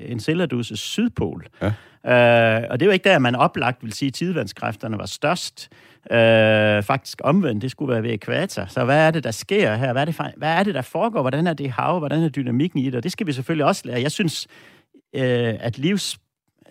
Enceladus' 0.08 0.76
sydpol. 0.76 1.46
Ja. 1.62 1.72
Øh, 2.06 2.66
og 2.70 2.80
det 2.80 2.86
er 2.86 2.88
jo 2.88 2.92
ikke 2.92 3.08
der, 3.08 3.18
man 3.18 3.34
oplagt 3.34 3.82
vil 3.82 3.92
sige, 3.92 4.06
at 4.06 4.14
tidevandskræfterne 4.14 4.98
var 4.98 5.06
størst. 5.06 5.68
Øh, 6.10 6.82
faktisk 6.82 7.20
omvendt, 7.24 7.62
det 7.62 7.70
skulle 7.70 7.92
være 7.92 8.02
ved 8.02 8.12
ekvator. 8.12 8.66
Så 8.68 8.84
hvad 8.84 9.06
er 9.06 9.10
det, 9.10 9.24
der 9.24 9.30
sker 9.30 9.74
her? 9.74 9.92
Hvad 9.92 10.02
er 10.02 10.04
det, 10.04 10.20
hvad 10.36 10.52
er 10.52 10.62
det 10.62 10.74
der 10.74 10.82
foregår? 10.82 11.20
Hvordan 11.20 11.46
er 11.46 11.52
det 11.52 11.70
hav? 11.70 11.98
Hvordan 11.98 12.22
er 12.22 12.28
dynamikken 12.28 12.80
i 12.80 12.86
det? 12.86 12.94
Og 12.94 13.02
det 13.02 13.12
skal 13.12 13.26
vi 13.26 13.32
selvfølgelig 13.32 13.66
også 13.66 13.82
lære. 13.84 14.00
Jeg 14.00 14.12
synes, 14.12 14.46
øh, 15.14 15.54
at 15.60 15.78
livs... 15.78 16.18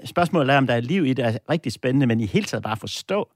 Spørgsmålet 0.06 0.54
er, 0.54 0.58
om 0.58 0.68
der 0.68 0.74
er 0.74 0.80
liv 0.80 1.06
i 1.06 1.14
det, 1.14 1.26
er 1.26 1.38
rigtig 1.50 1.72
spændende, 1.72 2.08
men 2.08 2.22
i 2.22 2.26
hele 2.26 2.46
taget 2.46 2.64
bare 2.64 2.78
forstå 2.78 3.30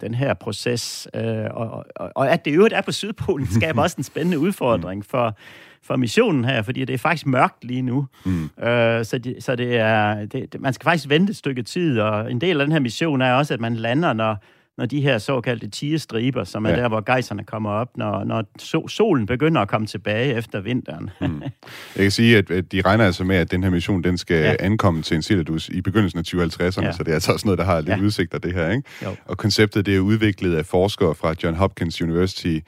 den 0.00 0.14
her 0.14 0.34
proces. 0.34 1.08
Øh, 1.14 1.44
og, 1.50 1.84
og, 1.96 2.12
og 2.14 2.30
at 2.30 2.44
det 2.44 2.50
i 2.50 2.54
øvrigt 2.54 2.74
er 2.74 2.80
på 2.80 2.92
Sydpolen, 2.92 3.46
skaber 3.60 3.82
også 3.82 3.94
en 3.98 4.04
spændende 4.04 4.38
udfordring 4.38 5.06
for, 5.06 5.36
for 5.82 5.96
missionen 5.96 6.44
her, 6.44 6.62
fordi 6.62 6.84
det 6.84 6.94
er 6.94 6.98
faktisk 6.98 7.26
mørkt 7.26 7.64
lige 7.64 7.82
nu. 7.82 8.06
Mm. 8.24 8.44
Øh, 8.44 9.04
så 9.04 9.18
det, 9.18 9.44
så 9.44 9.56
det 9.56 9.76
er, 9.76 10.24
det, 10.24 10.60
man 10.60 10.72
skal 10.72 10.84
faktisk 10.84 11.08
vente 11.08 11.30
et 11.30 11.36
stykke 11.36 11.62
tid, 11.62 12.00
og 12.00 12.30
en 12.30 12.40
del 12.40 12.60
af 12.60 12.66
den 12.66 12.72
her 12.72 12.80
mission 12.80 13.22
er 13.22 13.32
også, 13.32 13.54
at 13.54 13.60
man 13.60 13.76
lander, 13.76 14.12
når, 14.12 14.36
når 14.78 14.86
de 14.86 15.00
her 15.00 15.18
såkaldte 15.18 15.68
tigestriber, 15.68 16.44
som 16.44 16.66
er 16.66 16.70
Ja. 16.70 16.76
der, 16.76 16.88
hvor 16.88 17.00
gejserne 17.00 17.44
kommer 17.44 17.70
op, 17.70 17.88
når, 17.96 18.24
når 18.24 18.44
so, 18.58 18.88
solen 18.88 19.26
begynder 19.26 19.60
at 19.60 19.68
komme 19.68 19.86
tilbage 19.86 20.34
efter 20.34 20.60
vinteren. 20.60 21.10
Mm. 21.20 21.42
Jeg 21.96 22.02
kan 22.02 22.10
sige, 22.10 22.38
at, 22.38 22.50
at 22.50 22.72
de 22.72 22.80
regner 22.80 23.04
altså 23.04 23.24
med, 23.24 23.36
at 23.36 23.50
den 23.50 23.62
her 23.62 23.70
mission, 23.70 24.04
den 24.04 24.18
skal 24.18 24.36
ja. 24.36 24.54
Ankomme 24.60 25.02
til 25.02 25.14
Enceladus 25.14 25.68
i 25.68 25.80
begyndelsen 25.80 26.18
af 26.18 26.22
2050'erne, 26.22 26.84
ja. 26.84 26.92
Så 26.92 27.02
det 27.02 27.08
er 27.10 27.14
altså 27.14 27.32
også 27.32 27.46
noget, 27.46 27.58
der 27.58 27.64
har 27.64 27.80
lidt. 27.80 27.88
Ja. 27.90 28.00
udsigter, 28.02 28.38
det 28.38 28.54
her, 28.54 28.70
ikke? 28.70 28.82
Jo. 29.04 29.16
Og 29.26 29.38
konceptet, 29.38 29.86
det 29.86 29.96
er 29.96 30.00
udviklet 30.00 30.56
af 30.56 30.66
forskere 30.66 31.14
fra 31.14 31.34
John 31.44 31.56
Hopkins 31.56 32.02
University, 32.02 32.58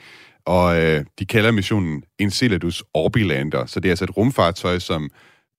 og 0.46 0.82
øh, 0.82 1.04
de 1.18 1.26
kalder 1.26 1.50
missionen 1.50 2.02
Enceladus 2.18 2.84
Orbilander, 2.94 3.66
så 3.66 3.80
det 3.80 3.88
er 3.88 3.92
altså 3.92 4.04
et 4.04 4.16
rumfartøj, 4.16 4.78
som 4.78 5.10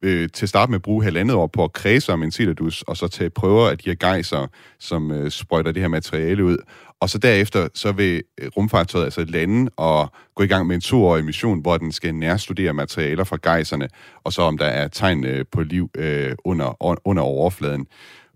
øh, 0.03 0.29
til 0.33 0.45
at 0.45 0.49
starte 0.49 0.71
med 0.71 0.75
at 0.79 0.81
bruge 0.81 1.03
halvandet 1.03 1.35
år 1.35 1.47
på 1.47 1.63
at 1.63 1.73
kredse 1.73 2.13
om 2.13 2.23
Enceladus, 2.23 2.81
og 2.81 2.97
så 2.97 3.07
tage 3.07 3.29
prøver 3.29 3.69
af 3.69 3.77
de 3.77 3.89
her 3.89 3.95
gejser, 3.95 4.47
som 4.79 5.11
øh, 5.11 5.31
sprøjter 5.31 5.71
det 5.71 5.81
her 5.81 5.89
materiale 5.89 6.45
ud. 6.45 6.57
Og 7.01 7.09
så 7.09 7.17
derefter, 7.17 7.67
så 7.73 7.91
vil 7.91 8.23
øh, 8.41 8.49
rumfartøjet 8.57 9.05
altså 9.05 9.25
lande 9.25 9.71
og 9.77 10.11
gå 10.35 10.43
i 10.43 10.47
gang 10.47 10.67
med 10.67 10.75
en 10.75 10.81
toårig 10.81 11.25
mission, 11.25 11.61
hvor 11.61 11.77
den 11.77 11.91
skal 11.91 12.15
nærstudere 12.15 12.73
materialer 12.73 13.23
fra 13.23 13.37
gejserne, 13.43 13.89
og 14.23 14.33
så 14.33 14.41
om 14.41 14.57
der 14.57 14.65
er 14.65 14.87
tegn 14.87 15.25
øh, 15.25 15.45
på 15.51 15.61
liv 15.61 15.89
øh, 15.97 16.35
under, 16.45 16.97
under 17.07 17.23
overfladen. 17.23 17.85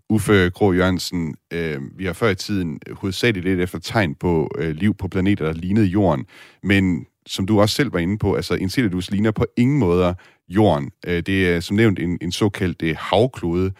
Uffe 0.08 0.50
Grå 0.50 0.72
Jørgensen, 0.72 1.34
øh, 1.52 1.80
vi 1.98 2.04
har 2.04 2.12
før 2.12 2.28
i 2.28 2.34
tiden 2.34 2.80
hovedsageligt 2.92 3.44
lidt 3.44 3.60
efter 3.60 3.78
tegn 3.78 4.14
på 4.14 4.50
øh, 4.58 4.70
liv 4.70 4.94
på 4.94 5.08
planeter, 5.08 5.44
der 5.44 5.52
lignede 5.52 5.86
Jorden, 5.86 6.26
men 6.62 7.06
som 7.26 7.46
du 7.46 7.60
også 7.60 7.74
selv 7.74 7.92
var 7.92 7.98
inde 7.98 8.18
på, 8.18 8.34
altså 8.34 8.54
Enceladus 8.54 9.10
ligner 9.10 9.30
på 9.30 9.46
ingen 9.56 9.78
måder 9.78 10.14
Jorden. 10.48 10.90
Øh, 11.06 11.22
det 11.22 11.48
er 11.48 11.60
som 11.60 11.76
nævnt 11.76 11.98
en, 11.98 12.18
en 12.20 12.32
såkaldt 12.32 12.82
øh, 12.82 12.96
havklode. 12.98 13.72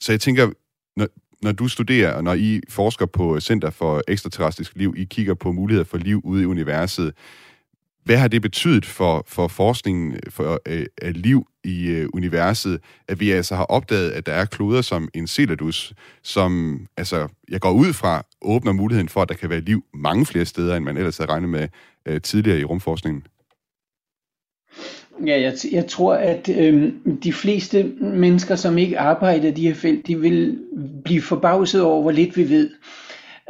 Så 0.00 0.12
jeg 0.12 0.20
tænker, 0.20 0.50
når, 0.96 1.08
når 1.42 1.52
du 1.52 1.68
studerer, 1.68 2.12
og 2.12 2.24
når 2.24 2.34
I 2.34 2.60
forsker 2.68 3.06
på 3.06 3.40
Center 3.40 3.70
for 3.70 4.02
Ekstraterrestrisk 4.08 4.76
Liv, 4.76 4.94
I 4.96 5.04
kigger 5.04 5.34
på 5.34 5.52
muligheder 5.52 5.84
for 5.84 5.98
liv 5.98 6.20
ude 6.24 6.42
i 6.42 6.46
universet, 6.46 7.12
hvad 8.04 8.16
har 8.16 8.28
det 8.28 8.42
betydet 8.42 8.86
for, 8.86 9.24
for 9.26 9.48
forskningen 9.48 10.18
for, 10.30 10.60
øh, 10.68 10.86
af 11.02 11.22
liv 11.22 11.46
i 11.64 11.86
øh, 11.86 12.08
universet, 12.14 12.80
at 13.08 13.20
vi 13.20 13.30
altså 13.30 13.56
har 13.56 13.64
opdaget, 13.64 14.10
at 14.10 14.26
der 14.26 14.32
er 14.32 14.44
kloder 14.44 14.82
som 14.82 15.08
Enceladus, 15.14 15.92
som 16.22 16.80
altså, 16.96 17.28
jeg 17.48 17.60
går 17.60 17.70
ud 17.70 17.92
fra, 17.92 18.22
åbner 18.42 18.72
muligheden 18.72 19.08
for, 19.08 19.22
at 19.22 19.28
der 19.28 19.34
kan 19.34 19.50
være 19.50 19.60
liv 19.60 19.84
mange 19.94 20.26
flere 20.26 20.44
steder, 20.44 20.76
end 20.76 20.84
man 20.84 20.96
ellers 20.96 21.18
havde 21.18 21.30
regnet 21.30 21.48
med 21.48 21.68
øh, 22.08 22.20
tidligere 22.20 22.60
i 22.60 22.64
rumforskningen? 22.64 23.22
Ja, 25.26 25.40
jeg, 25.40 25.52
jeg 25.72 25.86
tror, 25.86 26.14
at 26.14 26.48
øh, 26.48 26.92
de 27.22 27.32
fleste 27.32 27.84
mennesker, 28.00 28.56
som 28.56 28.78
ikke 28.78 28.98
arbejder 28.98 29.48
i 29.48 29.52
de 29.52 29.66
her 29.68 29.74
felt, 29.74 30.06
de 30.06 30.20
vil 30.20 30.58
blive 31.04 31.22
forbavset 31.22 31.82
over, 31.82 32.02
hvor 32.02 32.10
lidt 32.10 32.36
vi 32.36 32.50
ved. 32.50 32.70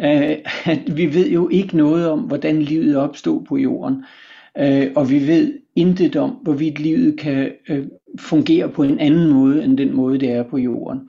Øh, 0.01 0.37
at 0.65 0.97
vi 0.97 1.15
ved 1.15 1.29
jo 1.29 1.49
ikke 1.49 1.77
noget 1.77 2.09
om, 2.09 2.21
hvordan 2.21 2.63
livet 2.63 2.97
opstod 2.97 3.45
på 3.45 3.57
jorden. 3.57 4.05
Øh, 4.59 4.91
og 4.97 5.11
vi 5.11 5.27
ved 5.27 5.55
intet 5.77 6.17
om, 6.17 6.31
hvorvidt 6.31 6.79
livet 6.79 7.19
kan 7.19 7.53
øh, 7.69 7.87
fungere 8.19 8.69
på 8.69 8.83
en 8.83 8.99
anden 8.99 9.33
måde, 9.33 9.65
end 9.65 9.79
den 9.79 9.93
måde, 9.93 10.21
det 10.21 10.31
er 10.31 10.43
på 10.43 10.59
jorden. 10.59 11.01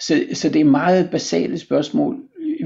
Så, 0.00 0.24
så 0.32 0.48
det 0.48 0.60
er 0.60 0.64
meget 0.64 1.10
basale 1.10 1.58
spørgsmål, 1.58 2.16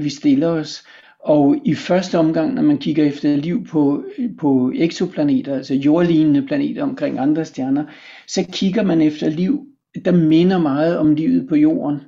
vi 0.01 0.09
stiller 0.09 0.47
os. 0.47 0.83
Og 1.27 1.55
i 1.65 1.75
første 1.75 2.17
omgang, 2.19 2.53
når 2.53 2.61
man 2.61 2.77
kigger 2.77 3.05
efter 3.05 3.35
liv 3.35 3.65
på, 3.65 4.03
på 4.39 4.71
eksoplaneter, 4.75 5.55
altså 5.55 5.73
jordlignende 5.73 6.47
planeter 6.47 6.83
omkring 6.83 7.19
andre 7.19 7.45
stjerner, 7.45 7.83
så 8.27 8.45
kigger 8.51 8.83
man 8.83 9.01
efter 9.01 9.29
liv, 9.29 9.65
der 10.05 10.11
minder 10.11 10.57
meget 10.57 10.97
om 10.97 11.15
livet 11.15 11.49
på 11.49 11.55
jorden. 11.55 11.99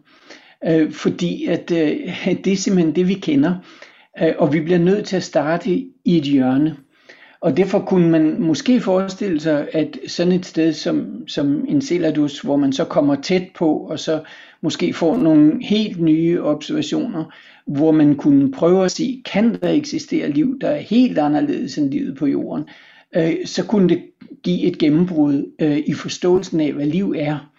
Øh, 0.67 0.91
fordi 0.91 1.45
at 1.45 1.71
øh, 1.71 1.97
det 2.43 2.53
er 2.53 2.55
simpelthen 2.55 2.95
det, 2.95 3.07
vi 3.07 3.13
kender. 3.13 3.55
Øh, 4.21 4.33
og 4.37 4.53
vi 4.53 4.61
bliver 4.61 4.79
nødt 4.79 5.05
til 5.05 5.15
at 5.15 5.23
starte 5.23 5.69
i 6.05 6.17
et 6.17 6.23
hjørne. 6.23 6.75
Og 7.41 7.57
derfor 7.57 7.79
kunne 7.79 8.09
man 8.09 8.41
måske 8.41 8.81
forestille 8.81 9.39
sig, 9.39 9.67
at 9.73 9.99
sådan 10.07 10.33
et 10.33 10.45
sted 10.45 10.73
som, 10.73 11.27
som 11.27 11.65
Enceladus, 11.67 12.41
hvor 12.41 12.55
man 12.55 12.73
så 12.73 12.85
kommer 12.85 13.15
tæt 13.15 13.43
på, 13.55 13.73
og 13.73 13.99
så 13.99 14.21
måske 14.61 14.93
får 14.93 15.17
nogle 15.17 15.65
helt 15.65 16.01
nye 16.01 16.41
observationer, 16.41 17.25
hvor 17.67 17.91
man 17.91 18.15
kunne 18.15 18.51
prøve 18.51 18.85
at 18.85 18.91
se, 18.91 19.21
kan 19.33 19.57
der 19.61 19.69
eksistere 19.69 20.29
liv, 20.29 20.59
der 20.61 20.69
er 20.69 20.79
helt 20.79 21.17
anderledes 21.17 21.77
end 21.77 21.91
livet 21.91 22.17
på 22.17 22.25
jorden, 22.25 22.63
øh, 23.15 23.33
så 23.45 23.65
kunne 23.65 23.89
det 23.89 24.01
give 24.43 24.63
et 24.63 24.77
gennembrud 24.77 25.51
øh, 25.61 25.77
i 25.77 25.93
forståelsen 25.93 26.59
af, 26.59 26.73
hvad 26.73 26.85
liv 26.85 27.15
er. 27.17 27.51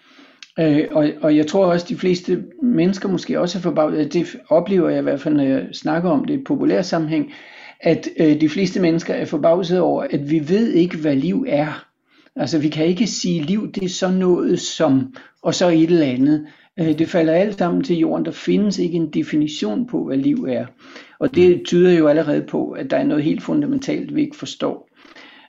Øh, 0.58 0.84
og, 0.90 1.08
og 1.20 1.36
jeg 1.36 1.46
tror 1.46 1.66
også, 1.66 1.84
at 1.84 1.88
de 1.88 1.96
fleste 1.96 2.44
mennesker 2.62 3.08
måske 3.08 3.40
også 3.40 3.58
er 3.58 3.62
forbavset, 3.62 4.12
det 4.12 4.36
oplever 4.48 4.88
jeg 4.88 4.98
i 4.98 5.02
hvert 5.02 5.20
fald, 5.20 5.34
når 5.34 5.44
jeg 5.44 5.66
snakker 5.72 6.10
om 6.10 6.24
det 6.24 6.34
i 6.34 6.44
populær 6.44 6.82
sammenhæng, 6.82 7.32
at 7.80 8.08
øh, 8.16 8.40
de 8.40 8.48
fleste 8.48 8.80
mennesker 8.80 9.14
er 9.14 9.24
forbavset 9.24 9.80
over, 9.80 10.06
at 10.10 10.30
vi 10.30 10.48
ved 10.48 10.72
ikke, 10.72 10.96
hvad 10.96 11.16
liv 11.16 11.46
er. 11.48 11.89
Altså 12.40 12.58
vi 12.58 12.68
kan 12.68 12.86
ikke 12.86 13.06
sige, 13.06 13.40
at 13.40 13.46
liv 13.46 13.72
det 13.72 13.84
er 13.84 13.88
så 13.88 14.10
noget 14.10 14.60
som, 14.60 15.14
og 15.42 15.54
så 15.54 15.68
et 15.68 15.82
eller 15.82 16.06
andet. 16.06 16.46
Øh, 16.80 16.98
det 16.98 17.08
falder 17.08 17.32
alt 17.32 17.58
sammen 17.58 17.84
til 17.84 17.96
jorden. 17.96 18.24
Der 18.24 18.32
findes 18.32 18.78
ikke 18.78 18.96
en 18.96 19.10
definition 19.10 19.86
på, 19.86 20.04
hvad 20.04 20.16
liv 20.16 20.46
er. 20.48 20.66
Og 21.18 21.34
det 21.34 21.62
tyder 21.66 21.98
jo 21.98 22.08
allerede 22.08 22.42
på, 22.42 22.70
at 22.70 22.90
der 22.90 22.96
er 22.96 23.04
noget 23.04 23.24
helt 23.24 23.42
fundamentalt, 23.42 24.14
vi 24.14 24.20
ikke 24.22 24.36
forstår. 24.36 24.88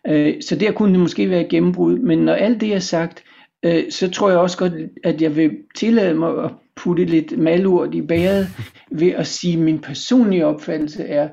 Øh, 0.07 0.41
så 0.41 0.55
der 0.55 0.71
kunne 0.71 0.91
det 0.91 0.99
måske 0.99 1.29
være 1.29 1.41
et 1.41 1.49
gennembrud. 1.49 1.99
Men 1.99 2.19
når 2.19 2.33
alt 2.33 2.61
det 2.61 2.73
er 2.73 2.79
sagt, 2.79 3.23
øh, 3.63 3.91
så 3.91 4.09
tror 4.09 4.29
jeg 4.29 4.39
også 4.39 4.57
godt, 4.57 4.73
at 5.03 5.21
jeg 5.21 5.35
vil 5.35 5.51
tillade 5.75 6.13
mig 6.13 6.43
at 6.43 6.51
putte 6.75 7.05
lidt 7.05 7.37
malurt 7.37 7.95
i 7.95 8.01
bæret 8.01 8.47
ved 8.91 9.11
at 9.11 9.27
sige, 9.27 9.53
at 9.53 9.59
min 9.59 9.79
personlige 9.79 10.45
opfattelse 10.45 11.03
er, 11.03 11.29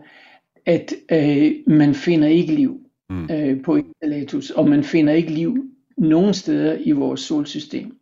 at 0.66 0.92
øh, 1.12 1.52
man 1.66 1.94
finder 1.94 2.28
ikke 2.28 2.54
liv 2.54 2.80
Mm. 3.10 3.28
øh, 3.30 3.62
på 3.62 3.76
Enceladus, 3.76 4.50
og 4.50 4.68
man 4.68 4.84
finder 4.84 5.12
ikke 5.12 5.30
liv 5.30 5.64
nogen 5.98 6.34
steder 6.34 6.76
i 6.80 6.92
vores 6.92 7.20
solsystem. 7.20 7.98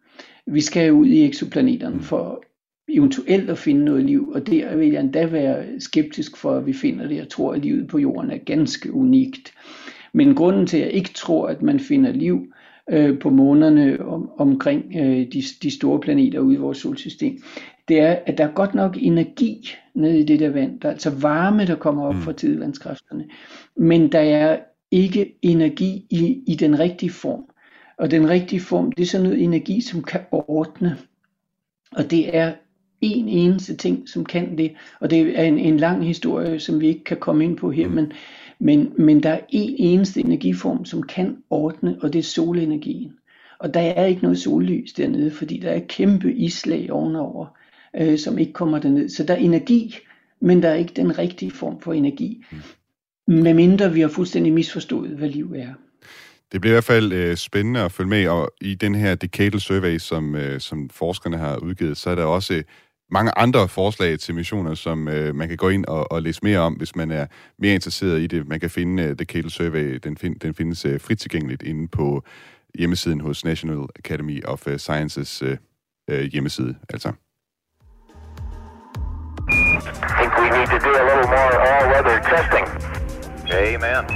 Vi 0.47 0.61
skal 0.61 0.93
ud 0.93 1.07
i 1.07 1.25
eksoplaneterne 1.25 2.01
for 2.01 2.45
eventuelt 2.89 3.51
at 3.51 3.59
finde 3.59 3.85
noget 3.85 4.05
liv, 4.05 4.29
og 4.35 4.47
der 4.47 4.77
vil 4.77 4.89
jeg 4.89 5.01
endda 5.01 5.27
være 5.27 5.81
skeptisk 5.81 6.37
for, 6.37 6.57
at 6.57 6.67
vi 6.67 6.73
finder 6.73 7.09
det. 7.09 7.17
Jeg 7.17 7.29
tror, 7.29 7.53
at 7.53 7.63
livet 7.63 7.89
på 7.89 7.99
jorden 7.99 8.31
er 8.31 8.39
ganske 8.39 8.93
unikt. 8.93 9.53
Men 10.13 10.35
grunden 10.35 10.67
til, 10.67 10.77
at 10.77 10.83
jeg 10.83 10.93
ikke 10.93 11.13
tror, 11.15 11.49
at 11.49 11.63
man 11.63 11.81
finder 11.81 12.13
liv 12.13 12.53
øh, 12.91 13.19
på 13.19 13.31
månerne 13.31 14.07
om, 14.07 14.31
omkring 14.39 14.85
øh, 14.97 15.33
de, 15.33 15.43
de 15.63 15.71
store 15.71 16.01
planeter 16.01 16.41
ude 16.41 16.55
i 16.55 16.59
vores 16.59 16.79
solsystem, 16.79 17.43
det 17.89 18.01
er, 18.01 18.19
at 18.27 18.39
der 18.39 18.45
er 18.45 18.53
godt 18.53 18.75
nok 18.75 18.97
energi 19.01 19.69
nede 19.95 20.21
i 20.21 20.25
det 20.25 20.41
der 20.41 20.51
vand. 20.51 20.81
Der 20.81 20.89
er 20.89 20.93
altså 20.93 21.11
varme, 21.11 21.67
der 21.67 21.77
kommer 21.77 22.07
op 22.07 22.15
fra 22.15 22.33
tidevandskræfterne. 22.33 23.25
Men 23.77 24.13
der 24.13 24.21
er 24.21 24.59
ikke 24.91 25.39
energi 25.43 26.07
i, 26.11 26.43
i 26.47 26.55
den 26.55 26.79
rigtige 26.79 27.11
form. 27.11 27.45
Og 27.99 28.11
den 28.11 28.29
rigtige 28.29 28.61
form, 28.61 28.93
det 28.93 29.03
er 29.03 29.07
sådan 29.07 29.25
noget 29.27 29.43
energi, 29.43 29.81
som 29.81 30.03
kan 30.03 30.21
ordne. 30.33 30.97
Og 31.93 32.11
det 32.11 32.37
er 32.37 32.55
en 33.01 33.29
eneste 33.29 33.77
ting, 33.77 34.09
som 34.09 34.25
kan 34.25 34.59
det. 34.59 34.73
Og 35.01 35.11
det 35.11 35.39
er 35.39 35.45
en, 35.45 35.59
en 35.59 35.77
lang 35.77 36.07
historie, 36.07 36.61
som 36.61 36.81
vi 36.81 36.87
ikke 36.89 37.05
kan 37.05 37.17
komme 37.17 37.45
ind 37.45 37.57
på 37.57 37.71
her. 37.71 37.89
Men, 37.89 38.13
men, 38.59 38.93
men 38.99 39.23
der 39.23 39.31
er 39.31 39.41
en 39.49 39.75
eneste 39.79 40.21
energiform, 40.21 40.85
som 40.85 41.03
kan 41.03 41.37
ordne, 41.51 41.99
og 42.03 42.13
det 42.13 42.19
er 42.19 42.23
solenergien. 42.23 43.13
Og 43.59 43.75
der 43.75 43.81
er 43.81 44.07
ikke 44.07 44.23
noget 44.23 44.39
sollys 44.39 44.93
dernede, 44.93 45.31
fordi 45.31 45.59
der 45.59 45.71
er 45.71 45.81
kæmpe 45.89 46.35
islag 46.35 46.93
ovenover, 46.93 47.47
øh, 47.97 48.19
som 48.19 48.39
ikke 48.39 48.53
kommer 48.53 48.79
derned. 48.79 49.09
Så 49.09 49.25
der 49.25 49.35
er 49.35 49.39
energi, 49.39 49.97
men 50.41 50.63
der 50.63 50.69
er 50.69 50.75
ikke 50.75 50.93
den 50.97 51.19
rigtige 51.19 51.51
form 51.51 51.81
for 51.81 51.93
energi. 51.93 52.45
Medmindre 53.29 53.93
vi 53.93 54.01
har 54.01 54.09
fuldstændig 54.09 54.53
misforstået, 54.53 55.11
hvad 55.11 55.29
liv 55.29 55.53
er. 55.57 55.75
Det 56.53 56.61
bliver 56.61 56.73
i 56.73 56.75
hvert 56.75 56.85
fald 56.85 57.13
øh, 57.13 57.37
spændende 57.37 57.81
at 57.81 57.93
følge 57.93 58.11
med, 58.11 58.29
og 58.29 58.51
i 58.61 58.75
den 58.75 58.95
her 58.95 59.15
Decadal 59.15 59.61
Survey, 59.61 59.99
som, 59.99 60.35
øh, 60.35 60.61
som 60.61 60.91
forskerne 60.91 61.37
har 61.37 61.57
udgivet, 61.57 61.97
så 61.97 62.11
er 62.11 62.15
der 62.15 62.25
også 62.25 62.55
øh, 62.55 62.63
mange 63.11 63.39
andre 63.39 63.69
forslag 63.69 64.19
til 64.19 64.35
missioner, 64.35 64.75
som 64.75 65.09
øh, 65.09 65.35
man 65.35 65.49
kan 65.49 65.57
gå 65.57 65.69
ind 65.69 65.85
og, 65.85 66.13
og 66.13 66.23
læse 66.23 66.41
mere 66.43 66.59
om, 66.59 66.75
hvis 66.75 66.97
man 66.97 67.11
er 67.11 67.27
mere 67.59 67.75
interesseret 67.75 68.21
i 68.21 68.27
det. 68.27 68.49
Man 68.49 68.61
kan 68.61 68.71
finde 68.71 69.03
øh, 69.03 69.19
Decadal 69.19 69.51
Survey, 69.51 70.01
den, 70.05 70.17
find, 70.17 70.41
den 70.41 70.55
findes 70.55 70.85
øh, 70.85 71.01
frit 71.01 71.19
tilgængeligt 71.19 71.63
inde 71.63 71.89
på 71.89 72.25
hjemmesiden 72.79 73.21
hos 73.21 73.45
National 73.45 73.87
Academy 73.99 74.45
of 74.45 74.67
øh, 74.69 74.79
Sciences 74.79 75.43
øh, 75.43 75.57
øh, 76.11 76.23
hjemmeside, 76.23 76.75
altså. 76.89 77.13
I 79.49 80.09
think 80.19 80.33
we 80.39 80.49
need 80.59 80.67
to 80.67 80.79
do 80.79 80.93
a 81.03 81.05
little 81.11 81.29
more 81.37 81.53
all-weather 81.69 82.19
testing. 82.31 82.96
Amen. 83.53 84.11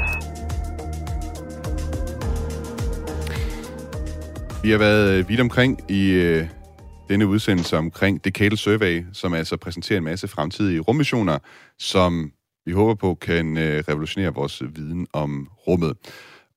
Vi 4.63 4.71
har 4.71 4.79
været 4.79 5.19
øh, 5.19 5.29
vidt 5.29 5.41
omkring 5.41 5.91
i 5.91 6.11
øh, 6.11 6.47
denne 7.09 7.27
udsendelse 7.27 7.77
omkring 7.77 8.25
Decadal 8.25 8.59
Survey, 8.59 9.05
som 9.13 9.35
altså 9.35 9.57
præsenterer 9.57 9.99
en 9.99 10.05
masse 10.05 10.29
fremtidige 10.29 10.81
rummissioner, 10.81 11.39
som 11.79 12.33
vi 12.67 12.73
håber 12.73 12.95
på 12.95 13.15
kan 13.15 13.57
øh, 13.57 13.85
revolutionere 13.89 14.35
vores 14.35 14.63
viden 14.75 15.07
om 15.13 15.49
rummet. 15.67 15.97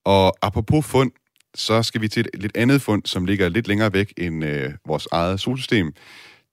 Og 0.04 0.36
apropos 0.42 0.86
fund, 0.86 1.10
så 1.54 1.82
skal 1.82 2.00
vi 2.00 2.08
til 2.08 2.28
et 2.34 2.42
lidt 2.42 2.56
andet 2.56 2.82
fund, 2.82 3.02
som 3.04 3.24
ligger 3.24 3.48
lidt 3.48 3.68
længere 3.68 3.92
væk 3.92 4.12
end 4.16 4.44
øh, 4.44 4.72
vores 4.86 5.08
eget 5.12 5.40
solsystem. 5.40 5.92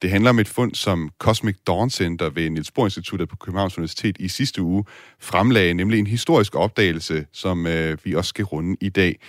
Det 0.01 0.09
handler 0.09 0.29
om 0.29 0.39
et 0.39 0.47
fund, 0.47 0.75
som 0.75 1.09
Cosmic 1.19 1.55
Dawn 1.67 1.89
Center 1.89 2.29
ved 2.29 2.49
Niels 2.49 2.71
Bohr 2.71 2.85
Instituttet 2.85 3.29
på 3.29 3.35
Københavns 3.35 3.77
Universitet 3.77 4.17
i 4.19 4.27
sidste 4.27 4.61
uge 4.61 4.85
fremlagde, 5.19 5.73
nemlig 5.73 5.99
en 5.99 6.07
historisk 6.07 6.55
opdagelse, 6.55 7.25
som 7.31 7.67
øh, 7.67 7.97
vi 8.03 8.15
også 8.15 8.29
skal 8.29 8.45
runde 8.45 8.77
i 8.81 8.89
dag. 8.89 9.19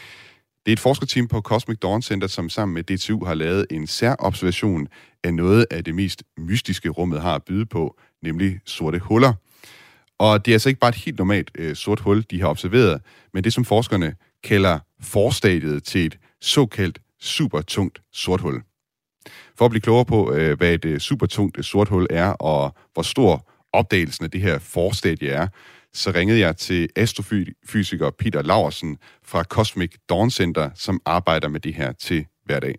Det 0.66 0.72
er 0.72 0.72
et 0.72 0.80
forskerteam 0.80 1.28
på 1.28 1.40
Cosmic 1.40 1.78
Dawn 1.78 2.02
Center, 2.02 2.26
som 2.26 2.48
sammen 2.48 2.74
med 2.74 2.82
DTU 2.82 3.24
har 3.24 3.34
lavet 3.34 3.66
en 3.70 3.86
særobservation 3.86 4.88
af 5.24 5.34
noget 5.34 5.66
af 5.70 5.84
det 5.84 5.94
mest 5.94 6.22
mystiske 6.38 6.88
rummet 6.88 7.20
har 7.20 7.34
at 7.34 7.42
byde 7.44 7.66
på, 7.66 7.98
nemlig 8.22 8.60
sorte 8.64 8.98
huller. 8.98 9.32
Og 10.18 10.44
det 10.44 10.52
er 10.52 10.54
altså 10.54 10.68
ikke 10.68 10.80
bare 10.80 10.88
et 10.88 10.94
helt 10.94 11.18
normalt 11.18 11.50
øh, 11.54 11.76
sort 11.76 12.00
hul, 12.00 12.24
de 12.30 12.40
har 12.40 12.48
observeret, 12.48 13.00
men 13.34 13.44
det 13.44 13.52
som 13.52 13.64
forskerne 13.64 14.14
kalder 14.44 14.78
forstadiet 15.00 15.84
til 15.84 16.06
et 16.06 16.18
såkaldt 16.40 16.98
supertungt 17.20 18.02
sort 18.12 18.40
hul. 18.40 18.62
For 19.58 19.64
at 19.64 19.70
blive 19.70 19.80
klogere 19.80 20.04
på, 20.04 20.32
øh, 20.32 20.56
hvad 20.56 20.74
et 20.74 20.84
øh, 20.84 21.00
supertungt 21.00 21.58
øh, 21.58 21.64
sort 21.64 21.88
hul 21.88 22.06
er, 22.10 22.28
og 22.28 22.74
hvor 22.92 23.02
stor 23.02 23.48
opdagelsen 23.72 24.24
af 24.24 24.30
det 24.30 24.40
her 24.40 24.58
forstadie 24.58 25.28
er, 25.28 25.48
så 25.94 26.12
ringede 26.14 26.40
jeg 26.40 26.56
til 26.56 26.88
astrofysiker 26.96 28.10
Peter 28.10 28.42
Laursen 28.42 28.98
fra 29.24 29.42
Cosmic 29.42 29.94
Dawn 30.08 30.30
Center, 30.30 30.70
som 30.74 31.00
arbejder 31.04 31.48
med 31.48 31.60
det 31.60 31.74
her 31.74 31.92
til 31.92 32.26
hverdag. 32.44 32.78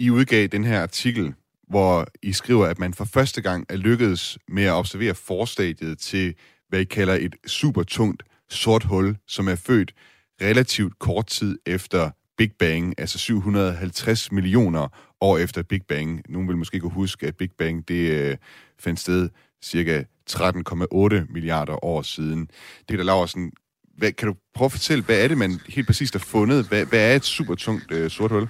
I 0.00 0.10
udgav 0.10 0.46
den 0.46 0.64
her 0.64 0.82
artikel, 0.82 1.34
hvor 1.68 2.06
I 2.22 2.32
skriver, 2.32 2.66
at 2.66 2.78
man 2.78 2.94
for 2.94 3.04
første 3.04 3.42
gang 3.42 3.66
er 3.68 3.76
lykkedes 3.76 4.38
med 4.48 4.64
at 4.64 4.72
observere 4.72 5.14
forstadiet 5.14 5.98
til, 5.98 6.34
hvad 6.68 6.80
I 6.80 6.84
kalder 6.84 7.14
et 7.14 7.36
supertungt 7.46 8.22
sort 8.50 8.84
hul, 8.84 9.16
som 9.26 9.48
er 9.48 9.56
født 9.56 9.94
relativt 10.42 10.98
kort 10.98 11.26
tid 11.26 11.58
efter 11.66 12.10
Big 12.36 12.52
Bang, 12.58 12.94
altså 12.98 13.18
750 13.18 14.32
millioner 14.32 14.88
år 15.20 15.38
efter 15.38 15.62
Big 15.62 15.82
Bang. 15.88 16.22
Nogen 16.28 16.48
vil 16.48 16.56
måske 16.56 16.80
kunne 16.80 16.92
huske, 16.92 17.26
at 17.26 17.36
Big 17.36 17.50
Bang 17.58 17.88
det 17.88 18.10
øh, 18.10 18.36
fandt 18.78 19.00
sted 19.00 19.28
cirka 19.62 20.02
13,8 20.30 21.32
milliarder 21.32 21.84
år 21.84 22.02
siden. 22.02 22.48
Det 22.88 22.98
der 22.98 23.04
der 23.04 23.26
sådan, 23.26 23.52
Hvad, 23.96 24.12
kan 24.12 24.28
du 24.28 24.34
prøve 24.54 24.66
at 24.66 24.72
fortælle, 24.72 25.04
hvad 25.04 25.24
er 25.24 25.28
det, 25.28 25.38
man 25.38 25.60
helt 25.68 25.86
præcist 25.86 26.14
har 26.14 26.18
fundet? 26.18 26.68
Hvad, 26.68 26.84
hvad 26.84 27.12
er 27.12 27.16
et 27.16 27.24
supertungt 27.24 27.92
øh, 27.92 28.10
sort 28.10 28.30
hul? 28.30 28.48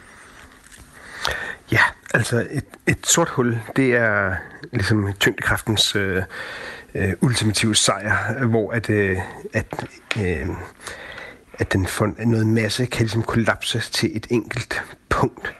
Ja, 1.72 1.80
altså 2.14 2.46
et, 2.50 2.64
et 2.86 3.06
sort 3.06 3.28
hul, 3.28 3.58
det 3.76 3.94
er 3.94 4.34
ligesom 4.72 5.12
tyngdekraftens 5.20 5.96
øh, 5.96 6.22
øh, 6.94 7.12
ultimative 7.20 7.74
sejr, 7.74 8.46
hvor 8.46 8.70
at, 8.72 8.90
øh, 8.90 9.18
at, 9.52 9.86
øh, 10.18 10.48
at 11.58 11.72
den 11.72 11.86
får 11.86 12.12
noget 12.26 12.46
masse 12.46 12.86
kan 12.86 13.00
ligesom 13.00 13.22
kollapse 13.22 13.80
til 13.80 14.16
et 14.16 14.26
enkelt 14.30 14.82
punkt, 15.08 15.54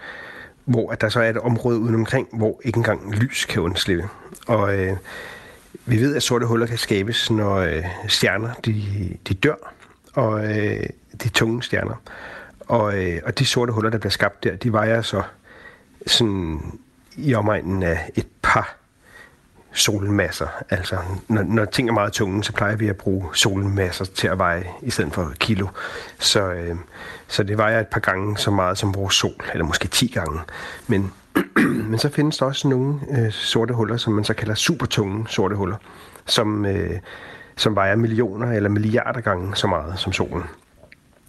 hvor 0.65 0.93
at 0.93 1.01
der 1.01 1.09
så 1.09 1.21
er 1.21 1.31
et 1.31 1.39
område 1.39 1.79
uden 1.79 1.95
omkring, 1.95 2.29
hvor 2.33 2.61
ikke 2.65 2.77
engang 2.77 3.15
lys 3.15 3.45
kan 3.45 3.63
undslippe. 3.63 4.09
Og 4.47 4.79
øh, 4.79 4.97
vi 5.87 6.01
ved, 6.01 6.17
at 6.17 6.23
sorte 6.23 6.47
huller 6.47 6.67
kan 6.67 6.79
skabes, 6.79 7.31
når 7.31 7.57
øh, 7.57 7.85
stjerner 8.09 8.55
de, 8.55 8.83
de 9.29 9.35
dør, 9.35 9.75
og 10.15 10.45
øh, 10.45 10.87
de 11.23 11.29
tunge 11.29 11.63
stjerner. 11.63 12.03
Og, 12.61 13.05
øh, 13.05 13.21
og 13.25 13.39
de 13.39 13.47
sorte 13.47 13.73
huller, 13.73 13.91
der 13.91 13.99
bliver 13.99 14.11
skabt 14.11 14.45
der, 14.45 14.57
de 14.57 14.73
vejer 14.73 15.03
så 15.03 15.23
sådan 16.07 16.61
i 17.17 17.35
omegnen 17.35 17.83
af 17.83 18.11
et 18.15 18.27
par 18.43 18.77
solmasser. 19.75 20.47
Altså, 20.71 20.97
når, 21.29 21.43
når 21.43 21.65
ting 21.65 21.89
er 21.89 21.93
meget 21.93 22.13
tunge, 22.13 22.45
så 22.45 22.53
plejer 22.53 22.77
vi 22.77 22.89
at 22.89 22.97
bruge 22.97 23.25
solmasser 23.33 24.05
til 24.05 24.29
at 24.29 24.39
veje 24.39 24.65
i 24.83 24.91
stedet 24.91 25.13
for 25.13 25.33
kilo. 25.39 25.67
Så, 26.19 26.53
øh, 26.53 26.77
så 27.29 27.43
det 27.43 27.59
vejer 27.59 27.81
et 27.81 27.87
par 27.87 28.01
gange 28.01 28.39
så 28.39 28.51
meget 28.51 28.79
som 28.79 28.95
vores 28.95 29.15
sol, 29.15 29.45
eller 29.53 29.65
måske 29.65 29.89
10 29.89 30.07
gange. 30.07 30.41
Men, 30.87 31.13
men 31.91 31.99
så 31.99 32.09
findes 32.09 32.39
der 32.39 32.47
også 32.47 32.69
nogle 32.69 33.01
øh, 33.11 33.33
sorte 33.33 33.75
huller, 33.75 33.97
som 33.97 34.13
man 34.13 34.25
så 34.25 34.35
kalder 34.35 34.55
supertunge 34.55 35.29
sorte 35.29 35.57
huller, 35.57 35.77
som, 36.27 36.67
øh, 36.67 37.01
som 37.57 37.75
vejer 37.75 37.97
millioner 37.97 38.53
eller 38.53 38.71
milliarder 38.71 39.21
gange 39.21 39.57
så 39.57 39.67
meget 39.67 39.99
som 39.99 40.13
solen. 40.13 40.45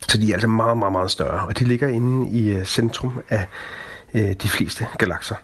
Så 0.07 0.17
de 0.17 0.29
er 0.29 0.33
altså 0.33 0.47
meget, 0.47 0.77
meget, 0.77 0.91
meget 0.91 1.11
større, 1.11 1.47
og 1.47 1.59
de 1.59 1.63
ligger 1.63 1.87
inde 1.87 2.29
i 2.29 2.49
øh, 2.49 2.65
centrum 2.65 3.21
af 3.29 3.47
øh, 4.13 4.33
de 4.33 4.49
fleste 4.49 4.87
galakser. 4.97 5.35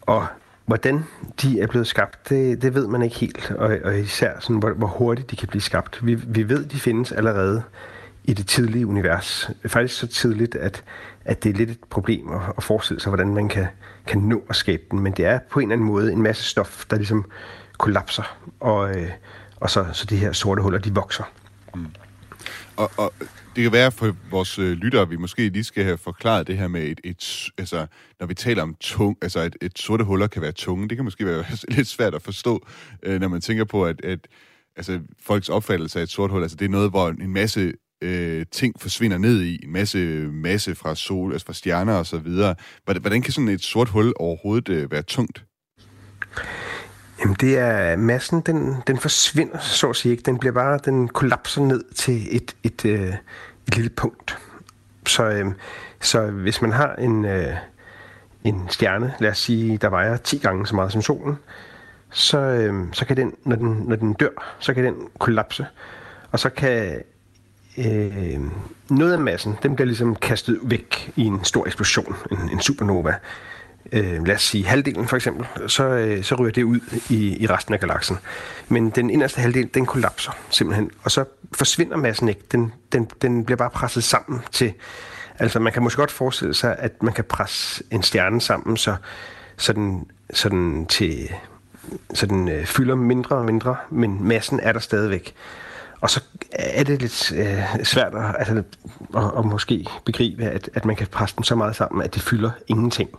Og 0.00 0.26
hvordan 0.68 1.04
de 1.42 1.60
er 1.60 1.66
blevet 1.66 1.86
skabt, 1.86 2.28
det, 2.28 2.62
det 2.62 2.74
ved 2.74 2.86
man 2.86 3.02
ikke 3.02 3.16
helt, 3.16 3.50
og, 3.50 3.78
og 3.84 3.98
især 3.98 4.40
sådan, 4.40 4.56
hvor, 4.56 4.70
hvor 4.70 4.86
hurtigt 4.86 5.30
de 5.30 5.36
kan 5.36 5.48
blive 5.48 5.62
skabt. 5.62 6.06
Vi, 6.06 6.14
vi 6.14 6.48
ved, 6.48 6.64
de 6.64 6.80
findes 6.80 7.12
allerede 7.12 7.62
i 8.24 8.32
det 8.32 8.46
tidlige 8.46 8.86
univers. 8.86 9.50
Faktisk 9.66 10.00
så 10.00 10.06
tidligt, 10.06 10.54
at, 10.54 10.84
at 11.24 11.44
det 11.44 11.50
er 11.50 11.54
lidt 11.54 11.70
et 11.70 11.78
problem 11.90 12.32
at, 12.32 12.40
at 12.56 12.62
forestille 12.62 13.00
sig, 13.00 13.10
hvordan 13.10 13.34
man 13.34 13.48
kan, 13.48 13.66
kan 14.06 14.20
nå 14.20 14.42
at 14.48 14.56
skabe 14.56 14.82
den. 14.90 15.00
Men 15.00 15.12
det 15.12 15.24
er 15.24 15.38
på 15.50 15.60
en 15.60 15.64
eller 15.64 15.72
anden 15.72 15.86
måde 15.86 16.12
en 16.12 16.22
masse 16.22 16.44
stof, 16.44 16.84
der 16.90 16.96
ligesom 16.96 17.30
kollapser, 17.78 18.36
og, 18.60 18.96
øh, 18.96 19.10
og 19.56 19.70
så, 19.70 19.86
så 19.92 20.06
de 20.06 20.16
her 20.16 20.32
sorte 20.32 20.62
huller, 20.62 20.78
de 20.78 20.94
vokser. 20.94 21.24
Mm. 21.74 21.86
Og, 22.78 22.90
og 22.96 23.12
det 23.56 23.62
kan 23.62 23.72
være 23.72 23.92
for 23.92 24.16
vores 24.30 24.58
øh, 24.58 24.72
lyttere, 24.72 25.08
vi 25.08 25.16
måske 25.16 25.48
lige 25.48 25.64
skal 25.64 25.84
have 25.84 25.98
forklaret 25.98 26.46
det 26.46 26.58
her 26.58 26.68
med 26.68 26.82
et, 26.82 27.00
et 27.04 27.50
altså, 27.58 27.86
når 28.20 28.26
vi 28.26 28.34
taler 28.34 28.62
om 28.62 28.76
tung, 28.80 29.18
altså 29.22 29.40
et, 29.40 29.56
et 29.60 29.78
sorte 29.78 30.04
huller 30.04 30.26
kan 30.26 30.42
være 30.42 30.52
tunge, 30.52 30.88
det 30.88 30.98
kan 30.98 31.04
måske 31.04 31.26
være 31.26 31.44
lidt 31.76 31.88
svært 31.88 32.14
at 32.14 32.22
forstå, 32.22 32.66
øh, 33.02 33.20
når 33.20 33.28
man 33.28 33.40
tænker 33.40 33.64
på, 33.64 33.84
at, 33.84 34.04
at 34.04 34.18
altså, 34.76 35.00
folks 35.26 35.48
opfattelse 35.48 35.98
af 35.98 36.02
et 36.02 36.10
sort 36.10 36.30
hul, 36.30 36.42
altså 36.42 36.56
det 36.56 36.64
er 36.64 36.68
noget, 36.68 36.90
hvor 36.90 37.08
en 37.08 37.32
masse 37.32 37.72
øh, 38.02 38.46
ting 38.52 38.80
forsvinder 38.80 39.18
ned 39.18 39.42
i, 39.42 39.64
en 39.64 39.72
masse 39.72 39.98
masse 40.32 40.74
fra 40.74 40.94
sol, 40.94 41.32
altså 41.32 41.46
fra 41.46 41.52
stjerner 41.52 41.94
og 41.94 42.06
så 42.06 42.18
videre. 42.18 42.54
Hvordan, 42.84 43.00
hvordan 43.00 43.22
kan 43.22 43.32
sådan 43.32 43.48
et 43.48 43.62
sort 43.62 43.88
hul 43.88 44.12
overhovedet 44.16 44.68
øh, 44.68 44.90
være 44.90 45.02
tungt? 45.02 45.44
Jamen 47.20 47.36
det 47.40 47.58
er 47.58 47.96
massen, 47.96 48.40
den, 48.40 48.76
den 48.86 48.98
forsvinder, 48.98 49.58
så 49.58 49.90
at 49.90 49.96
sige 49.96 50.12
ikke. 50.12 50.22
Den 50.22 50.38
bliver 50.38 50.52
bare, 50.52 50.78
den 50.84 51.08
kollapser 51.08 51.62
ned 51.62 51.84
til 51.94 52.36
et, 52.36 52.56
et, 52.62 52.84
øh, 52.84 53.14
et 53.68 53.76
lille 53.76 53.90
punkt. 53.90 54.38
Så, 55.06 55.24
øh, 55.24 55.46
så 56.00 56.26
hvis 56.26 56.62
man 56.62 56.72
har 56.72 56.94
en, 56.94 57.24
øh, 57.24 57.56
en 58.44 58.66
stjerne, 58.70 59.14
lad 59.18 59.30
os 59.30 59.38
sige, 59.38 59.78
der 59.78 59.88
vejer 59.88 60.16
10 60.16 60.38
gange 60.38 60.66
så 60.66 60.74
meget 60.74 60.92
som 60.92 61.02
solen, 61.02 61.38
så, 62.10 62.38
øh, 62.38 62.84
så 62.92 63.04
kan 63.04 63.16
den, 63.16 63.34
når 63.44 63.56
den, 63.56 63.82
når 63.86 63.96
den 63.96 64.12
dør, 64.12 64.56
så 64.58 64.74
kan 64.74 64.84
den 64.84 64.94
kollapse. 65.18 65.66
Og 66.32 66.38
så 66.38 66.50
kan 66.50 67.02
øh, 67.78 68.40
noget 68.90 69.12
af 69.12 69.18
massen, 69.18 69.56
den 69.62 69.74
bliver 69.74 69.86
ligesom 69.86 70.16
kastet 70.16 70.58
væk 70.62 71.12
i 71.16 71.24
en 71.24 71.44
stor 71.44 71.66
eksplosion, 71.66 72.16
en, 72.30 72.38
en 72.52 72.60
supernova 72.60 73.14
øh, 73.92 74.26
lad 74.26 74.34
os 74.34 74.42
sige 74.42 74.66
halvdelen 74.66 75.08
for 75.08 75.16
eksempel, 75.16 75.46
så, 75.70 75.84
øh, 75.84 76.24
så 76.24 76.34
ryger 76.34 76.52
det 76.52 76.62
ud 76.62 76.80
i, 77.10 77.42
i 77.42 77.46
resten 77.46 77.74
af 77.74 77.80
galaksen. 77.80 78.16
Men 78.68 78.90
den 78.90 79.10
inderste 79.10 79.40
halvdel, 79.40 79.70
den 79.74 79.86
kollapser 79.86 80.32
simpelthen, 80.50 80.90
og 81.02 81.10
så 81.10 81.24
forsvinder 81.52 81.96
massen 81.96 82.28
ikke. 82.28 82.40
Den, 82.52 82.72
den, 82.92 83.10
den 83.22 83.44
bliver 83.44 83.56
bare 83.56 83.70
presset 83.70 84.04
sammen 84.04 84.40
til... 84.52 84.72
Altså 85.40 85.58
man 85.58 85.72
kan 85.72 85.82
måske 85.82 85.98
godt 85.98 86.10
forestille 86.10 86.54
sig, 86.54 86.76
at 86.78 87.02
man 87.02 87.12
kan 87.12 87.24
presse 87.24 87.84
en 87.90 88.02
stjerne 88.02 88.40
sammen, 88.40 88.76
så, 88.76 88.96
så 89.56 89.72
den, 89.72 90.06
så 90.32 90.48
den, 90.48 90.86
til, 90.86 91.28
så 92.14 92.26
den 92.26 92.48
øh, 92.48 92.66
fylder 92.66 92.94
mindre 92.94 93.36
og 93.36 93.44
mindre, 93.44 93.76
men 93.90 94.28
massen 94.28 94.60
er 94.60 94.72
der 94.72 94.80
stadigvæk. 94.80 95.34
Og 96.00 96.10
så 96.10 96.20
er 96.52 96.84
det 96.84 97.02
lidt 97.02 97.32
øh, 97.32 97.84
svært 97.84 98.14
at, 98.14 98.34
altså, 98.38 98.62
at, 99.16 99.38
at 99.38 99.44
måske 99.44 99.86
begribe, 100.04 100.44
at, 100.44 100.70
at 100.74 100.84
man 100.84 100.96
kan 100.96 101.06
presse 101.06 101.36
dem 101.36 101.42
så 101.44 101.54
meget 101.54 101.76
sammen, 101.76 102.02
at 102.02 102.14
det 102.14 102.22
fylder 102.22 102.50
ingenting. 102.68 103.10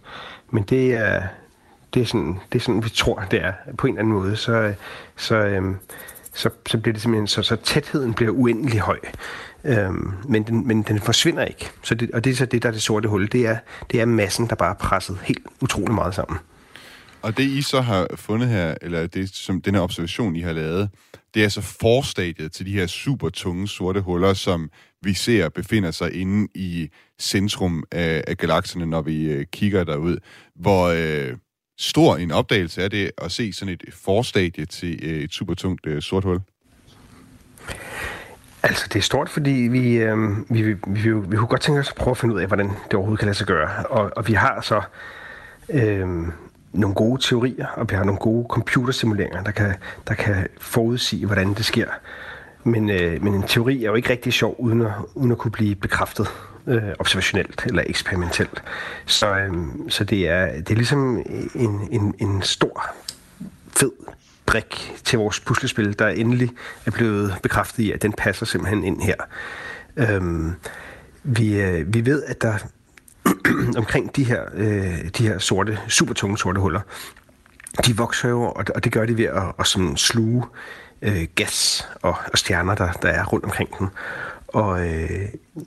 Men 0.51 0.63
det 0.63 0.93
er, 0.93 1.23
det 1.93 2.01
er, 2.01 2.05
sådan, 2.05 2.39
det 2.51 2.59
er 2.59 2.63
sådan, 2.63 2.83
vi 2.83 2.89
tror, 2.89 3.23
det 3.31 3.43
er 3.43 3.53
på 3.77 3.87
en 3.87 3.93
eller 3.93 3.99
anden 3.99 4.13
måde. 4.13 4.35
Så, 4.35 4.73
så, 5.17 5.35
øhm, 5.35 5.75
så, 6.33 6.49
så 6.67 6.77
bliver 6.77 6.93
det 6.93 7.01
simpelthen, 7.01 7.27
så, 7.27 7.41
så 7.41 7.55
tætheden 7.55 8.13
bliver 8.13 8.31
uendelig 8.31 8.79
høj. 8.79 8.99
Øhm, 9.63 10.13
men, 10.27 10.43
den, 10.43 10.67
men 10.67 10.81
den 10.81 10.99
forsvinder 10.99 11.45
ikke. 11.45 11.69
Så 11.83 11.95
det, 11.95 12.11
og 12.11 12.23
det 12.23 12.31
er 12.31 12.35
så 12.35 12.45
det, 12.45 12.63
der 12.63 12.69
er 12.69 12.73
det 12.73 12.81
sorte 12.81 13.09
hul. 13.09 13.27
Det 13.31 13.47
er, 13.47 13.57
det 13.91 14.01
er 14.01 14.05
massen, 14.05 14.47
der 14.47 14.55
bare 14.55 14.69
er 14.69 14.73
presset 14.73 15.19
helt 15.23 15.43
utrolig 15.61 15.95
meget 15.95 16.15
sammen. 16.15 16.39
Og 17.21 17.37
det 17.37 17.43
I 17.43 17.61
så 17.61 17.81
har 17.81 18.07
fundet 18.15 18.49
her, 18.49 18.75
eller 18.81 19.07
det 19.07 19.35
som 19.35 19.61
den 19.61 19.75
her 19.75 19.81
observation, 19.81 20.35
I 20.35 20.41
har 20.41 20.53
lavet, 20.53 20.89
det 21.33 21.39
er 21.39 21.43
altså 21.43 21.61
forstadiet 21.61 22.51
til 22.51 22.65
de 22.65 22.71
her 22.71 22.87
super 22.87 23.29
tunge 23.29 23.67
sorte 23.67 24.01
huller, 24.01 24.33
som 24.33 24.69
vi 25.01 25.13
ser 25.13 25.49
befinder 25.49 25.91
sig 25.91 26.13
inde 26.13 26.47
i 26.55 26.89
centrum 27.19 27.83
af, 27.91 28.23
af 28.27 28.37
galakserne, 28.37 28.85
når 28.85 29.01
vi 29.01 29.31
øh, 29.31 29.45
kigger 29.51 29.83
derud. 29.83 30.17
Hvor 30.55 30.87
øh, 30.87 31.37
stor 31.79 32.17
en 32.17 32.31
opdagelse 32.31 32.81
er 32.81 32.87
det 32.87 33.11
at 33.17 33.31
se 33.31 33.53
sådan 33.53 33.73
et 33.73 33.93
forstadie 33.93 34.65
til 34.65 34.99
øh, 35.03 35.23
et 35.23 35.31
supertungt 35.31 35.85
øh, 35.85 36.01
sort 36.01 36.23
hul? 36.23 36.39
Altså, 38.63 38.85
det 38.93 38.99
er 38.99 39.03
stort, 39.03 39.29
fordi 39.29 39.51
vi, 39.51 39.95
øh, 39.95 40.17
vi, 40.49 40.61
vi, 40.61 40.73
vi, 40.87 41.13
vi 41.13 41.35
kunne 41.35 41.47
godt 41.47 41.61
tænke 41.61 41.79
os 41.79 41.89
at 41.89 41.95
prøve 41.95 42.11
at 42.11 42.17
finde 42.17 42.35
ud 42.35 42.39
af, 42.39 42.47
hvordan 42.47 42.69
det 42.69 42.93
overhovedet 42.93 43.19
kan 43.19 43.25
lade 43.25 43.37
sig 43.37 43.47
gøre. 43.47 43.85
Og, 43.85 44.11
og 44.15 44.27
vi 44.27 44.33
har 44.33 44.61
så 44.61 44.81
øh, 45.69 46.07
nogle 46.73 46.95
gode 46.95 47.21
teorier, 47.21 47.67
og 47.67 47.89
vi 47.89 47.95
har 47.95 48.03
nogle 48.03 48.19
gode 48.19 48.45
computersimuleringer, 48.49 49.43
der 49.43 49.51
kan, 49.51 49.73
der 50.07 50.13
kan 50.13 50.47
forudsige, 50.57 51.25
hvordan 51.25 51.53
det 51.53 51.65
sker. 51.65 51.87
Men, 52.63 52.89
øh, 52.89 53.23
men 53.23 53.33
en 53.33 53.43
teori 53.43 53.83
er 53.83 53.89
jo 53.89 53.95
ikke 53.95 54.09
rigtig 54.09 54.33
sjov, 54.33 54.55
uden 54.57 54.81
at, 54.81 54.91
uden 55.15 55.31
at 55.31 55.37
kunne 55.37 55.51
blive 55.51 55.75
bekræftet. 55.75 56.27
øh, 56.67 56.83
observationelt 56.99 57.63
eller 57.65 57.83
eksperimentelt. 57.87 58.63
Så, 59.05 59.35
øh, 59.35 59.53
så 59.89 60.03
det, 60.03 60.29
er, 60.29 60.45
det 60.45 60.69
er 60.69 60.75
ligesom 60.75 61.17
en, 61.55 61.87
en, 61.91 62.15
en 62.19 62.41
stor, 62.41 62.95
fed 63.77 63.91
brik 64.45 65.01
til 65.03 65.19
vores 65.19 65.39
puslespil, 65.39 65.99
der 65.99 66.07
endelig 66.07 66.49
er 66.85 66.91
blevet 66.91 67.35
bekræftet 67.43 67.83
i, 67.83 67.91
at 67.91 68.01
den 68.01 68.13
passer 68.13 68.45
simpelthen 68.45 68.83
ind 68.83 69.01
her. 69.01 69.15
Øh, 69.97 70.51
vi, 71.23 71.61
øh, 71.61 71.93
vi 71.93 72.05
ved, 72.05 72.23
at 72.23 72.41
der 72.41 72.57
omkring 73.77 74.15
de 74.15 74.23
her, 74.23 74.43
øh, 74.53 75.09
de 75.17 75.27
her 75.27 75.39
sorte, 75.39 75.79
super 75.87 76.13
tunge 76.13 76.37
sorte 76.37 76.61
huller, 76.61 76.81
de 77.85 77.97
vokser 77.97 78.29
jo, 78.29 78.41
og, 78.41 78.65
og 78.75 78.83
det 78.83 78.91
gør 78.91 79.05
de 79.05 79.17
ved 79.17 79.25
at, 79.25 79.43
at 79.59 79.67
sådan 79.67 79.97
sluge 79.97 80.43
øh, 81.01 81.27
gas 81.35 81.87
og, 82.01 82.15
og 82.31 82.37
stjerner, 82.37 82.75
der, 82.75 82.91
der 82.91 83.09
er 83.09 83.25
rundt 83.25 83.45
omkring 83.45 83.79
dem. 83.79 83.87
Og 84.47 84.87
øh, 84.87 85.25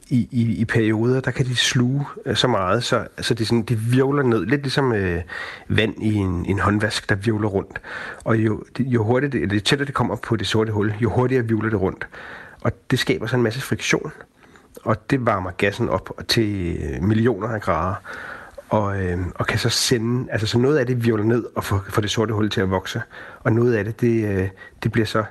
i, 0.08 0.28
i, 0.30 0.56
i 0.56 0.64
perioder, 0.64 1.20
der 1.20 1.30
kan 1.30 1.46
de 1.46 1.56
sluge 1.56 2.06
øh, 2.26 2.36
så 2.36 2.48
meget, 2.48 2.84
så, 2.84 3.06
så 3.20 3.34
de, 3.34 3.46
sådan, 3.46 3.62
de 3.62 3.78
virvler 3.78 4.22
ned, 4.22 4.46
lidt 4.46 4.62
ligesom 4.62 4.92
øh, 4.92 5.22
vand 5.68 6.02
i 6.02 6.14
en, 6.14 6.46
en 6.46 6.58
håndvask, 6.58 7.08
der 7.08 7.14
virvler 7.14 7.48
rundt. 7.48 7.80
Og 8.24 8.36
jo, 8.36 8.64
jo 8.78 9.04
hurtigt, 9.04 9.34
eller 9.34 9.48
det 9.48 9.64
tættere 9.64 9.86
det 9.86 9.94
kommer 9.94 10.16
på 10.16 10.36
det 10.36 10.46
sorte 10.46 10.72
hul, 10.72 10.94
jo 11.00 11.10
hurtigere 11.10 11.44
virvler 11.44 11.70
det 11.70 11.80
rundt. 11.80 12.06
Og 12.60 12.72
det 12.90 12.98
skaber 12.98 13.26
så 13.26 13.36
en 13.36 13.42
masse 13.42 13.60
friktion, 13.60 14.12
og 14.82 15.10
det 15.10 15.26
varmer 15.26 15.50
gassen 15.50 15.88
op 15.88 16.10
til 16.28 16.76
øh, 16.82 17.02
millioner 17.02 17.48
af 17.48 17.60
grader. 17.60 17.94
Og, 18.68 19.02
øh, 19.02 19.18
og 19.34 19.46
kan 19.46 19.58
så 19.58 19.68
sende, 19.68 20.32
altså 20.32 20.46
så 20.46 20.58
noget 20.58 20.78
af 20.78 20.86
det 20.86 21.04
violer 21.04 21.24
ned 21.24 21.44
og 21.54 21.64
får, 21.64 21.84
får 21.88 22.02
det 22.02 22.10
sorte 22.10 22.34
hul 22.34 22.50
til 22.50 22.60
at 22.60 22.70
vokse, 22.70 23.02
og 23.40 23.52
noget 23.52 23.74
af 23.74 23.84
det, 23.84 24.00
det, 24.00 24.24
øh, 24.24 24.48
det 24.82 24.92
bliver 24.92 25.06
så 25.06 25.24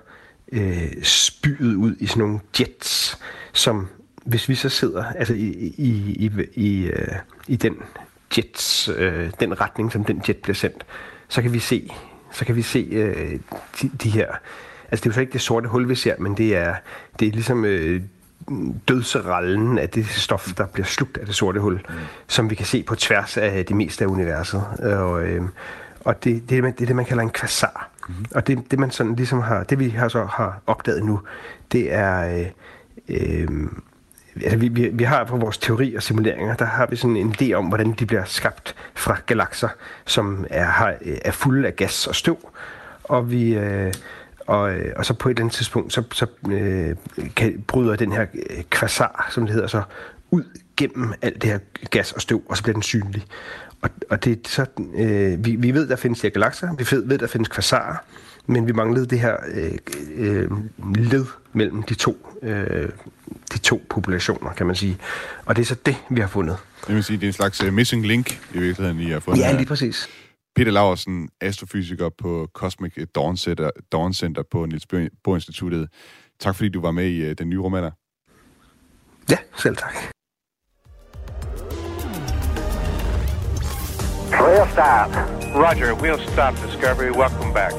øh, 0.52 1.04
spyet 1.04 1.76
ud 1.76 1.96
i 2.00 2.08
sådan 2.08 2.24
nogle 2.24 2.40
jets, 2.60 3.20
som 3.54 3.88
hvis 4.26 4.50
vi 4.50 4.56
så 4.56 4.70
sidder 4.70 5.04
altså 5.04 5.34
i, 5.34 5.74
i, 5.78 5.90
i, 6.26 6.32
i, 6.54 6.86
øh, 6.86 7.16
i 7.48 7.56
den 7.56 7.78
jets, 8.38 8.90
øh, 8.98 9.32
den 9.40 9.62
retning, 9.62 9.92
som 9.92 10.04
den 10.04 10.22
jet 10.28 10.38
bliver 10.38 10.56
sendt, 10.56 10.86
så 11.28 11.42
kan 11.42 11.54
vi 11.54 11.60
se, 11.60 11.92
så 12.32 12.46
kan 12.46 12.56
vi 12.56 12.62
se 12.62 12.88
øh, 12.92 13.40
de, 13.82 13.92
de 14.04 14.10
her, 14.10 14.28
altså 14.92 15.04
det 15.04 15.06
er 15.06 15.10
jo 15.10 15.14
så 15.14 15.22
ikke 15.22 15.34
det 15.34 15.42
sorte 15.42 15.70
hul, 15.70 15.90
vi 15.90 15.96
ser, 15.96 16.16
men 16.20 16.38
det 16.38 16.56
er, 16.56 16.76
det 17.20 17.28
er 17.28 17.32
ligesom 17.32 17.66
øh, 17.66 18.02
dødsrallen 18.88 19.78
af 19.78 19.90
det 19.90 20.08
stof, 20.08 20.54
der 20.58 20.66
bliver 20.66 20.86
slugt 20.86 21.18
af 21.18 21.26
det 21.26 21.36
sorte 21.36 21.60
hul, 21.60 21.74
mm. 21.74 21.96
som 22.28 22.50
vi 22.50 22.56
kan 22.56 22.66
se 22.66 22.84
på 22.84 22.96
tværs 22.96 23.38
af 23.38 23.66
det 23.66 23.76
meste 23.76 24.04
af 24.04 24.10
universet. 24.10 24.64
Og, 24.80 25.24
øh, 25.24 25.42
og 26.00 26.24
det, 26.24 26.50
det, 26.50 26.58
er 26.58 26.62
det, 26.62 26.88
det, 26.88 26.96
man 26.96 27.06
kalder 27.06 27.24
en 27.24 27.30
kvasar. 27.30 27.90
Mm. 28.08 28.26
Og 28.36 28.48
det, 28.48 28.72
det, 28.72 28.80
man 28.80 28.92
sådan 28.92 29.16
ligesom 29.16 29.42
har, 29.42 29.64
det 29.64 29.80
vi 29.80 29.90
har 29.90 30.08
så 30.08 30.24
har 30.24 30.62
opdaget 30.68 31.04
nu, 31.04 31.20
det 31.72 31.94
er... 31.94 32.40
Øh, 32.40 32.48
øh, 33.10 33.48
altså 34.36 34.58
vi, 34.58 34.68
vi, 34.68 34.90
vi 34.94 35.04
har 35.04 35.24
på 35.24 35.38
vores 35.38 35.58
teori 35.58 35.96
og 35.96 36.04
simuleringer, 36.04 36.56
der 36.56 36.66
har 36.66 36.88
vi 36.90 36.96
sådan 36.96 37.18
en 37.18 37.36
idé 37.42 37.54
om, 37.54 37.66
hvordan 37.66 37.92
de 37.92 38.06
bliver 38.06 38.24
skabt 38.24 38.76
fra 38.96 39.18
galakser, 39.26 39.70
som 40.06 40.46
er, 40.50 40.66
har, 40.66 40.96
er 41.26 41.32
fulde 41.32 41.68
af 41.68 41.76
gas 41.76 42.08
og 42.08 42.16
støv. 42.16 42.38
Og 43.04 43.32
vi, 43.32 43.54
øh, 43.56 43.94
og, 44.48 44.74
øh, 44.74 44.94
og 44.96 45.06
så 45.06 45.14
på 45.14 45.30
et 45.30 45.34
eller 45.34 45.42
andet 45.42 45.56
tidspunkt, 45.56 45.94
så, 45.94 46.04
så 46.12 46.26
øh, 46.52 46.96
kan, 47.36 47.64
bryder 47.68 47.96
den 47.96 48.12
her 48.12 48.26
øh, 48.50 48.64
kvasar, 48.70 49.28
som 49.32 49.46
det 49.46 49.54
hedder, 49.54 49.68
så 49.68 49.82
ud 50.32 50.44
gennem 50.78 51.14
alt 51.22 51.42
det 51.42 51.50
her 51.50 51.60
gas 51.90 52.12
og 52.12 52.22
støv, 52.22 52.42
og 52.50 52.58
så 52.58 52.64
bliver 52.64 52.74
den 52.74 52.84
synlig. 52.84 53.26
Og, 53.82 53.90
og 54.10 54.24
det 54.24 54.32
er 54.32 54.50
så, 54.50 54.66
øh, 54.96 55.46
vi, 55.46 55.56
vi 55.56 55.74
ved, 55.74 55.88
der 55.88 55.96
findes 55.96 56.20
de 56.20 56.28
her 56.28 56.32
galakser, 56.32 56.76
vi 56.76 57.10
ved, 57.10 57.18
der 57.18 57.28
findes 57.28 57.50
kvasarer, 57.50 57.96
men 58.48 58.68
vi 58.68 58.72
manglede 58.72 59.06
det 59.06 59.20
her 59.20 59.38
øh, 59.54 59.72
øh, 60.16 60.50
led 60.96 61.26
mellem 61.54 61.84
de 61.84 61.94
to, 61.94 62.40
øh, 62.44 62.90
de 63.54 63.58
to 63.58 63.82
populationer, 63.90 64.54
kan 64.54 64.66
man 64.66 64.76
sige. 64.76 64.98
Og 65.46 65.56
det 65.56 65.62
er 65.62 65.66
så 65.66 65.76
det, 65.86 65.96
vi 66.10 66.22
har 66.22 66.28
fundet. 66.28 66.58
Det 66.88 66.96
vil 66.96 67.04
sige, 67.04 67.18
det 67.18 67.24
er 67.24 67.28
en 67.28 67.34
slags 67.34 67.64
uh, 67.64 67.74
missing 67.74 68.06
link, 68.08 68.42
i 68.54 68.60
virkeligheden, 68.60 69.00
I 69.00 69.12
har 69.12 69.20
fundet 69.20 69.42
Ja, 69.42 69.52
lige 69.52 69.66
præcis. 69.66 70.10
Peter 70.56 70.72
Laversen, 70.72 71.30
astrofysiker 71.42 72.10
på 72.18 72.48
Cosmic 72.54 72.94
Dawn 73.16 73.38
Center, 73.38 73.70
Dawn 73.92 74.14
Center 74.14 74.44
på 74.52 74.66
Niels 74.66 74.88
Bohr 75.24 75.36
Instituttet. 75.36 75.90
Tak 76.40 76.56
fordi 76.56 76.70
du 76.70 76.82
var 76.82 76.92
med 76.92 77.08
i 77.08 77.30
uh, 77.30 77.32
den 77.32 77.50
nye 77.50 77.60
roman. 77.60 77.92
Ja, 79.30 79.38
selv 79.58 79.76
tak. 79.76 79.96
We'll 84.32 84.72
stop. 84.72 85.12
Roger, 85.56 85.92
we'll 86.04 86.32
stop 86.34 86.54
Discovery. 86.66 87.12
Welcome 87.12 87.54
back. 87.54 87.74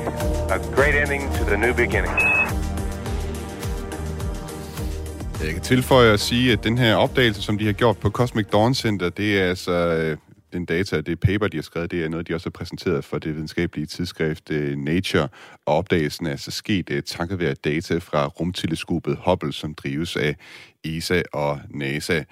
A 0.50 0.58
great 0.76 0.94
ending 1.02 1.22
to 1.36 1.44
the 1.44 1.56
new 1.56 1.74
beginning. 1.74 2.14
Jeg 5.44 5.52
kan 5.52 5.62
tilføje 5.62 6.12
at 6.12 6.20
sige, 6.20 6.52
at 6.52 6.64
den 6.64 6.78
her 6.78 6.94
opdagelse, 6.96 7.42
som 7.42 7.58
de 7.58 7.66
har 7.66 7.72
gjort 7.72 7.98
på 7.98 8.10
Cosmic 8.10 8.46
Dawn 8.46 8.74
Center, 8.74 9.08
det 9.08 9.42
er 9.42 9.48
altså 9.48 9.72
øh, 9.72 10.16
den 10.52 10.64
data, 10.64 11.00
det 11.00 11.20
paper, 11.20 11.48
de 11.48 11.56
har 11.56 11.62
skrevet, 11.62 11.90
det 11.90 12.04
er 12.04 12.08
noget, 12.08 12.28
de 12.28 12.34
også 12.34 12.46
har 12.46 12.50
præsenteret 12.50 13.04
for 13.04 13.18
det 13.18 13.34
videnskabelige 13.34 13.86
tidsskrift 13.86 14.50
øh, 14.50 14.76
Nature, 14.76 15.28
og 15.66 15.76
opdagelsen 15.76 16.26
er 16.26 16.30
altså 16.30 16.50
sket 16.50 16.90
uh, 16.90 17.00
takket 17.06 17.38
være 17.38 17.54
data 17.54 17.98
fra 17.98 18.26
rumteleskopet 18.26 19.18
Hubble, 19.24 19.52
som 19.52 19.74
drives 19.74 20.16
af 20.16 20.36
ESA 20.84 21.22
og 21.32 21.60
NASA. 21.70 22.22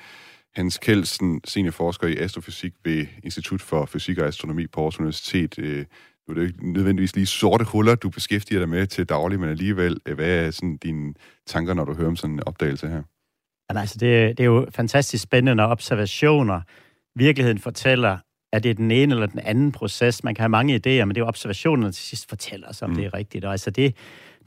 Hans 0.54 0.78
Kelsen, 0.78 1.40
seniorforsker 1.44 2.06
i 2.06 2.16
astrofysik 2.16 2.72
ved 2.84 3.06
Institut 3.22 3.62
for 3.62 3.86
Fysik 3.86 4.18
og 4.18 4.26
Astronomi 4.26 4.66
på 4.66 4.80
Aarhus 4.80 4.98
Universitet. 4.98 5.58
Uh, 5.58 5.64
nu 5.64 6.34
er 6.34 6.34
det 6.34 6.46
ikke 6.46 6.72
nødvendigvis 6.72 7.16
lige 7.16 7.26
sorte 7.26 7.64
huller, 7.64 7.94
du 7.94 8.10
beskæftiger 8.10 8.60
dig 8.60 8.68
med 8.68 8.86
til 8.86 9.04
daglig, 9.04 9.40
men 9.40 9.48
alligevel, 9.48 10.00
hvad 10.14 10.46
er 10.46 10.50
sådan 10.50 10.76
dine 10.76 11.14
tanker, 11.46 11.74
når 11.74 11.84
du 11.84 11.94
hører 11.94 12.08
om 12.08 12.16
sådan 12.16 12.34
en 12.34 12.42
opdagelse 12.46 12.88
her? 12.88 13.02
Ja, 13.72 13.80
altså, 13.80 13.98
det, 13.98 14.38
det 14.38 14.40
er 14.40 14.48
jo 14.48 14.66
fantastisk 14.74 15.22
spændende 15.22 15.62
observationer, 15.62 16.60
virkeligheden 17.16 17.58
fortæller, 17.58 18.18
at 18.52 18.62
det 18.62 18.70
er 18.70 18.74
den 18.74 18.90
ene 18.90 19.14
eller 19.14 19.26
den 19.26 19.40
anden 19.44 19.72
proces. 19.72 20.24
Man 20.24 20.34
kan 20.34 20.42
have 20.42 20.48
mange 20.48 20.74
idéer, 20.74 21.04
men 21.04 21.08
det 21.08 21.16
er 21.16 21.20
jo 21.20 21.26
observationerne, 21.26 21.86
der 21.86 21.92
til 21.92 22.04
sidst 22.04 22.28
fortæller 22.28 22.68
os, 22.68 22.82
om 22.82 22.90
mm. 22.90 22.96
det 22.96 23.04
er 23.04 23.14
rigtigt. 23.14 23.44
Og 23.44 23.52
altså 23.52 23.70
det, 23.70 23.96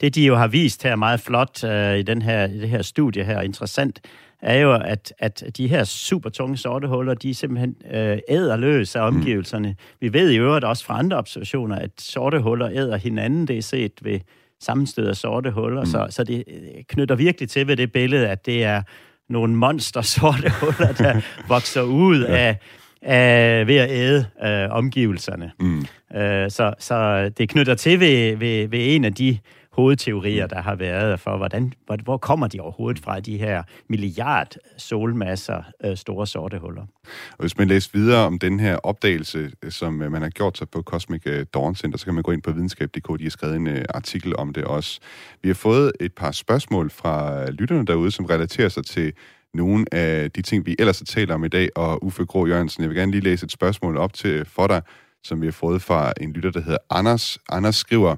det, 0.00 0.14
de 0.14 0.26
jo 0.26 0.34
har 0.36 0.48
vist 0.48 0.82
her 0.82 0.96
meget 0.96 1.20
flot 1.20 1.64
uh, 1.64 1.98
i, 1.98 2.02
den 2.02 2.22
her, 2.22 2.48
i 2.48 2.58
det 2.60 2.68
her 2.68 2.82
studie 2.82 3.24
her, 3.24 3.40
interessant, 3.40 4.00
er 4.42 4.58
jo, 4.58 4.72
at, 4.74 5.14
at 5.18 5.42
de 5.56 5.68
her 5.68 5.84
super 5.84 6.30
tunge 6.30 6.56
sorte 6.56 6.88
huller, 6.88 7.14
de 7.14 7.30
er 7.30 7.34
simpelthen 7.34 7.76
øh, 7.90 8.18
æder 8.28 8.56
løs 8.56 8.96
af 8.96 9.00
omgivelserne. 9.00 9.68
Mm. 9.68 9.76
Vi 10.00 10.12
ved 10.12 10.30
i 10.30 10.38
øvrigt 10.38 10.64
også 10.64 10.84
fra 10.84 10.98
andre 10.98 11.16
observationer, 11.16 11.76
at 11.76 11.90
sorte 11.98 12.40
huller 12.40 12.70
æder 12.70 12.96
hinanden. 12.96 13.48
Det 13.48 13.58
er 13.58 13.62
set 13.62 13.92
ved 14.02 14.20
sammenstød 14.60 15.06
af 15.06 15.16
sorte 15.16 15.50
huller, 15.50 15.80
mm. 15.80 15.86
så, 15.86 16.06
så 16.10 16.24
det 16.24 16.44
knytter 16.88 17.14
virkelig 17.14 17.48
til 17.48 17.66
ved 17.66 17.76
det 17.76 17.92
billede, 17.92 18.28
at 18.28 18.46
det 18.46 18.64
er 18.64 18.82
nogle 19.28 19.54
monster 19.54 20.02
sorte 20.02 20.50
huller, 20.60 20.92
der 20.92 21.20
vokser 21.48 21.82
ud 21.82 22.26
ja. 22.28 22.36
af, 22.36 22.56
af 23.02 23.66
ved 23.66 23.76
at 23.76 23.90
æde 23.90 24.26
øh, 24.44 24.70
omgivelserne. 24.70 25.50
Mm. 25.60 25.86
Øh, 26.16 26.50
så, 26.50 26.74
så 26.78 27.28
det 27.38 27.48
knytter 27.48 27.74
til 27.74 28.00
ved, 28.00 28.36
ved, 28.36 28.68
ved 28.68 28.94
en 28.94 29.04
af 29.04 29.14
de 29.14 29.38
hovedteorier, 29.74 30.46
der 30.46 30.62
har 30.62 30.74
været 30.74 31.20
for, 31.20 31.36
hvordan, 31.36 31.72
hvor, 31.86 31.96
hvor 32.04 32.16
kommer 32.16 32.46
de 32.46 32.60
overhovedet 32.60 33.02
fra, 33.02 33.20
de 33.20 33.38
her 33.38 33.62
milliard 33.88 34.54
solmasser 34.76 35.62
øh, 35.84 35.96
store 35.96 36.26
sorte 36.26 36.58
huller. 36.58 36.82
Og 37.30 37.40
hvis 37.40 37.58
man 37.58 37.68
læser 37.68 37.90
videre 37.92 38.26
om 38.26 38.38
den 38.38 38.60
her 38.60 38.76
opdagelse, 38.76 39.50
som 39.68 40.02
øh, 40.02 40.12
man 40.12 40.22
har 40.22 40.28
gjort 40.28 40.58
sig 40.58 40.68
på 40.68 40.82
Cosmic 40.82 41.22
øh, 41.26 41.46
Dawn 41.54 41.74
Center, 41.74 41.98
så 41.98 42.04
kan 42.04 42.14
man 42.14 42.22
gå 42.22 42.32
ind 42.32 42.42
på 42.42 42.52
videnskab.dk, 42.52 43.18
de 43.18 43.22
har 43.22 43.30
skrevet 43.30 43.56
en 43.56 43.66
øh, 43.66 43.84
artikel 43.88 44.36
om 44.36 44.52
det 44.52 44.64
også. 44.64 45.00
Vi 45.42 45.48
har 45.48 45.54
fået 45.54 45.92
et 46.00 46.12
par 46.12 46.30
spørgsmål 46.30 46.90
fra 46.90 47.42
øh, 47.42 47.48
lytterne 47.48 47.86
derude, 47.86 48.10
som 48.10 48.24
relaterer 48.24 48.68
sig 48.68 48.84
til 48.84 49.12
nogle 49.54 49.84
af 49.92 50.30
de 50.30 50.42
ting, 50.42 50.66
vi 50.66 50.76
ellers 50.78 50.98
har 50.98 51.04
talt 51.04 51.30
om 51.30 51.44
i 51.44 51.48
dag, 51.48 51.68
og 51.76 52.04
Uffe 52.04 52.24
Grå 52.24 52.46
Jørgensen, 52.46 52.82
jeg 52.82 52.90
vil 52.90 52.98
gerne 52.98 53.12
lige 53.12 53.24
læse 53.24 53.44
et 53.44 53.52
spørgsmål 53.52 53.96
op 53.96 54.12
til 54.12 54.44
for 54.44 54.66
dig, 54.66 54.82
som 55.24 55.40
vi 55.40 55.46
har 55.46 55.52
fået 55.52 55.82
fra 55.82 56.12
en 56.20 56.32
lytter, 56.32 56.50
der 56.50 56.60
hedder 56.60 56.78
Anders. 56.90 57.38
Anders 57.48 57.76
skriver, 57.76 58.16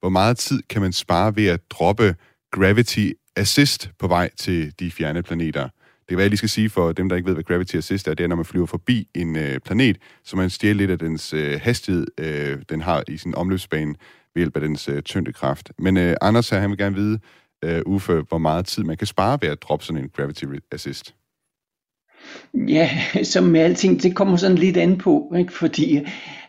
hvor 0.00 0.08
meget 0.08 0.38
tid 0.38 0.62
kan 0.70 0.82
man 0.82 0.92
spare 0.92 1.36
ved 1.36 1.46
at 1.46 1.70
droppe 1.70 2.16
Gravity 2.52 3.10
Assist 3.36 3.90
på 3.98 4.08
vej 4.08 4.30
til 4.38 4.72
de 4.80 4.90
fjerne 4.90 5.22
planeter? 5.22 5.62
Det 5.62 6.08
kan 6.08 6.16
være, 6.16 6.24
jeg 6.24 6.30
lige 6.30 6.38
skal 6.38 6.48
sige 6.48 6.70
for 6.70 6.92
dem, 6.92 7.08
der 7.08 7.16
ikke 7.16 7.26
ved, 7.26 7.34
hvad 7.34 7.44
Gravity 7.44 7.76
Assist 7.76 8.08
er, 8.08 8.14
det 8.14 8.24
er, 8.24 8.28
når 8.28 8.36
man 8.36 8.44
flyver 8.44 8.66
forbi 8.66 9.08
en 9.14 9.36
øh, 9.36 9.60
planet, 9.60 9.98
så 10.24 10.36
man 10.36 10.50
stjæler 10.50 10.76
lidt 10.76 10.90
af 10.90 10.98
dens 10.98 11.32
øh, 11.32 11.60
hastighed, 11.62 12.06
øh, 12.20 12.58
den 12.68 12.80
har 12.80 13.04
i 13.08 13.16
sin 13.16 13.34
omløbsbane 13.34 13.94
ved 14.34 14.40
hjælp 14.40 14.56
af 14.56 14.60
dens 14.62 14.88
øh, 14.88 15.02
tyngdekraft. 15.02 15.72
Men 15.78 15.96
øh, 15.96 16.16
Anders 16.20 16.50
her, 16.50 16.60
han 16.60 16.70
vil 16.70 16.78
gerne 16.78 16.96
vide, 16.96 17.18
øh, 17.64 17.82
Uffe, 17.86 18.24
hvor 18.28 18.38
meget 18.38 18.66
tid 18.66 18.84
man 18.84 18.96
kan 18.96 19.06
spare 19.06 19.38
ved 19.42 19.48
at 19.48 19.62
droppe 19.62 19.84
sådan 19.84 20.02
en 20.02 20.08
Gravity 20.08 20.44
Assist. 20.72 21.14
Ja, 22.68 22.90
som 23.22 23.44
med 23.44 23.60
alting, 23.60 24.02
det 24.02 24.14
kommer 24.14 24.36
sådan 24.36 24.58
lidt 24.58 24.76
an 24.76 24.98
på, 24.98 25.34
ikke? 25.38 25.52
fordi 25.52 26.00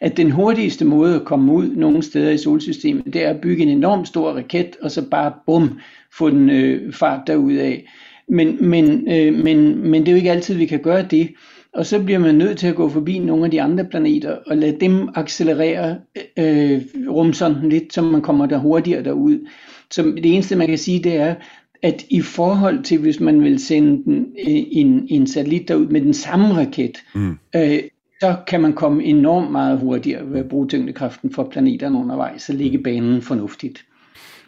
at 0.01 0.17
den 0.17 0.31
hurtigste 0.31 0.85
måde 0.85 1.15
at 1.15 1.25
komme 1.25 1.53
ud 1.53 1.75
nogle 1.75 2.03
steder 2.03 2.31
i 2.31 2.37
solsystemet, 2.37 3.13
det 3.13 3.25
er 3.25 3.29
at 3.29 3.41
bygge 3.41 3.63
en 3.63 3.69
enorm 3.69 4.05
stor 4.05 4.31
raket, 4.31 4.75
og 4.81 4.91
så 4.91 5.09
bare 5.09 5.33
bum, 5.45 5.79
få 6.13 6.29
den 6.29 6.49
øh, 6.49 6.93
fart 6.93 7.21
derud 7.27 7.53
af. 7.53 7.85
Men, 8.29 8.69
men, 8.69 9.11
øh, 9.11 9.33
men, 9.33 9.89
men 9.89 10.01
det 10.01 10.07
er 10.07 10.11
jo 10.11 10.17
ikke 10.17 10.31
altid, 10.31 10.55
vi 10.55 10.65
kan 10.65 10.79
gøre 10.79 11.05
det. 11.11 11.29
Og 11.73 11.85
så 11.85 12.03
bliver 12.03 12.19
man 12.19 12.35
nødt 12.35 12.57
til 12.57 12.67
at 12.67 12.75
gå 12.75 12.89
forbi 12.89 13.19
nogle 13.19 13.45
af 13.45 13.51
de 13.51 13.61
andre 13.61 13.85
planeter 13.85 14.35
og 14.47 14.57
lade 14.57 14.77
dem 14.79 15.09
accelerere 15.15 15.97
øh, 16.39 16.81
rumsonden 17.09 17.69
lidt, 17.69 17.93
så 17.93 18.01
man 18.01 18.21
kommer 18.21 18.45
der 18.45 18.57
hurtigere 18.57 19.03
derud. 19.03 19.47
Så 19.91 20.03
det 20.03 20.33
eneste, 20.33 20.55
man 20.55 20.67
kan 20.67 20.77
sige, 20.77 21.03
det 21.03 21.15
er, 21.15 21.35
at 21.83 22.05
i 22.09 22.21
forhold 22.21 22.83
til, 22.83 22.99
hvis 22.99 23.19
man 23.19 23.43
vil 23.43 23.59
sende 23.59 24.03
den, 24.03 24.17
øh, 24.19 24.63
en, 24.71 25.07
en 25.09 25.27
satellit 25.27 25.67
derud 25.67 25.87
med 25.87 26.01
den 26.01 26.13
samme 26.13 26.53
raket, 26.53 26.97
mm. 27.15 27.37
øh, 27.55 27.79
så 28.21 28.35
kan 28.47 28.61
man 28.61 28.73
komme 28.73 29.03
enormt 29.03 29.51
meget 29.51 29.79
hurtigere 29.79 30.31
ved 30.31 30.39
at 30.39 30.49
bruge 30.49 30.67
tyngdekraften 30.67 31.33
for 31.33 31.49
planeterne 31.51 31.97
undervejs, 31.97 32.41
så 32.41 32.53
ligge 32.53 32.83
banen 32.83 33.21
fornuftigt. 33.21 33.85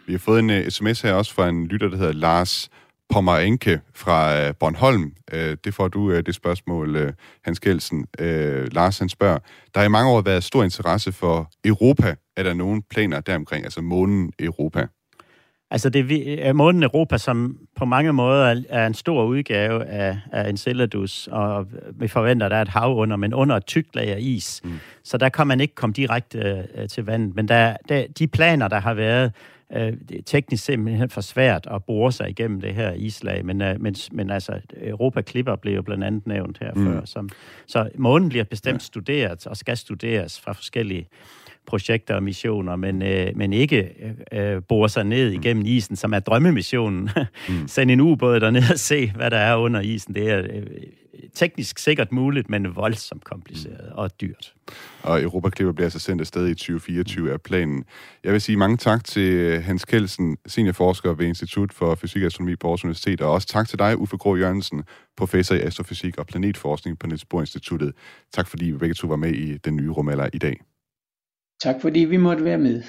Vi 0.08 0.14
har 0.14 0.20
fået 0.20 0.40
en 0.40 0.50
uh, 0.50 0.68
sms 0.70 1.02
her 1.02 1.14
også 1.14 1.34
fra 1.34 1.50
en 1.50 1.68
lytter, 1.68 1.90
der 1.90 1.98
hedder 1.98 2.14
Lars 2.14 2.70
Pommerenke 3.10 3.82
fra 3.96 4.48
uh, 4.48 4.56
Bornholm. 4.60 5.12
Uh, 5.34 5.40
det 5.64 5.74
får 5.74 5.88
du 5.88 6.12
uh, 6.12 6.18
det 6.18 6.36
spørgsmål, 6.36 6.96
uh, 6.96 7.10
Hans 7.46 7.60
Kelsen. 7.60 8.06
Uh, 8.22 8.26
Lars 8.72 9.00
han 9.00 9.10
spørger, 9.10 9.38
der 9.74 9.80
har 9.80 9.86
i 9.86 9.90
mange 9.90 10.12
år 10.12 10.22
været 10.22 10.44
stor 10.44 10.64
interesse 10.64 11.12
for 11.12 11.52
Europa. 11.66 12.16
Er 12.38 12.44
der 12.44 12.54
nogen 12.54 12.84
planer 12.90 13.20
deromkring, 13.20 13.64
altså 13.64 13.82
månen 13.82 14.32
Europa? 14.40 14.88
Altså, 15.72 15.90
det 15.90 16.48
er 16.48 16.54
månen 16.54 16.84
Europa, 16.84 17.18
som 17.18 17.58
på 17.76 17.86
mange 17.86 18.14
måder 18.14 18.62
er 18.70 18.88
en 18.88 18.94
stor 18.94 19.24
udgave 19.24 19.86
af, 19.86 20.20
af 20.32 20.50
Enceladus, 20.50 21.28
og 21.32 21.68
vi 21.92 22.08
forventer, 22.08 22.46
at 22.46 22.52
der 22.52 22.58
er 22.58 22.62
et 22.62 22.68
hav 22.68 22.98
under, 22.98 23.18
men 23.18 23.34
under 23.34 23.56
et 23.56 23.66
tykt 23.66 23.96
lag 23.96 24.08
af 24.08 24.18
is. 24.20 24.62
Mm. 24.64 24.80
Så 25.04 25.18
der 25.18 25.30
kan 25.30 25.48
man 25.48 25.60
ikke 25.60 25.76
komme 25.76 25.94
direkte 25.94 26.68
uh, 26.78 26.88
til 26.88 27.06
vandet. 27.06 27.36
Men 27.36 27.48
der, 27.48 27.78
der, 27.90 28.06
de 28.20 28.28
planer, 28.28 28.68
der 28.68 28.80
har 28.80 28.94
været, 28.94 29.32
er 29.70 29.92
teknisk 30.26 30.66
simpelthen 30.66 31.10
for 31.10 31.22
svært 31.22 31.68
at 31.72 31.84
bore 31.84 32.12
sig 32.12 32.30
igennem 32.30 32.62
det 32.62 32.76
her 32.76 32.94
islag, 32.94 33.46
men, 33.46 33.62
uh, 33.62 33.82
men, 33.82 33.96
men 34.12 34.30
altså, 34.30 34.60
Europa 34.82 35.22
Clipper 35.22 35.56
blev 35.56 35.76
jo 35.76 35.82
blandt 35.82 36.04
andet 36.04 36.28
nævnt 36.28 36.58
her 36.62 36.74
mm. 36.74 36.86
før. 36.86 37.02
Som, 37.06 37.30
så 37.68 37.90
månen 37.96 38.30
bliver 38.30 38.44
bestemt 38.44 38.82
ja. 38.82 38.86
studeret, 38.86 39.48
og 39.48 39.58
skal 39.58 39.78
studeres 39.78 40.40
fra 40.40 40.52
forskellige 40.52 41.08
projekter 41.70 42.16
og 42.16 42.24
missioner, 42.24 42.76
men, 42.76 43.02
øh, 43.02 43.28
men 43.36 43.54
ikke 43.54 43.90
øh, 44.34 44.62
bore 44.68 44.90
sig 44.90 45.04
ned 45.04 45.32
igennem 45.32 45.66
isen, 45.66 45.96
som 45.96 46.14
er 46.14 46.20
drømmemissionen. 46.20 47.10
mm. 47.50 47.68
Send 47.74 47.92
en 47.92 48.00
ubåd 48.00 48.40
derned 48.40 48.64
og 48.72 48.80
se, 48.80 49.12
hvad 49.16 49.32
der 49.32 49.38
er 49.38 49.56
under 49.56 49.82
isen. 49.82 50.16
Det 50.16 50.30
er 50.30 50.40
øh, 50.40 50.64
teknisk 51.34 51.80
sikkert 51.80 52.12
muligt, 52.12 52.50
men 52.50 52.76
voldsomt 52.76 53.24
kompliceret 53.24 53.86
mm. 53.90 53.98
og 53.98 54.22
dyrt. 54.22 54.54
Og 55.04 55.22
Europa 55.22 55.50
Clipper 55.50 55.74
bliver 55.74 55.86
altså 55.86 56.00
sendt 56.00 56.22
afsted 56.22 56.48
i 56.48 56.54
2024 56.54 57.32
af 57.32 57.42
planen. 57.42 57.84
Jeg 58.24 58.34
vil 58.34 58.42
sige 58.42 58.58
mange 58.58 58.78
tak 58.78 59.04
til 59.04 59.62
Hans 59.62 59.86
Kelsen, 59.86 60.38
seniorforsker 60.48 61.14
ved 61.14 61.26
Institut 61.26 61.74
for 61.74 61.96
Fysik 61.96 62.22
og 62.22 62.26
Astronomi 62.26 62.56
på 62.56 62.68
Aarhus 62.68 62.84
Universitet, 62.84 63.22
og 63.22 63.32
også 63.32 63.48
tak 63.48 63.68
til 63.70 63.80
dig, 63.80 63.98
Uffe 63.98 64.18
Grå 64.18 64.36
Jørgensen, 64.36 64.84
professor 65.18 65.56
i 65.56 65.60
astrofysik 65.60 66.18
og 66.18 66.28
planetforskning 66.28 67.00
på 67.00 67.08
Niels 67.08 67.26
Bohr 67.26 67.42
Instituttet. 67.42 67.94
Tak 68.34 68.48
fordi 68.48 68.66
vi 68.66 68.78
begge 68.78 68.96
to 68.96 69.08
var 69.08 69.16
med 69.16 69.32
i 69.32 69.58
den 69.58 69.76
nye 69.76 69.90
rumalder 69.90 70.30
i 70.34 70.38
dag. 70.38 70.60
Tak 71.64 71.76
fordi 71.82 72.00
vi 72.00 72.18
måtte 72.18 72.44
være 72.44 72.58
med. 72.58 72.84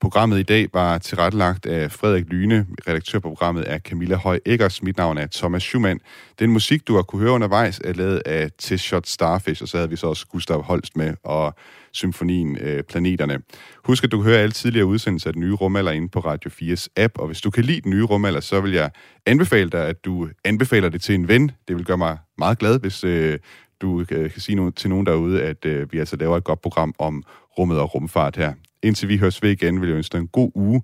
Programmet 0.00 0.38
i 0.38 0.42
dag 0.42 0.68
var 0.72 0.98
tilrettelagt 0.98 1.66
af 1.66 1.92
Frederik 1.92 2.24
Lyne. 2.28 2.66
Redaktør 2.88 3.18
på 3.18 3.28
programmet 3.28 3.64
er 3.72 3.78
Camilla 3.78 4.16
Høj 4.16 4.40
Eggers. 4.46 4.82
Mit 4.82 4.96
navn 4.96 5.18
er 5.18 5.26
Thomas 5.26 5.62
Schumann. 5.62 6.00
Den 6.38 6.50
musik, 6.50 6.88
du 6.88 6.94
har 6.94 7.02
kunne 7.02 7.22
høre 7.22 7.32
undervejs, 7.32 7.80
er 7.84 7.92
lavet 7.92 8.22
af 8.26 8.50
T-Shot 8.62 9.00
Starfish, 9.04 9.62
og 9.62 9.68
så 9.68 9.76
havde 9.76 9.90
vi 9.90 9.96
så 9.96 10.06
også 10.06 10.26
Gustav 10.26 10.62
Holst 10.62 10.96
med, 10.96 11.14
og 11.24 11.54
symfonien 11.92 12.58
øh, 12.60 12.82
Planeterne. 12.82 13.38
Husk, 13.84 14.04
at 14.04 14.12
du 14.12 14.22
kan 14.22 14.30
høre 14.30 14.40
alle 14.40 14.52
tidligere 14.52 14.86
udsendelser 14.86 15.28
af 15.28 15.32
den 15.32 15.40
nye 15.40 15.54
rumalder 15.54 15.92
inde 15.92 16.08
på 16.08 16.20
Radio 16.20 16.50
4's 16.50 16.86
app, 16.96 17.18
og 17.18 17.26
hvis 17.26 17.40
du 17.40 17.50
kan 17.50 17.64
lide 17.64 17.80
den 17.80 17.90
nye 17.90 18.04
rumalder, 18.04 18.40
så 18.40 18.60
vil 18.60 18.72
jeg 18.72 18.90
anbefale 19.26 19.70
dig, 19.70 19.86
at 19.88 20.04
du 20.04 20.28
anbefaler 20.44 20.88
det 20.88 21.02
til 21.02 21.14
en 21.14 21.28
ven. 21.28 21.50
Det 21.68 21.76
vil 21.76 21.84
gøre 21.84 21.98
mig 21.98 22.18
meget 22.38 22.58
glad, 22.58 22.80
hvis 22.80 23.04
øh, 23.04 23.38
du 23.82 24.00
øh, 24.00 24.30
kan 24.30 24.40
sige 24.40 24.70
til 24.70 24.90
nogen 24.90 25.06
derude, 25.06 25.42
at 25.42 25.64
øh, 25.64 25.92
vi 25.92 25.98
altså 25.98 26.16
laver 26.16 26.36
et 26.36 26.44
godt 26.44 26.62
program 26.62 26.94
om 26.98 27.22
rummet 27.58 27.80
og 27.80 27.94
rumfart 27.94 28.36
her. 28.36 28.52
Indtil 28.82 29.08
vi 29.08 29.16
høres 29.16 29.42
ved 29.42 29.50
igen, 29.50 29.80
vil 29.80 29.88
jeg 29.88 29.96
ønske 29.96 30.12
dig 30.12 30.18
en 30.18 30.28
god 30.28 30.50
uge. 30.54 30.82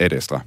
Ad 0.00 0.12
Astra. 0.12 0.40